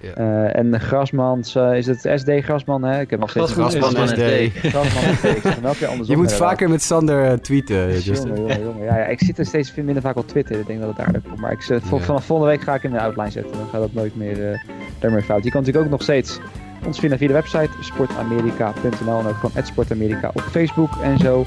Ja. 0.00 0.12
Eh, 0.14 0.56
en 0.58 0.80
Grasmans, 0.80 1.54
eh, 1.54 1.76
is 1.76 1.86
het 1.86 2.00
SD 2.14 2.28
Grasman? 2.40 2.82
Hè? 2.84 3.00
Ik 3.00 3.10
heb 3.10 3.20
nog 3.20 3.30
steeds 3.30 3.52
Grasman 3.52 3.82
Grasman 3.82 4.08
SD. 4.08 4.14
SD. 4.14 4.58
Grasman 4.68 5.14
SD. 5.14 5.24
Ik 5.24 5.42
zeg 5.42 5.54
hem 5.54 5.64
elke 5.64 5.78
keer 5.78 5.88
andersom. 5.88 6.14
Je 6.16 6.22
moet 6.22 6.32
vaker 6.32 6.68
met 6.70 6.82
Sander 6.82 7.24
eh, 7.24 7.32
tweeten. 7.32 8.00
Jongen, 8.00 8.36
jongen, 8.36 8.62
jongen. 8.62 8.84
Ja, 8.84 8.96
ja, 8.98 9.04
ik 9.04 9.20
zit 9.22 9.38
er 9.38 9.46
steeds 9.46 9.70
veel 9.70 9.84
minder 9.84 10.02
vaak 10.02 10.16
op 10.16 10.28
Twitter. 10.28 10.58
Ik 10.58 10.66
denk 10.66 10.80
dat 10.80 10.88
het 10.88 10.96
daar 10.96 11.20
komt. 11.28 11.40
Maar 11.40 11.52
ik, 11.52 11.62
zet- 11.62 11.82
Ja. 11.90 11.98
vanaf 11.98 12.24
volgende 12.24 12.52
week 12.52 12.62
ga 12.62 12.74
ik 12.74 12.82
in 12.82 12.90
de 12.90 13.00
outline 13.00 13.30
zetten. 13.30 13.52
Dan 13.52 13.66
gaat 13.72 13.80
dat 13.80 13.92
nooit 13.92 14.16
meer, 14.16 14.50
eh 14.52 14.58
daarmee 14.98 15.22
fout. 15.22 15.44
Je 15.44 15.50
kan 15.50 15.60
natuurlijk 15.60 15.84
ook 15.86 15.92
nog 15.92 16.02
steeds 16.02 16.38
ons 16.86 16.98
vinden 16.98 17.18
via 17.18 17.26
de 17.26 17.32
website 17.32 17.70
sportamerika.nl 17.80 19.18
en 19.18 19.26
ook 19.26 19.34
gewoon 19.36 19.64
@sportamerika 19.66 20.30
op 20.34 20.40
Facebook 20.40 20.90
en 21.02 21.18
zo. 21.18 21.44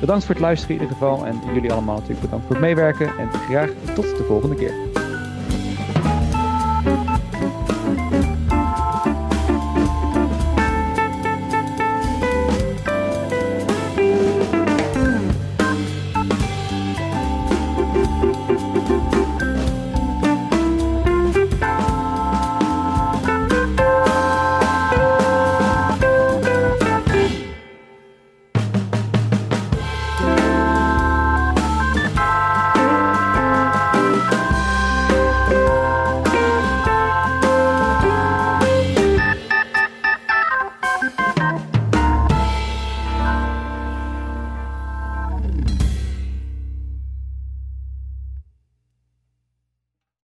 Bedankt 0.00 0.24
voor 0.24 0.34
het 0.34 0.44
luisteren 0.44 0.76
in 0.76 0.82
ieder 0.82 0.96
geval. 0.96 1.26
En 1.26 1.40
jullie 1.54 1.72
allemaal 1.72 1.94
natuurlijk 1.94 2.20
bedankt 2.20 2.46
voor 2.46 2.54
het 2.56 2.64
meewerken. 2.64 3.06
En 3.06 3.28
graag 3.50 3.68
tot 3.94 4.16
de 4.16 4.24
volgende 4.28 4.54
keer. 4.54 4.72